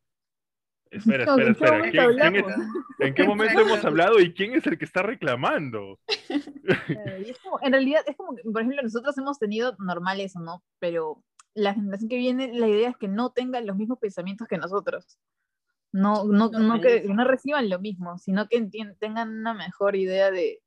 Espera, 0.91 1.23
espera, 1.23 1.85
espera. 1.85 2.55
¿En 2.99 3.13
qué 3.13 3.23
momento 3.25 3.59
hemos 3.61 3.83
hablado 3.83 4.19
y 4.19 4.33
quién 4.33 4.53
es 4.53 4.65
el 4.67 4.77
que 4.77 4.85
está 4.85 5.01
reclamando? 5.01 5.99
en 6.29 7.71
realidad, 7.71 8.01
es 8.07 8.15
como, 8.15 8.35
por 8.51 8.61
ejemplo, 8.61 8.81
nosotros 8.81 9.17
hemos 9.17 9.39
tenido 9.39 9.75
normales 9.79 10.35
o 10.35 10.39
no, 10.39 10.63
pero 10.79 11.23
la 11.53 11.73
generación 11.73 12.09
que 12.09 12.17
viene, 12.17 12.53
la 12.53 12.67
idea 12.67 12.89
es 12.89 12.97
que 12.97 13.07
no 13.07 13.31
tengan 13.31 13.65
los 13.65 13.75
mismos 13.75 13.99
pensamientos 13.99 14.47
que 14.47 14.57
nosotros. 14.57 15.17
No, 15.91 16.25
no, 16.25 16.49
no, 16.49 16.81
que 16.81 17.05
no 17.07 17.23
reciban 17.23 17.69
lo 17.69 17.79
mismo, 17.79 18.17
sino 18.17 18.47
que 18.49 18.61
tengan 18.99 19.29
una 19.29 19.53
mejor 19.53 19.95
idea 19.95 20.29
de, 20.29 20.61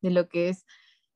de 0.00 0.10
lo 0.10 0.28
que 0.28 0.48
es 0.48 0.66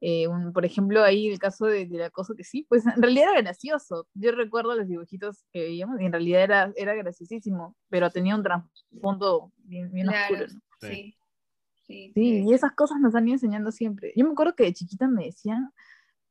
eh, 0.09 0.29
por 0.55 0.65
ejemplo, 0.65 1.03
ahí 1.03 1.27
el 1.27 1.41
caso 1.41 1.67
de, 1.67 1.89
la 1.89 2.11
cosa 2.11 2.33
que 2.37 2.45
sí, 2.45 2.65
pues 2.69 2.87
en 2.87 3.03
realidad 3.03 3.33
era 3.33 3.43
gracioso. 3.43 4.07
Yo 4.15 4.31
recuerdo 4.31 4.77
los 4.77 4.87
dibujitos 4.87 5.45
que 5.53 5.63
veíamos 5.63 6.01
y 6.01 6.05
en 6.05 6.13
realidad 6.13 6.43
era, 6.45 6.73
era 6.77 6.95
graciosísimo, 6.95 7.75
pero 7.89 8.09
tenía 8.11 8.37
un 8.37 8.45
trasfondo 8.45 9.53
bien, 9.57 9.91
bien 9.91 10.09
oscuro. 10.09 10.47
Sí. 10.81 11.17
Sí, 11.89 12.13
sí, 12.15 12.45
y 12.45 12.53
esas 12.53 12.73
cosas 12.73 12.99
nos 13.01 13.17
han 13.17 13.27
ido 13.27 13.35
enseñando 13.35 13.73
siempre. 13.73 14.13
Yo 14.17 14.25
me 14.25 14.31
acuerdo 14.31 14.55
que 14.55 14.65
de 14.65 14.75
chiquita 14.75 15.09
me 15.09 15.27
decían, 15.27 15.73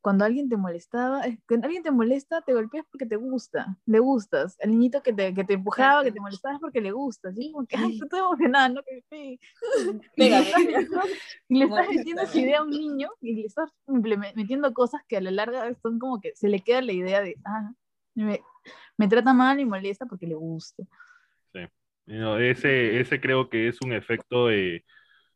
cuando 0.06 0.24
alguien 0.24 0.48
te 0.48 0.56
molestaba, 0.56 1.24
cuando 1.48 1.66
alguien 1.66 1.82
te 1.82 1.90
molesta, 1.90 2.40
te 2.44 2.54
golpeas 2.54 2.86
porque 2.92 3.08
te 3.08 3.16
gusta, 3.16 3.76
le 3.88 3.98
gustas. 3.98 4.56
El 4.60 4.70
niñito 4.70 5.02
que 5.02 5.12
te, 5.12 5.34
que 5.34 5.44
te 5.44 5.54
empujaba, 5.54 6.04
que 6.04 6.12
te 6.12 6.20
molestaba 6.20 6.54
es 6.54 6.62
porque 6.62 6.80
le 6.80 6.92
gusta. 6.92 7.34
¿sí? 7.34 7.52
Como 7.52 7.66
que, 7.66 7.76
ay, 7.76 7.98
estoy 8.00 8.20
emocionada, 8.20 8.70
¿no? 8.70 8.84
Que, 8.84 9.04
sí. 9.10 9.40
y, 10.16 10.30
le 10.30 10.42
estás, 10.42 10.62
y 11.50 11.58
le 11.58 11.66
estás 11.66 11.90
metiendo 11.90 12.22
esa 12.22 12.40
idea 12.40 12.60
a 12.60 12.64
un 12.64 12.70
niño 12.70 13.10
y 13.20 13.34
le 13.34 13.48
estás 13.48 13.72
metiendo 13.88 14.72
cosas 14.76 15.02
que 15.08 15.18
a 15.18 15.22
la 15.22 15.32
larga 15.32 15.74
son 15.82 15.98
como 15.98 16.22
que 16.22 16.36
se 16.36 16.50
le 16.50 16.60
queda 16.60 16.84
la 16.84 16.94
idea 16.94 17.22
de, 17.24 17.38
ah, 17.44 17.74
me, 18.14 18.42
me 18.98 19.08
trata 19.08 19.34
mal 19.34 19.60
y 19.60 19.66
molesta 19.66 20.06
porque 20.06 20.28
le 20.28 20.36
gusta. 20.36 20.84
Sí. 21.52 21.62
ese, 22.06 23.00
ese 23.00 23.20
creo 23.20 23.50
que 23.50 23.70
es 23.70 23.82
un 23.82 23.92
efecto 23.92 24.52
eh, 24.52 24.84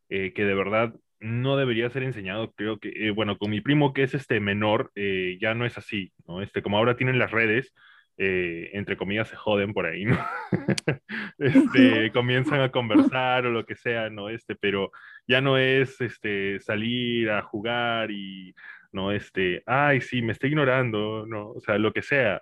que 0.09 0.45
de 0.45 0.53
verdad 0.53 0.93
no 1.19 1.57
debería 1.57 1.89
ser 1.89 2.03
enseñado, 2.03 2.53
creo 2.53 2.79
que, 2.79 2.89
eh, 2.89 3.11
bueno, 3.11 3.37
con 3.37 3.51
mi 3.51 3.61
primo 3.61 3.93
que 3.93 4.03
es 4.03 4.13
este 4.13 4.39
menor, 4.39 4.91
eh, 4.95 5.37
ya 5.41 5.53
no 5.53 5.65
es 5.65 5.77
así, 5.77 6.13
¿no? 6.27 6.41
Este, 6.41 6.61
como 6.61 6.77
ahora 6.77 6.95
tienen 6.95 7.19
las 7.19 7.31
redes, 7.31 7.73
eh, 8.17 8.71
entre 8.73 8.97
comillas, 8.97 9.27
se 9.29 9.35
joden 9.35 9.73
por 9.73 9.85
ahí, 9.85 10.05
¿no? 10.05 10.17
este, 11.39 12.11
comienzan 12.11 12.61
a 12.61 12.71
conversar 12.71 13.45
o 13.45 13.51
lo 13.51 13.65
que 13.65 13.75
sea, 13.75 14.09
¿no? 14.09 14.29
Este, 14.29 14.55
pero 14.55 14.91
ya 15.27 15.41
no 15.41 15.57
es, 15.57 15.99
este, 16.01 16.59
salir 16.59 17.29
a 17.31 17.41
jugar 17.41 18.11
y, 18.11 18.53
¿no? 18.91 19.11
Este, 19.11 19.63
ay, 19.65 20.01
sí, 20.01 20.21
me 20.21 20.31
está 20.33 20.47
ignorando, 20.47 21.25
¿no? 21.27 21.51
O 21.51 21.59
sea, 21.59 21.77
lo 21.77 21.93
que 21.93 22.01
sea, 22.01 22.39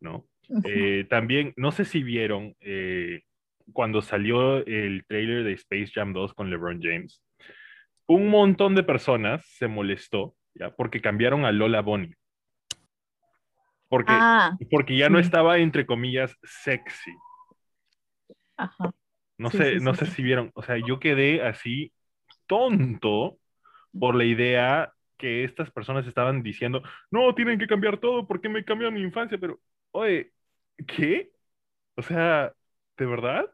¿no? 0.00 0.26
también, 1.08 1.52
no 1.56 1.70
sé 1.70 1.84
si 1.84 2.02
vieron 2.02 2.56
cuando 3.72 4.02
salió 4.02 4.66
el 4.66 5.04
trailer 5.06 5.44
de 5.44 5.52
Space 5.52 5.92
Jam 5.94 6.12
2 6.12 6.34
con 6.34 6.50
LeBron 6.50 6.80
James, 6.82 7.22
un 8.10 8.28
montón 8.28 8.74
de 8.74 8.82
personas 8.82 9.46
se 9.46 9.68
molestó, 9.68 10.34
¿ya? 10.54 10.74
Porque 10.74 11.00
cambiaron 11.00 11.44
a 11.44 11.52
Lola 11.52 11.80
Bonnie. 11.80 12.16
Porque, 13.88 14.12
ah, 14.12 14.56
porque 14.68 14.96
ya 14.96 15.08
no 15.08 15.20
estaba, 15.20 15.58
entre 15.58 15.86
comillas, 15.86 16.36
sexy. 16.42 17.12
Ajá. 18.56 18.90
No 19.38 19.48
sé, 19.50 19.78
no 19.78 19.94
sé 19.94 20.06
si 20.06 20.24
vieron, 20.24 20.50
o 20.54 20.62
sea, 20.62 20.76
yo 20.76 20.98
quedé 20.98 21.42
así 21.46 21.92
tonto 22.48 23.38
por 23.96 24.16
la 24.16 24.24
idea 24.24 24.92
que 25.16 25.44
estas 25.44 25.70
personas 25.70 26.04
estaban 26.04 26.42
diciendo, 26.42 26.82
no, 27.12 27.32
tienen 27.36 27.60
que 27.60 27.68
cambiar 27.68 27.98
todo, 27.98 28.26
¿por 28.26 28.40
qué 28.40 28.48
me 28.48 28.64
cambian 28.64 28.92
mi 28.92 29.02
infancia? 29.02 29.38
Pero, 29.38 29.60
oye, 29.92 30.32
¿qué? 30.84 31.30
O 31.94 32.02
sea, 32.02 32.52
¿de 32.98 33.06
verdad? 33.06 33.46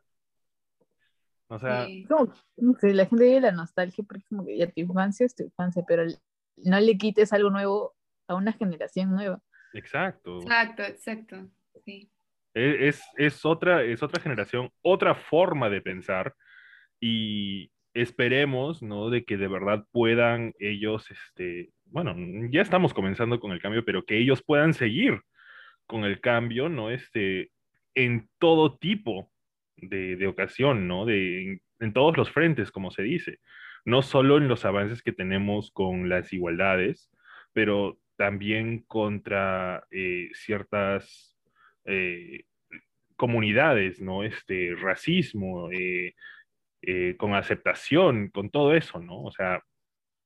O 1.49 1.59
sea, 1.59 1.87
la 1.87 3.07
gente 3.07 3.25
vive 3.25 3.41
la 3.41 3.53
nostalgia 3.53 4.05
porque 4.07 4.25
como 4.29 4.45
que 4.45 4.57
ya 4.57 4.67
tu 4.67 4.81
infancia 4.81 5.27
es 5.27 5.35
tu 5.35 5.45
infancia, 5.45 5.85
pero 5.87 6.05
no 6.57 6.81
le 6.81 6.99
quites 6.99 7.33
algo 7.33 7.51
nuevo 7.51 7.95
a 8.27 8.35
una 8.35 8.53
generación 8.53 9.11
nueva. 9.13 9.41
Exacto. 9.73 10.41
Exacto, 10.41 10.83
exacto. 10.83 11.49
Sí. 11.85 12.11
E, 12.55 12.89
es, 12.89 13.03
es, 13.17 13.45
otra, 13.45 13.83
es 13.83 14.03
otra 14.03 14.21
generación, 14.21 14.71
otra 14.83 15.15
forma 15.15 15.71
de 15.71 15.83
pensar 15.83 16.35
y 17.01 17.71
esperemos, 17.95 18.83
¿no? 18.83 19.11
De 19.11 19.25
que 19.25 19.37
de 19.37 19.49
verdad 19.49 19.85
puedan 19.93 20.55
ellos, 20.59 21.11
este, 21.11 21.71
bueno, 21.85 22.15
ya 22.51 22.63
estamos 22.63 22.93
comenzando 22.93 23.39
con 23.39 23.53
el 23.53 23.61
cambio, 23.61 23.85
pero 23.85 24.05
que 24.05 24.19
ellos 24.19 24.43
puedan 24.43 24.75
seguir 24.75 25.21
con 25.87 26.05
el 26.05 26.21
cambio, 26.21 26.69
¿no? 26.69 26.91
Este, 26.91 27.53
en 27.95 28.29
todo 28.39 28.77
tipo 28.77 29.31
de, 29.77 30.27
ocasión, 30.27 30.89
¿no? 30.89 31.05
De, 31.07 31.61
en, 31.81 31.93
todos 31.93 32.17
los 32.17 32.31
frentes, 32.31 32.71
como 32.71 32.91
se 32.91 33.03
dice. 33.03 33.39
No 33.85 34.03
solo 34.03 34.39
en 34.39 34.49
los 34.49 34.65
avances 34.65 35.03
que 35.03 35.13
tenemos 35.13 35.71
con 35.71 36.09
las 36.09 36.33
igualdades, 36.33 37.11
pero 37.53 37.99
también 38.17 38.85
contra 38.87 39.87
eh, 39.91 40.31
ciertas 40.33 41.39
eh, 41.85 42.45
comunidades, 43.17 44.01
¿no? 44.01 44.25
Este 44.25 44.75
racismo, 44.77 45.71
eh, 45.73 46.15
con 47.19 47.35
aceptación, 47.35 48.29
con 48.29 48.51
todo 48.51 48.75
eso, 48.75 49.01
¿no? 49.01 49.23
O 49.23 49.31
sea, 49.33 49.63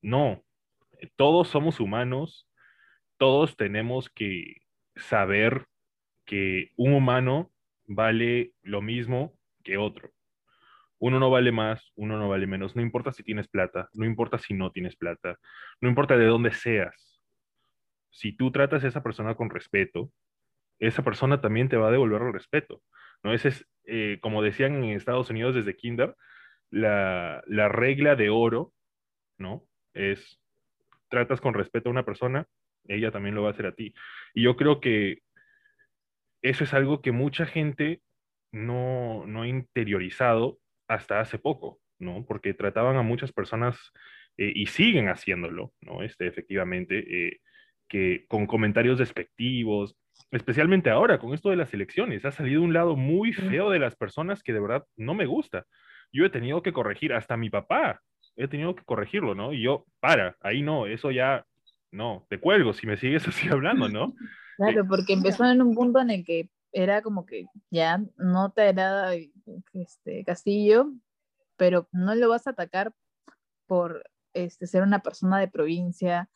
no, 0.03 0.45
todos 1.17 1.49
somos 1.49 1.81
humanos 1.81 2.51
todos 3.21 3.55
tenemos 3.55 4.09
que 4.09 4.63
saber 4.97 5.67
que 6.25 6.71
un 6.77 6.95
humano 6.95 7.53
vale 7.87 8.55
lo 8.63 8.81
mismo 8.81 9.35
que 9.63 9.77
otro. 9.77 10.11
Uno 10.99 11.19
no 11.19 11.31
vale 11.31 11.53
más, 11.53 11.93
uno 11.97 12.19
no 12.19 12.29
vale 12.29 12.47
menos. 12.47 12.77
No 12.77 12.83
importa 12.83 13.13
si 13.13 13.23
tienes 13.23 13.49
plata, 13.49 13.89
no 13.95 14.05
importa 14.05 14.39
si 14.39 14.55
no 14.55 14.71
tienes 14.71 14.97
plata, 14.97 15.39
no 15.81 15.89
importa 15.89 16.17
de 16.17 16.27
dónde 16.27 16.53
seas. 16.53 17.23
Si 18.11 18.33
tú 18.33 18.51
tratas 18.53 18.85
a 18.85 18.89
esa 18.89 19.03
persona 19.03 19.35
con 19.35 19.51
respeto, 19.51 20.11
esa 20.79 21.03
persona 21.03 21.41
también 21.41 21.69
te 21.69 21.77
va 21.77 21.89
a 21.89 21.93
devolver 21.93 22.23
el 22.23 22.33
respeto. 22.33 22.83
¿no? 23.23 23.33
Ese 23.33 23.49
es, 23.49 23.67
eh, 23.85 24.19
como 24.21 24.43
decían 24.43 24.83
en 24.83 24.91
Estados 24.91 25.31
Unidos 25.31 25.55
desde 25.55 25.77
Kinder, 25.77 26.17
la, 26.71 27.43
la 27.47 27.69
regla 27.69 28.17
de 28.17 28.31
oro, 28.31 28.73
¿no? 29.39 29.65
Es, 29.95 30.41
tratas 31.09 31.41
con 31.41 31.55
respeto 31.55 31.89
a 31.89 31.93
una 31.93 32.05
persona, 32.05 32.47
ella 32.87 33.11
también 33.11 33.35
lo 33.35 33.43
va 33.43 33.49
a 33.49 33.53
hacer 33.53 33.67
a 33.67 33.75
ti. 33.75 33.95
Y 34.35 34.43
yo 34.43 34.57
creo 34.57 34.81
que 34.81 35.23
eso 36.43 36.65
es 36.65 36.73
algo 36.73 37.03
que 37.03 37.13
mucha 37.13 37.47
gente 37.47 38.01
no, 38.53 39.27
no 39.27 39.45
interiorizado 39.45 40.59
hasta 40.89 41.21
hace 41.21 41.39
poco, 41.39 41.81
¿no? 41.99 42.25
Porque 42.27 42.55
trataban 42.55 42.97
a 42.97 43.03
muchas 43.03 43.33
personas 43.33 43.93
eh, 44.37 44.53
y 44.55 44.67
siguen 44.67 45.09
haciéndolo, 45.09 45.73
¿no? 45.81 46.03
Este, 46.03 46.27
efectivamente, 46.27 46.99
eh, 47.29 47.41
que 47.89 48.25
con 48.29 48.47
comentarios 48.47 48.99
despectivos, 48.99 49.97
especialmente 50.31 50.91
ahora 50.91 51.19
con 51.19 51.35
esto 51.35 51.51
de 51.51 51.57
las 51.57 51.75
elecciones, 51.75 52.25
ha 52.25 52.33
salido 52.33 52.63
un 52.63 52.73
lado 52.73 52.97
muy 52.97 53.33
feo 53.33 53.71
de 53.71 53.79
las 53.79 53.97
personas 53.97 54.43
que 54.43 54.53
de 54.53 54.61
verdad 54.61 54.85
no 54.97 55.15
me 55.15 55.27
gusta. 55.27 55.67
Yo 56.13 56.25
he 56.25 56.31
tenido 56.31 56.63
que 56.63 56.73
corregir, 56.73 57.13
hasta 57.13 57.37
mi 57.37 57.51
papá, 57.51 58.01
he 58.37 58.49
tenido 58.49 58.75
que 58.75 58.85
corregirlo, 58.85 59.35
¿no? 59.35 59.53
Y 59.53 59.63
yo, 59.63 59.85
para, 60.01 60.37
ahí 60.41 60.63
no, 60.63 60.87
eso 60.87 61.11
ya, 61.11 61.45
no, 61.91 62.27
te 62.29 62.39
cuelgo 62.39 62.73
si 62.73 62.87
me 62.87 62.97
sigues 62.97 63.27
así 63.29 63.49
hablando, 63.49 63.89
¿no? 63.89 64.15
Claro, 64.57 64.87
porque 64.87 65.15
empezó 65.15 65.45
en 65.45 65.63
un 65.63 65.75
punto 65.75 66.01
en 66.01 66.11
el 66.11 66.25
que 66.25 66.49
era 66.73 67.03
como 67.03 67.27
que 67.27 67.47
ya 67.71 68.03
no 68.17 68.53
te 68.53 68.63
agrada 68.63 69.15
este 69.73 70.25
Castillo, 70.25 70.93
pero 71.57 71.89
no 71.93 72.15
lo 72.15 72.29
vas 72.29 72.47
a 72.47 72.51
atacar 72.51 72.95
por 73.67 74.05
este, 74.33 74.67
ser 74.67 74.83
una 74.83 75.01
persona 75.01 75.39
de 75.39 75.49
provincia 75.49 76.31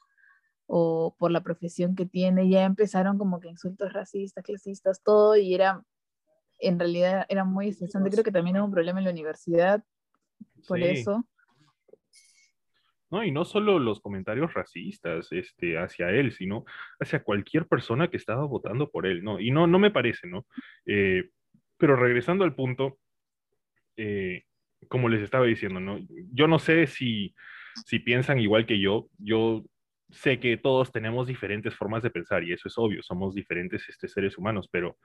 o 0.66 1.14
por 1.18 1.30
la 1.30 1.42
profesión 1.42 1.94
que 1.94 2.06
tiene. 2.06 2.48
Ya 2.48 2.64
empezaron 2.64 3.18
como 3.18 3.40
que 3.40 3.48
insultos 3.48 3.92
racistas, 3.92 4.44
clasistas, 4.44 5.02
todo, 5.02 5.36
y 5.36 5.54
era, 5.54 5.84
en 6.58 6.78
realidad 6.78 7.26
era 7.28 7.44
muy 7.44 7.68
estresante. 7.68 8.10
Creo 8.10 8.24
que 8.24 8.32
también 8.32 8.56
hubo 8.56 8.66
un 8.66 8.72
problema 8.72 8.98
en 8.98 9.04
la 9.04 9.12
universidad 9.12 9.84
por 10.66 10.80
eso. 10.80 11.24
¿No? 13.14 13.22
Y 13.22 13.30
no 13.30 13.44
solo 13.44 13.78
los 13.78 14.00
comentarios 14.00 14.52
racistas 14.54 15.28
este, 15.30 15.78
hacia 15.78 16.10
él, 16.10 16.32
sino 16.32 16.64
hacia 16.98 17.22
cualquier 17.22 17.68
persona 17.68 18.08
que 18.08 18.16
estaba 18.16 18.44
votando 18.44 18.90
por 18.90 19.06
él, 19.06 19.22
¿no? 19.22 19.38
Y 19.38 19.52
no, 19.52 19.68
no 19.68 19.78
me 19.78 19.92
parece, 19.92 20.26
¿no? 20.26 20.46
Eh, 20.84 21.30
pero 21.78 21.94
regresando 21.94 22.44
al 22.44 22.56
punto, 22.56 22.98
eh, 23.96 24.42
como 24.88 25.08
les 25.08 25.22
estaba 25.22 25.46
diciendo, 25.46 25.78
¿no? 25.78 25.98
Yo 26.32 26.48
no 26.48 26.58
sé 26.58 26.88
si, 26.88 27.36
si 27.86 28.00
piensan 28.00 28.40
igual 28.40 28.66
que 28.66 28.80
yo, 28.80 29.08
yo 29.18 29.62
sé 30.10 30.40
que 30.40 30.56
todos 30.56 30.90
tenemos 30.90 31.28
diferentes 31.28 31.74
formas 31.76 32.02
de 32.02 32.10
pensar 32.10 32.42
y 32.42 32.52
eso 32.52 32.66
es 32.66 32.76
obvio, 32.76 33.00
somos 33.02 33.32
diferentes 33.32 33.88
este, 33.88 34.08
seres 34.08 34.36
humanos, 34.36 34.68
pero 34.70 34.98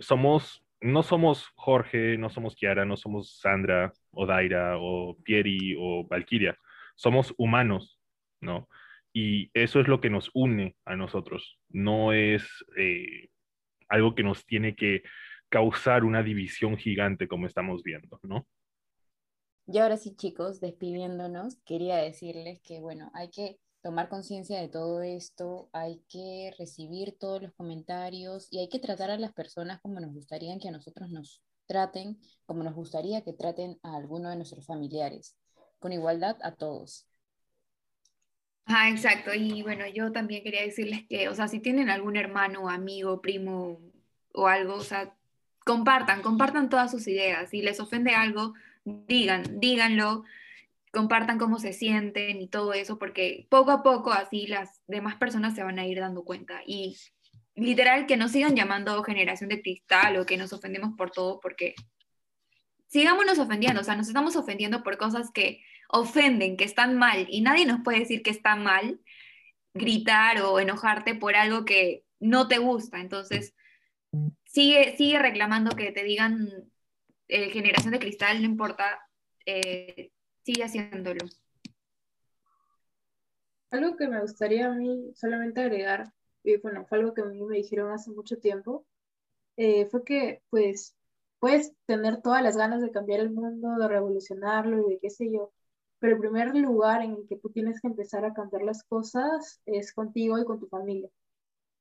somos, 0.00 0.64
no 0.80 1.04
somos 1.04 1.46
Jorge, 1.54 2.18
no 2.18 2.30
somos 2.30 2.56
Kiara, 2.56 2.84
no 2.84 2.96
somos 2.96 3.38
Sandra 3.38 3.92
o 4.10 4.26
Daira 4.26 4.76
o 4.78 5.16
Pieri 5.22 5.76
o 5.78 6.04
Valkyria 6.08 6.58
somos 6.96 7.34
humanos, 7.38 8.00
¿no? 8.40 8.68
Y 9.12 9.50
eso 9.54 9.80
es 9.80 9.88
lo 9.88 10.00
que 10.00 10.10
nos 10.10 10.30
une 10.34 10.76
a 10.84 10.96
nosotros, 10.96 11.58
no 11.68 12.12
es 12.12 12.44
eh, 12.76 13.28
algo 13.88 14.14
que 14.14 14.22
nos 14.22 14.44
tiene 14.44 14.74
que 14.74 15.02
causar 15.48 16.04
una 16.04 16.22
división 16.22 16.76
gigante 16.76 17.28
como 17.28 17.46
estamos 17.46 17.82
viendo, 17.82 18.18
¿no? 18.22 18.46
Y 19.68 19.78
ahora 19.78 19.96
sí, 19.96 20.14
chicos, 20.14 20.60
despidiéndonos, 20.60 21.56
quería 21.64 21.96
decirles 21.96 22.60
que, 22.60 22.80
bueno, 22.80 23.10
hay 23.14 23.30
que 23.30 23.58
tomar 23.82 24.08
conciencia 24.08 24.60
de 24.60 24.68
todo 24.68 25.02
esto, 25.02 25.70
hay 25.72 26.02
que 26.08 26.52
recibir 26.58 27.16
todos 27.18 27.42
los 27.42 27.52
comentarios 27.54 28.48
y 28.50 28.58
hay 28.58 28.68
que 28.68 28.78
tratar 28.78 29.10
a 29.10 29.18
las 29.18 29.32
personas 29.32 29.80
como 29.80 29.98
nos 30.00 30.12
gustaría 30.12 30.56
que 30.58 30.68
a 30.68 30.72
nosotros 30.72 31.10
nos 31.10 31.42
traten, 31.66 32.18
como 32.44 32.62
nos 32.62 32.74
gustaría 32.74 33.22
que 33.22 33.32
traten 33.32 33.78
a 33.82 33.96
alguno 33.96 34.30
de 34.30 34.36
nuestros 34.36 34.66
familiares 34.66 35.36
con 35.86 35.92
igualdad 35.92 36.36
a 36.42 36.50
todos. 36.50 37.06
Ah, 38.64 38.90
exacto. 38.90 39.32
Y 39.32 39.62
bueno, 39.62 39.86
yo 39.86 40.10
también 40.10 40.42
quería 40.42 40.62
decirles 40.62 41.04
que, 41.08 41.28
o 41.28 41.34
sea, 41.36 41.46
si 41.46 41.60
tienen 41.60 41.90
algún 41.90 42.16
hermano, 42.16 42.68
amigo, 42.68 43.22
primo 43.22 43.80
o 44.32 44.48
algo, 44.48 44.74
o 44.74 44.80
sea, 44.80 45.14
compartan, 45.64 46.22
compartan 46.22 46.68
todas 46.68 46.90
sus 46.90 47.06
ideas. 47.06 47.50
Si 47.50 47.62
les 47.62 47.78
ofende 47.78 48.16
algo, 48.16 48.54
digan, 48.84 49.60
díganlo, 49.60 50.24
compartan 50.92 51.38
cómo 51.38 51.60
se 51.60 51.72
sienten 51.72 52.42
y 52.42 52.48
todo 52.48 52.72
eso, 52.72 52.98
porque 52.98 53.46
poco 53.48 53.70
a 53.70 53.84
poco 53.84 54.10
así 54.10 54.48
las 54.48 54.82
demás 54.88 55.14
personas 55.14 55.54
se 55.54 55.62
van 55.62 55.78
a 55.78 55.86
ir 55.86 56.00
dando 56.00 56.24
cuenta. 56.24 56.62
Y 56.66 56.96
literal, 57.54 58.06
que 58.06 58.16
nos 58.16 58.32
sigan 58.32 58.56
llamando 58.56 59.04
generación 59.04 59.50
de 59.50 59.62
cristal 59.62 60.16
o 60.16 60.26
que 60.26 60.36
nos 60.36 60.52
ofendemos 60.52 60.96
por 60.96 61.12
todo, 61.12 61.38
porque 61.38 61.76
sigámonos 62.88 63.38
ofendiendo, 63.38 63.80
o 63.80 63.84
sea, 63.84 63.94
nos 63.94 64.08
estamos 64.08 64.34
ofendiendo 64.34 64.82
por 64.82 64.96
cosas 64.96 65.30
que 65.30 65.60
ofenden, 65.88 66.56
que 66.56 66.64
están 66.64 66.96
mal, 66.96 67.26
y 67.28 67.40
nadie 67.40 67.66
nos 67.66 67.82
puede 67.82 68.00
decir 68.00 68.22
que 68.22 68.30
está 68.30 68.56
mal 68.56 69.00
gritar 69.74 70.40
o 70.42 70.58
enojarte 70.58 71.14
por 71.14 71.36
algo 71.36 71.64
que 71.64 72.04
no 72.18 72.48
te 72.48 72.58
gusta. 72.58 73.00
Entonces, 73.00 73.54
sigue, 74.44 74.96
sigue 74.96 75.18
reclamando 75.18 75.76
que 75.76 75.92
te 75.92 76.02
digan 76.02 76.48
eh, 77.28 77.50
generación 77.50 77.92
de 77.92 77.98
cristal, 77.98 78.40
no 78.40 78.46
importa, 78.46 79.00
eh, 79.44 80.10
sigue 80.44 80.64
haciéndolo. 80.64 81.24
Algo 83.70 83.96
que 83.96 84.08
me 84.08 84.20
gustaría 84.20 84.66
a 84.66 84.74
mí 84.74 85.12
solamente 85.14 85.60
agregar, 85.60 86.12
y 86.42 86.56
bueno, 86.58 86.86
fue 86.86 86.98
algo 86.98 87.12
que 87.12 87.22
a 87.22 87.26
mí 87.26 87.42
me 87.42 87.56
dijeron 87.56 87.92
hace 87.92 88.10
mucho 88.10 88.38
tiempo, 88.38 88.86
eh, 89.56 89.86
fue 89.86 90.04
que 90.04 90.42
pues 90.50 90.96
puedes 91.38 91.72
tener 91.86 92.22
todas 92.22 92.42
las 92.42 92.56
ganas 92.56 92.80
de 92.80 92.90
cambiar 92.90 93.20
el 93.20 93.30
mundo, 93.30 93.76
de 93.78 93.88
revolucionarlo 93.88 94.86
y 94.86 94.94
de 94.94 94.98
qué 95.00 95.10
sé 95.10 95.30
yo, 95.30 95.52
pero 95.98 96.14
el 96.14 96.20
primer 96.20 96.54
lugar 96.56 97.02
en 97.02 97.12
el 97.12 97.26
que 97.28 97.36
tú 97.36 97.50
tienes 97.50 97.80
que 97.80 97.88
empezar 97.88 98.24
a 98.24 98.34
cambiar 98.34 98.62
las 98.62 98.82
cosas 98.84 99.60
es 99.66 99.92
contigo 99.92 100.38
y 100.38 100.44
con 100.44 100.60
tu 100.60 100.66
familia. 100.68 101.08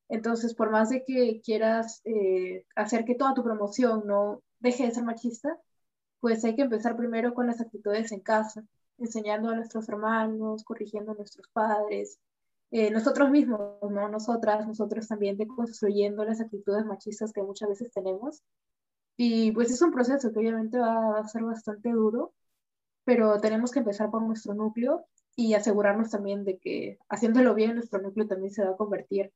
Entonces, 0.09 0.53
por 0.55 0.72
más 0.72 0.89
de 0.89 1.03
que 1.03 1.41
quieras 1.43 2.01
eh, 2.05 2.66
hacer 2.76 3.05
que 3.05 3.16
toda 3.16 3.34
tu 3.34 3.43
promoción 3.43 4.03
no 4.05 4.41
deje 4.59 4.86
de 4.86 4.91
ser 4.91 5.03
machista, 5.03 5.59
pues 6.20 6.43
hay 6.45 6.55
que 6.55 6.63
empezar 6.63 6.95
primero 6.97 7.34
con 7.34 7.47
las 7.47 7.61
actitudes 7.61 8.11
en 8.11 8.22
casa, 8.22 8.63
enseñando 8.97 9.49
a 9.49 9.55
nuestros 9.55 9.89
hermanos, 9.89 10.63
corrigiendo 10.63 11.11
a 11.13 11.16
nuestros 11.16 11.47
padres, 11.49 12.20
eh, 12.72 12.91
nosotros 12.91 13.30
mismos, 13.32 13.61
¿no? 13.82 14.09
Nosotras, 14.09 14.68
nosotros 14.68 15.07
también 15.07 15.38
deconstruyendo 15.38 16.26
las 16.26 16.41
actitudes 16.41 16.86
machistas 16.86 17.32
que 17.34 17.43
muchas 17.43 17.70
veces 17.70 17.91
tenemos 17.91 18.43
y 19.18 19.51
pues 19.51 19.72
es 19.72 19.82
un 19.82 19.91
proceso 19.91 20.32
que 20.32 20.39
obviamente 20.39 20.78
va 20.78 21.20
a 21.20 21.28
ser 21.28 21.43
bastante 21.43 21.91
duro, 21.91 22.34
pero 23.05 23.39
tenemos 23.39 23.71
que 23.71 23.79
empezar 23.79 24.11
por 24.11 24.21
nuestro 24.21 24.53
núcleo 24.53 25.05
y 25.35 25.53
asegurarnos 25.53 26.09
también 26.09 26.43
de 26.43 26.57
que 26.57 26.97
haciéndolo 27.09 27.53
bien, 27.53 27.75
nuestro 27.75 28.01
núcleo 28.01 28.27
también 28.27 28.51
se 28.51 28.63
va 28.63 28.71
a 28.71 28.77
convertir 28.77 29.31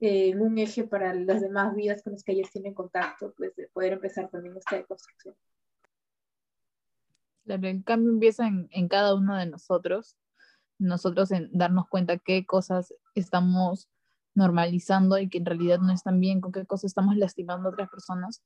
en 0.00 0.40
un 0.40 0.58
eje 0.58 0.84
para 0.84 1.14
las 1.14 1.40
demás 1.40 1.74
vidas 1.74 2.02
con 2.02 2.12
las 2.12 2.24
que 2.24 2.32
ellos 2.32 2.50
tienen 2.50 2.74
contacto, 2.74 3.32
pues 3.36 3.54
de 3.56 3.68
poder 3.68 3.94
empezar 3.94 4.28
también 4.28 4.56
esta 4.56 4.76
deconstrucción. 4.76 5.34
Claro, 7.44 7.68
el 7.68 7.84
cambio 7.84 8.10
empieza 8.10 8.46
en, 8.46 8.68
en 8.70 8.88
cada 8.88 9.14
uno 9.14 9.36
de 9.36 9.46
nosotros, 9.46 10.16
nosotros 10.78 11.30
en 11.30 11.50
darnos 11.52 11.88
cuenta 11.88 12.18
qué 12.18 12.44
cosas 12.44 12.92
estamos 13.14 13.88
normalizando 14.34 15.18
y 15.18 15.28
que 15.28 15.38
en 15.38 15.46
realidad 15.46 15.78
no 15.78 15.92
están 15.92 16.20
bien, 16.20 16.40
con 16.40 16.52
qué 16.52 16.66
cosas 16.66 16.86
estamos 16.86 17.16
lastimando 17.16 17.68
a 17.68 17.72
otras 17.72 17.88
personas 17.88 18.42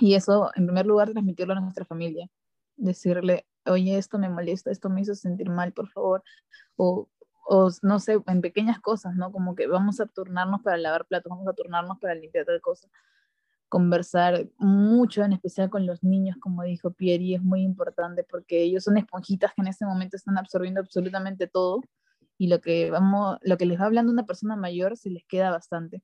y 0.00 0.14
eso, 0.14 0.50
en 0.54 0.66
primer 0.66 0.86
lugar, 0.86 1.10
transmitirlo 1.10 1.54
a 1.54 1.60
nuestra 1.60 1.84
familia. 1.84 2.28
Decirle, 2.76 3.46
oye, 3.66 3.98
esto 3.98 4.18
me 4.18 4.28
molesta, 4.28 4.70
esto 4.70 4.88
me 4.90 5.00
hizo 5.00 5.14
sentir 5.14 5.50
mal, 5.50 5.72
por 5.72 5.88
favor. 5.88 6.22
O, 6.76 7.08
o 7.46 7.70
no 7.82 8.00
sé, 8.00 8.20
en 8.26 8.40
pequeñas 8.40 8.80
cosas, 8.80 9.14
¿no? 9.14 9.32
Como 9.32 9.54
que 9.54 9.66
vamos 9.66 10.00
a 10.00 10.06
turnarnos 10.06 10.62
para 10.62 10.76
lavar 10.76 11.06
platos, 11.06 11.30
vamos 11.30 11.48
a 11.48 11.54
turnarnos 11.54 11.98
para 11.98 12.14
limpiar 12.14 12.44
tal 12.46 12.60
cosa. 12.60 12.88
Conversar 13.68 14.48
mucho, 14.58 15.24
en 15.24 15.32
especial 15.32 15.70
con 15.70 15.86
los 15.86 16.02
niños, 16.02 16.36
como 16.40 16.62
dijo 16.62 16.92
Pieri, 16.92 17.34
es 17.34 17.42
muy 17.42 17.62
importante 17.62 18.24
porque 18.24 18.62
ellos 18.62 18.84
son 18.84 18.96
esponjitas 18.96 19.52
que 19.54 19.62
en 19.62 19.68
este 19.68 19.86
momento 19.86 20.16
están 20.16 20.38
absorbiendo 20.38 20.80
absolutamente 20.80 21.46
todo 21.46 21.82
y 22.38 22.48
lo 22.48 22.60
que, 22.60 22.90
vamos, 22.90 23.38
lo 23.42 23.56
que 23.56 23.66
les 23.66 23.80
va 23.80 23.86
hablando 23.86 24.12
una 24.12 24.26
persona 24.26 24.56
mayor 24.56 24.96
se 24.96 25.10
les 25.10 25.24
queda 25.26 25.50
bastante. 25.50 26.02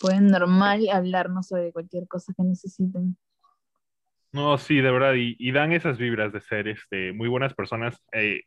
pueden 0.00 0.28
normal 0.28 0.86
hablarnos 0.92 1.48
sobre 1.48 1.72
cualquier 1.72 2.06
cosa 2.08 2.32
que 2.36 2.42
necesiten. 2.42 3.16
No, 4.32 4.58
sí, 4.58 4.80
de 4.82 4.90
verdad, 4.90 5.14
y, 5.16 5.50
dan 5.52 5.72
esas 5.72 5.96
vibras 5.96 6.32
de 6.32 6.40
ser 6.40 6.68
este, 6.68 7.12
muy 7.12 7.28
buenas 7.28 7.54
personas. 7.54 8.02
Eh, 8.12 8.42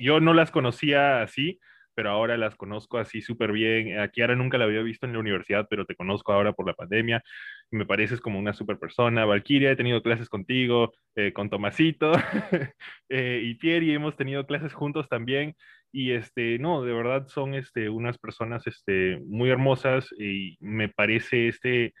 yo 0.00 0.18
no 0.18 0.32
las 0.32 0.50
conocía 0.50 1.22
así, 1.22 1.60
pero 1.96 2.10
ahora 2.10 2.36
las 2.36 2.56
conozco 2.56 2.98
así 2.98 3.22
súper 3.22 3.52
bien. 3.52 3.98
A 3.98 4.08
Kiara 4.08 4.36
nunca 4.36 4.58
la 4.58 4.64
había 4.64 4.82
visto 4.82 5.06
en 5.06 5.14
la 5.14 5.18
universidad, 5.18 5.66
pero 5.68 5.84
te 5.86 5.96
conozco 5.96 6.32
ahora 6.32 6.52
por 6.52 6.66
la 6.66 6.74
pandemia. 6.74 7.22
Me 7.70 7.86
pareces 7.86 8.20
como 8.20 8.38
una 8.38 8.52
súper 8.52 8.78
persona. 8.78 9.24
Valkyria, 9.24 9.70
he 9.72 9.76
tenido 9.76 10.02
clases 10.02 10.28
contigo, 10.28 10.92
eh, 11.16 11.32
con 11.32 11.50
Tomasito 11.50 12.12
eh, 13.08 13.40
y 13.44 13.54
Pierre, 13.54 13.86
y 13.86 13.94
hemos 13.94 14.14
tenido 14.16 14.46
clases 14.46 14.74
juntos 14.74 15.08
también. 15.08 15.56
Y 15.92 16.12
este, 16.12 16.58
no, 16.58 16.82
de 16.82 16.92
verdad 16.92 17.26
son 17.28 17.54
este, 17.54 17.88
unas 17.88 18.18
personas 18.18 18.66
este, 18.66 19.18
muy 19.26 19.50
hermosas 19.50 20.08
y 20.18 20.56
me 20.60 20.88
parece 20.88 21.48
este, 21.48 21.94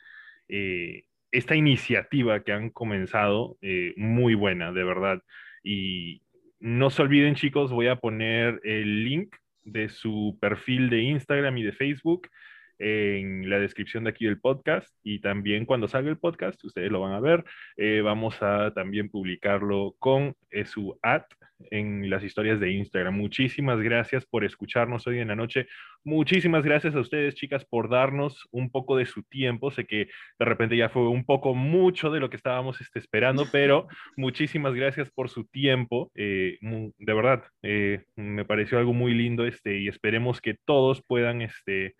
eh, 0.48 1.04
esta 1.30 1.56
iniciativa 1.56 2.40
que 2.40 2.52
han 2.52 2.70
comenzado 2.70 3.56
muy 3.96 4.34
buena, 4.34 4.72
de 4.72 4.84
verdad. 4.84 5.20
Y 5.62 6.22
no 6.60 6.90
se 6.90 7.02
olviden, 7.02 7.34
chicos, 7.34 7.72
voy 7.72 7.88
a 7.88 7.96
poner 7.96 8.60
el 8.64 9.04
link 9.04 9.34
de 9.64 9.88
su 9.88 10.38
perfil 10.40 10.88
de 10.88 11.02
Instagram 11.02 11.58
y 11.58 11.62
de 11.64 11.72
Facebook 11.72 12.28
en 12.78 13.48
la 13.48 13.58
descripción 13.58 14.04
de 14.04 14.10
aquí 14.10 14.26
del 14.26 14.40
podcast 14.40 14.94
y 15.02 15.20
también 15.20 15.64
cuando 15.64 15.88
salga 15.88 16.10
el 16.10 16.18
podcast, 16.18 16.62
ustedes 16.64 16.90
lo 16.90 17.00
van 17.00 17.12
a 17.12 17.20
ver, 17.20 17.44
eh, 17.76 18.00
vamos 18.02 18.42
a 18.42 18.72
también 18.74 19.08
publicarlo 19.08 19.94
con 19.98 20.34
eh, 20.50 20.64
su 20.64 20.98
ad 21.02 21.22
en 21.70 22.10
las 22.10 22.22
historias 22.22 22.60
de 22.60 22.72
Instagram. 22.72 23.14
Muchísimas 23.14 23.80
gracias 23.80 24.26
por 24.26 24.44
escucharnos 24.44 25.06
hoy 25.06 25.20
en 25.20 25.28
la 25.28 25.36
noche. 25.36 25.68
Muchísimas 26.04 26.64
gracias 26.64 26.94
a 26.94 27.00
ustedes, 27.00 27.34
chicas, 27.34 27.64
por 27.64 27.88
darnos 27.88 28.46
un 28.50 28.70
poco 28.70 28.96
de 28.96 29.06
su 29.06 29.22
tiempo. 29.22 29.70
Sé 29.70 29.86
que 29.86 30.08
de 30.38 30.44
repente 30.44 30.76
ya 30.76 30.90
fue 30.90 31.08
un 31.08 31.24
poco 31.24 31.54
mucho 31.54 32.10
de 32.10 32.20
lo 32.20 32.28
que 32.28 32.36
estábamos 32.36 32.80
este, 32.82 32.98
esperando, 32.98 33.44
pero 33.52 33.88
muchísimas 34.16 34.74
gracias 34.74 35.10
por 35.10 35.30
su 35.30 35.46
tiempo. 35.46 36.10
Eh, 36.14 36.58
de 36.60 37.14
verdad, 37.14 37.44
me 38.16 38.44
pareció 38.44 38.78
algo 38.78 38.92
muy 38.92 39.14
lindo 39.14 39.46
este, 39.46 39.78
y 39.78 39.88
esperemos 39.88 40.40
que 40.42 40.58
todos 40.66 41.02
puedan 41.06 41.40
este, 41.40 41.94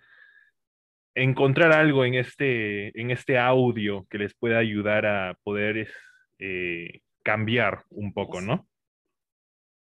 encontrar 1.17 1.73
algo 1.73 2.05
en 2.05 2.15
este, 2.15 2.99
en 3.01 3.11
este 3.11 3.39
audio 3.39 4.07
que 4.09 4.19
les 4.19 4.35
pueda 4.35 4.59
ayudar 4.59 5.07
a 5.07 5.39
poder 5.43 5.89
eh, 6.39 7.01
cambiar 7.25 7.85
un 7.91 8.13
poco, 8.13 8.41
¿no? 8.41 8.69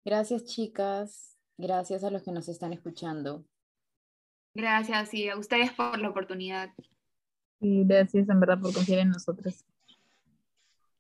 Gracias, 0.04 0.46
chicas. 0.46 1.38
Gracias 1.58 2.04
a 2.04 2.10
los 2.10 2.24
que 2.24 2.32
nos 2.32 2.50
están 2.50 2.74
escuchando. 2.74 3.46
Gracias 4.56 5.14
y 5.14 5.30
a 5.30 5.38
ustedes 5.38 5.72
por 5.72 6.00
la 6.00 6.10
oportunidad. 6.10 6.72
Y 7.60 7.86
gracias 7.86 8.28
en 8.28 8.40
verdad 8.40 8.60
por 8.60 8.74
confiar 8.74 9.00
en 9.00 9.10
nosotros. 9.10 9.64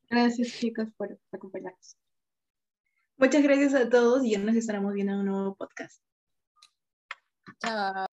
Gracias, 0.07 0.59
chicos, 0.59 0.87
por 0.95 1.17
acompañarnos. 1.31 1.97
Muchas 3.17 3.41
gracias 3.41 3.73
a 3.73 3.89
todos 3.89 4.23
y 4.23 4.31
ya 4.31 4.39
nos 4.39 4.55
estaremos 4.55 4.93
viendo 4.93 5.13
en 5.13 5.19
un 5.19 5.25
nuevo 5.25 5.55
podcast. 5.55 5.99
Chao. 7.59 8.10